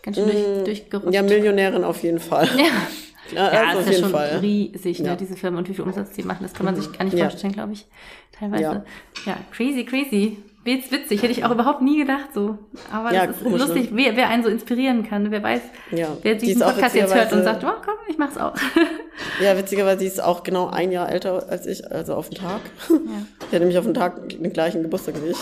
[0.02, 1.14] ganz schön durch, mm, durchgerückt.
[1.14, 2.48] Ja, Millionärin auf jeden Fall.
[2.58, 2.72] Ja.
[3.32, 4.40] Ja, ja das ist ja schon Fall.
[4.40, 5.16] riesig, ne, ja.
[5.16, 6.44] diese Firmen und wie viel Umsatz die machen.
[6.44, 7.30] Das kann man sich gar nicht ja.
[7.30, 7.86] vorstellen, glaube ich.
[8.38, 8.84] Teilweise.
[9.26, 9.38] Ja.
[9.52, 10.38] crazy, crazy.
[10.64, 12.60] Jetzt witzig, hätte ich auch überhaupt nie gedacht so.
[12.92, 13.98] Aber das ist komisch, lustig, ne?
[13.98, 15.32] wer, wer einen so inspirieren kann.
[15.32, 18.54] Wer weiß, wer diesen Podcast jetzt hört und sagt, oh komm, ich mach's auch.
[19.40, 22.62] Ja, witzigerweise, die ist auch genau ein Jahr älter als ich, also auf den Tag.
[22.90, 22.96] Ja.
[23.52, 25.38] Die hat nämlich auf den Tag den gleichen Geburtstag wie ich.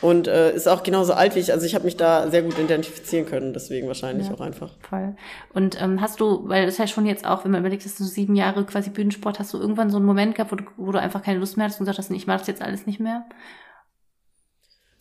[0.00, 1.52] Und äh, ist auch genauso alt wie ich.
[1.52, 4.70] Also ich habe mich da sehr gut identifizieren können, deswegen wahrscheinlich ja, auch einfach.
[4.88, 5.16] Voll.
[5.52, 7.96] Und ähm, hast du, weil das ist ja schon jetzt auch, wenn man überlegt, dass
[7.96, 10.92] du sieben Jahre quasi Bühnensport, hast du irgendwann so einen Moment gehabt, wo du, wo
[10.92, 13.00] du einfach keine Lust mehr hast und gesagt hast, ich mache das jetzt alles nicht
[13.00, 13.24] mehr?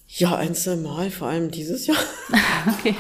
[0.07, 1.97] Ja, ein, zwei Mal, vor allem dieses Jahr.
[2.79, 2.95] okay.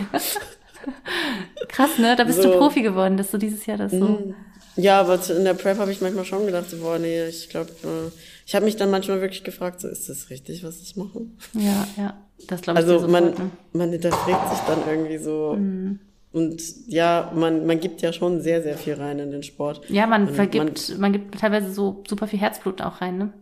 [1.67, 2.15] Krass, ne?
[2.15, 2.51] Da bist so.
[2.51, 3.97] du Profi geworden, dass du dieses Jahr das so.
[3.97, 4.35] Mhm.
[4.75, 7.71] Ja, aber in der Prep habe ich manchmal schon gedacht, so, boah, nee, ich glaube,
[7.83, 8.11] äh,
[8.47, 11.25] ich habe mich dann manchmal wirklich gefragt, so, ist das richtig, was ich mache?
[11.53, 12.17] Ja, ja,
[12.47, 13.51] das glaube ich Also sofort, man, ne?
[13.73, 15.55] man hinterfragt sich dann irgendwie so.
[15.59, 15.99] Mhm.
[16.31, 19.81] Und ja, man, man gibt ja schon sehr, sehr viel rein in den Sport.
[19.89, 23.33] Ja, man und vergibt, man, man gibt teilweise so super viel Herzblut auch rein, ne?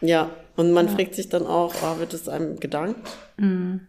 [0.00, 0.92] Ja, und man ja.
[0.92, 3.00] fragt sich dann auch, oh, wird es einem gedankt?
[3.38, 3.80] Mhm.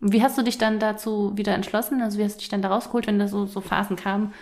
[0.00, 2.00] Wie hast du dich dann dazu wieder entschlossen?
[2.00, 4.32] Also wie hast du dich dann da rausgeholt, wenn da so, so Phasen kamen?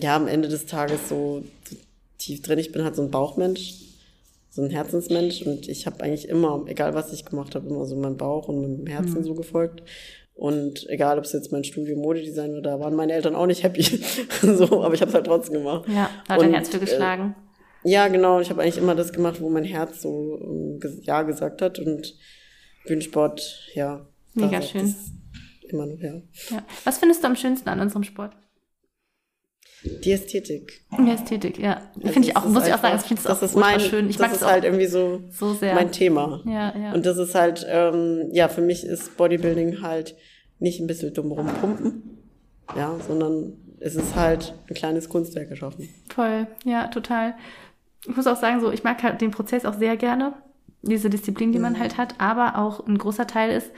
[0.00, 1.76] ja, am Ende des Tages so, so
[2.18, 2.58] tief drin.
[2.58, 3.74] Ich bin halt so ein Bauchmensch,
[4.52, 7.96] so ein Herzensmensch und ich habe eigentlich immer, egal was ich gemacht habe, immer so
[7.96, 9.24] meinem Bauch und meinem Herzen mhm.
[9.24, 9.82] so gefolgt.
[10.34, 13.62] Und egal, ob es jetzt mein Studium Modedesign war, da waren meine Eltern auch nicht
[13.62, 13.82] happy.
[14.42, 15.88] so, aber ich habe es halt trotzdem gemacht.
[15.88, 17.34] Ja, da hat dein Herz für geschlagen.
[17.82, 18.40] Äh, ja, genau.
[18.40, 20.38] Ich habe eigentlich immer das gemacht, wo mein Herz so
[20.82, 21.78] äh, ja gesagt hat.
[21.78, 22.14] Und
[22.86, 24.06] Bühnensport, ja.
[24.34, 24.94] Mega schön.
[25.62, 26.20] Immer noch, ja.
[26.50, 26.62] ja.
[26.84, 28.36] Was findest du am schönsten an unserem Sport?
[29.84, 30.84] Die Ästhetik.
[30.96, 31.82] Die Ästhetik, ja.
[31.96, 34.08] Also finde ich auch, muss ich auch sagen, ich finde es auch mein, schön.
[34.08, 35.74] Ich das ist halt irgendwie so, so sehr.
[35.74, 36.40] mein Thema.
[36.44, 36.92] Ja, ja.
[36.92, 40.14] Und das ist halt, ähm, ja, für mich ist Bodybuilding halt
[40.60, 42.18] nicht ein bisschen dumm rumpumpen,
[42.76, 45.88] ja, sondern es ist halt ein kleines Kunstwerk geschaffen.
[46.14, 47.34] Voll, ja, total.
[48.06, 50.34] Ich muss auch sagen, so, ich mag halt den Prozess auch sehr gerne,
[50.82, 51.80] diese Disziplin, die man mhm.
[51.80, 53.70] halt hat, aber auch ein großer Teil ist,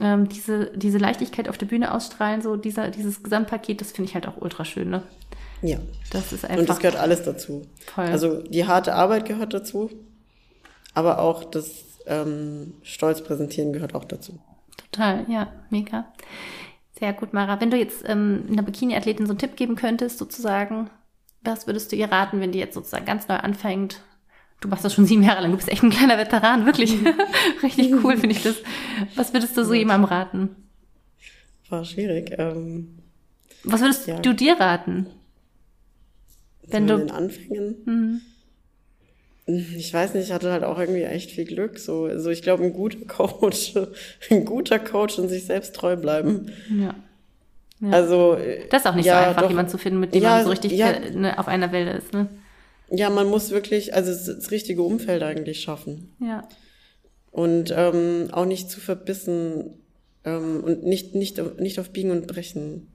[0.00, 4.14] ähm, diese, diese Leichtigkeit auf der Bühne ausstrahlen, so dieser, dieses Gesamtpaket, das finde ich
[4.14, 5.02] halt auch ultra schön, ne?
[5.62, 5.78] Ja.
[6.10, 6.58] Das ist einfach.
[6.58, 7.62] Und das gehört alles dazu.
[7.94, 8.04] Voll.
[8.04, 9.90] Also die harte Arbeit gehört dazu,
[10.94, 14.38] aber auch das ähm, Stolz präsentieren gehört auch dazu.
[14.76, 16.06] Total, ja, mega.
[16.98, 17.60] Sehr gut, Mara.
[17.60, 20.90] Wenn du jetzt ähm, einer Bikini-Athletin so einen Tipp geben könntest, sozusagen,
[21.42, 24.00] was würdest du ihr raten, wenn die jetzt sozusagen ganz neu anfängt,
[24.60, 25.50] Du machst das schon sieben Jahre lang.
[25.50, 26.96] Du bist echt ein kleiner Veteran, wirklich.
[27.62, 28.56] Richtig cool finde ich das.
[29.14, 30.56] Was würdest du so jemandem raten?
[31.68, 32.32] War schwierig.
[32.38, 32.98] Ähm,
[33.64, 34.20] Was würdest ja.
[34.20, 35.06] du dir raten?
[36.68, 37.76] Wenn du den Anfängen.
[37.84, 38.20] Mhm.
[39.46, 41.78] Ich weiß nicht, ich hatte halt auch irgendwie echt viel Glück.
[41.78, 43.74] So, also ich glaube, ein guter Coach,
[44.30, 46.50] ein guter Coach und sich selbst treu bleiben.
[46.68, 46.94] Ja.
[47.80, 47.90] ja.
[47.90, 48.36] Also
[48.70, 50.50] das ist auch nicht ja, so einfach, doch, jemanden zu finden, mit dem man so
[50.50, 52.12] richtig ne, auf einer Welle ist.
[52.12, 52.28] Ne?
[52.90, 56.14] Ja, man muss wirklich, also das, richtige Umfeld eigentlich schaffen.
[56.20, 56.46] Ja.
[57.30, 59.74] Und ähm, auch nicht zu verbissen
[60.24, 62.88] ähm, und nicht, nicht, nicht auf Biegen und Brechen.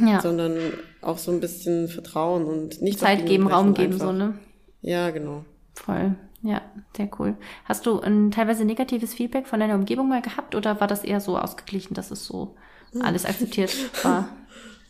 [0.00, 0.22] Ja.
[0.22, 0.56] Sondern
[1.02, 4.06] auch so ein bisschen Vertrauen und nicht Zeit geben, Raum geben, einfach.
[4.06, 4.38] so, ne?
[4.80, 5.44] Ja, genau.
[5.74, 6.14] Voll.
[6.42, 6.62] Ja,
[6.96, 7.36] sehr cool.
[7.66, 11.20] Hast du ein teilweise negatives Feedback von deiner Umgebung mal gehabt oder war das eher
[11.20, 12.56] so ausgeglichen, dass es so
[12.92, 13.02] hm.
[13.02, 13.72] alles akzeptiert
[14.02, 14.28] war?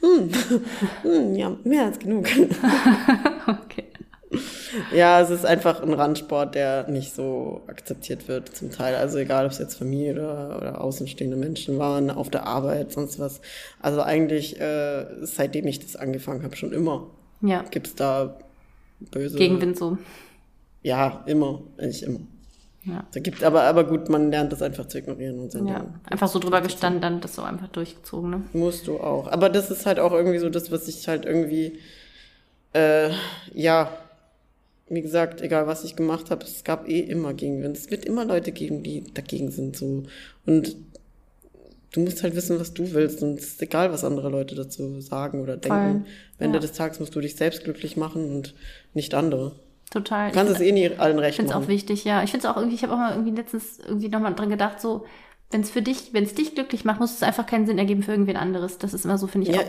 [0.03, 0.31] Hm.
[1.03, 2.27] Hm, ja, mehr als genug.
[3.47, 3.85] okay.
[4.95, 8.97] Ja, es ist einfach ein Randsport, der nicht so akzeptiert wird zum Teil.
[8.97, 13.19] Also egal, ob es jetzt Familie oder, oder außenstehende Menschen waren, auf der Arbeit, sonst
[13.19, 13.41] was.
[13.81, 17.11] Also eigentlich, äh, seitdem ich das angefangen habe, schon immer.
[17.43, 17.63] Ja.
[17.71, 18.39] Gibt's da
[19.11, 19.37] böse.
[19.37, 19.99] Gegenwind so.
[20.83, 21.63] Ja, immer.
[21.79, 22.21] Eigentlich immer.
[22.85, 23.07] Ja.
[23.13, 25.87] Da gibt, aber, aber gut, man lernt das einfach zu ignorieren und sein ja.
[26.05, 28.43] Einfach so drüber gestanden, dann das so einfach durchgezogen, ne?
[28.53, 29.29] Musst du auch.
[29.29, 31.79] Aber das ist halt auch irgendwie so das, was ich halt irgendwie,
[32.73, 33.11] äh,
[33.55, 33.89] ja,
[34.89, 37.77] wie gesagt, egal was ich gemacht habe, es gab eh immer Gegenwind.
[37.77, 40.03] Es wird immer Leute geben, die dagegen sind, so.
[40.45, 40.77] Und
[41.93, 45.01] du musst halt wissen, was du willst und es ist egal, was andere Leute dazu
[45.01, 45.79] sagen oder denken.
[45.79, 46.05] Am
[46.39, 46.61] Ende ja.
[46.61, 48.55] des Tages musst du dich selbst glücklich machen und
[48.93, 49.53] nicht andere.
[49.93, 50.31] Total.
[50.31, 52.23] Du kannst es eh nie allen recht Ich finde es auch wichtig, ja.
[52.23, 54.81] Ich finde es auch irgendwie, ich habe auch mal irgendwie letztens irgendwie nochmal dran gedacht,
[54.81, 55.05] so,
[55.51, 58.03] wenn es für dich, wenn es dich glücklich macht, muss es einfach keinen Sinn ergeben
[58.03, 58.79] für irgendwen anderes.
[58.79, 59.61] Das ist immer so, finde ich, ja.
[59.61, 59.67] auch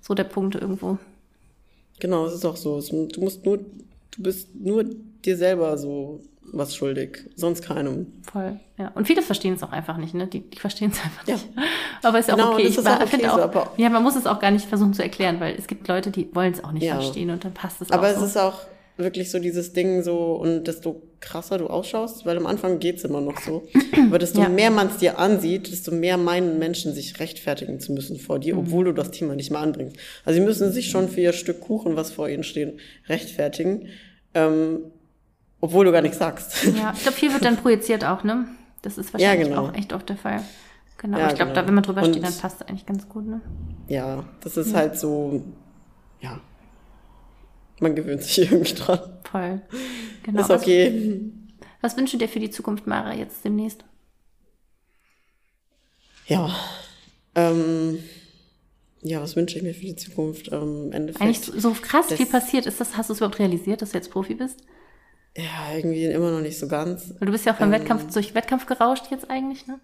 [0.00, 0.98] so der Punkt irgendwo.
[2.00, 2.80] Genau, es ist auch so.
[2.80, 6.20] Du musst nur, du bist nur dir selber so
[6.52, 8.08] was schuldig, sonst keinem.
[8.22, 8.90] Voll, ja.
[8.96, 10.26] Und viele verstehen es auch einfach nicht, ne?
[10.26, 11.48] Die, die verstehen es einfach nicht.
[11.54, 11.62] Ja.
[12.02, 12.66] Aber ist ja genau, auch okay.
[12.66, 15.38] Ich auch finde auch, so, ja, man muss es auch gar nicht versuchen zu erklären,
[15.38, 16.94] weil es gibt Leute, die wollen es auch nicht ja.
[16.94, 18.04] verstehen und dann passt es aber auch.
[18.04, 18.24] Aber es so.
[18.24, 18.58] ist auch,
[19.00, 23.20] wirklich so dieses Ding so und desto krasser du ausschaust, weil am Anfang geht's immer
[23.20, 23.66] noch so.
[24.08, 24.48] Aber desto Ja.
[24.48, 28.56] mehr man es dir ansieht, desto mehr meinen Menschen sich rechtfertigen zu müssen vor dir,
[28.56, 29.96] obwohl du das Thema nicht mal anbringst.
[30.24, 32.78] Also sie müssen sich schon für ihr Stück Kuchen, was vor ihnen steht,
[33.08, 33.88] rechtfertigen,
[34.34, 34.80] ähm,
[35.60, 36.64] obwohl du gar nichts sagst.
[36.64, 38.46] Ja, ich glaube, viel wird dann projiziert auch, ne?
[38.82, 39.66] Das ist wahrscheinlich genau.
[39.68, 40.40] auch echt oft der Fall.
[40.96, 41.60] Genau, Ja, ich glaube, genau.
[41.62, 43.40] da, wenn man drüber steht, Und- dann passt es eigentlich ganz gut, ne?
[43.88, 45.42] ja, das ist halt so,
[46.20, 46.40] ja.
[47.80, 49.00] Man gewöhnt sich irgendwie dran.
[49.30, 49.62] Voll.
[50.22, 50.42] Genau.
[50.42, 51.32] ist okay.
[51.80, 53.84] Was, was wünschst du dir für die Zukunft, Mara, jetzt demnächst?
[56.26, 56.54] Ja.
[57.34, 57.98] Ähm,
[59.02, 60.50] ja, was wünsche ich mir für die Zukunft?
[60.52, 61.22] Ähm, Endeffekt.
[61.22, 62.66] Eigentlich so, so krass viel passiert.
[62.66, 64.60] Ist das, hast du es überhaupt realisiert, dass du jetzt Profi bist?
[65.36, 67.14] Ja, irgendwie immer noch nicht so ganz.
[67.18, 67.80] Du bist ja auch vom Ähm.
[67.80, 69.80] Wettkampf durch Wettkampf gerauscht jetzt eigentlich, ne?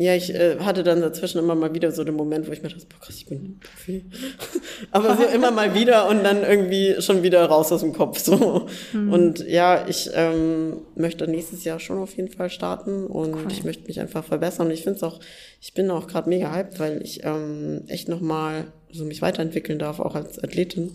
[0.00, 2.68] Ja, ich äh, hatte dann dazwischen immer mal wieder so den Moment, wo ich mir
[2.68, 4.04] dachte, boah, krass, ich bin Profi.
[4.92, 8.18] Aber so immer mal wieder und dann irgendwie schon wieder raus aus dem Kopf.
[8.20, 8.66] So.
[8.92, 9.12] Hm.
[9.12, 13.46] Und ja, ich ähm, möchte nächstes Jahr schon auf jeden Fall starten und Cool.
[13.50, 14.68] ich möchte mich einfach verbessern.
[14.68, 15.18] Und ich finde es auch,
[15.60, 19.98] ich bin auch gerade mega hyped, weil ich ähm, echt nochmal so mich weiterentwickeln darf,
[20.00, 20.92] auch als Athletin.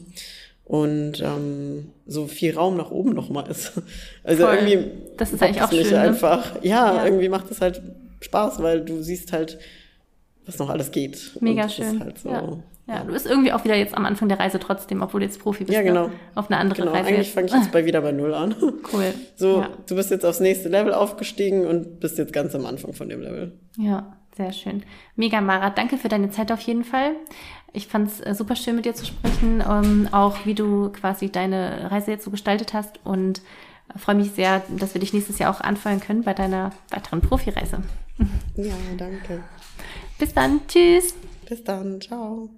[0.66, 3.74] Und ähm, so viel Raum nach oben nochmal ist.
[4.24, 4.56] Also Voll.
[4.56, 6.00] irgendwie Das ist eigentlich auch schön, ne?
[6.00, 6.56] einfach.
[6.64, 7.06] Ja, Ja.
[7.06, 7.82] irgendwie macht es halt
[8.24, 9.60] Spaß, weil du siehst halt,
[10.46, 11.38] was noch alles geht.
[11.42, 12.00] Mega schön.
[12.00, 12.44] Halt so, ja.
[12.88, 15.40] ja, du bist irgendwie auch wieder jetzt am Anfang der Reise trotzdem, obwohl du jetzt
[15.40, 15.74] Profi bist.
[15.76, 16.08] Ja, genau.
[16.08, 16.14] Ne?
[16.36, 17.08] Auf eine andere Genau, Reise.
[17.10, 18.56] eigentlich fange ich jetzt bei wieder bei Null an.
[18.94, 19.14] Cool.
[19.36, 19.70] So, Ja.
[19.88, 23.22] du bist jetzt aufs nächste Level aufgestiegen und bist jetzt ganz am Anfang von dem
[23.22, 23.58] Level.
[23.78, 24.84] Ja, sehr schön.
[25.16, 25.70] Mega, Mara.
[25.70, 27.12] Danke für deine Zeit auf jeden Fall.
[27.72, 31.30] Ich fand es äh, super schön, mit dir zu sprechen, ähm, auch wie du quasi
[31.30, 33.42] deine Reise jetzt so gestaltet hast und
[33.96, 37.22] äh, freue mich sehr, dass wir dich nächstes Jahr auch anfeuern können bei deiner weiteren
[37.22, 37.78] Profireise.
[38.56, 39.44] Ja, danke.
[40.20, 40.68] Bis dann.
[40.68, 41.16] Tschüss.
[41.48, 42.00] Bis dann.
[42.02, 42.50] Ciao.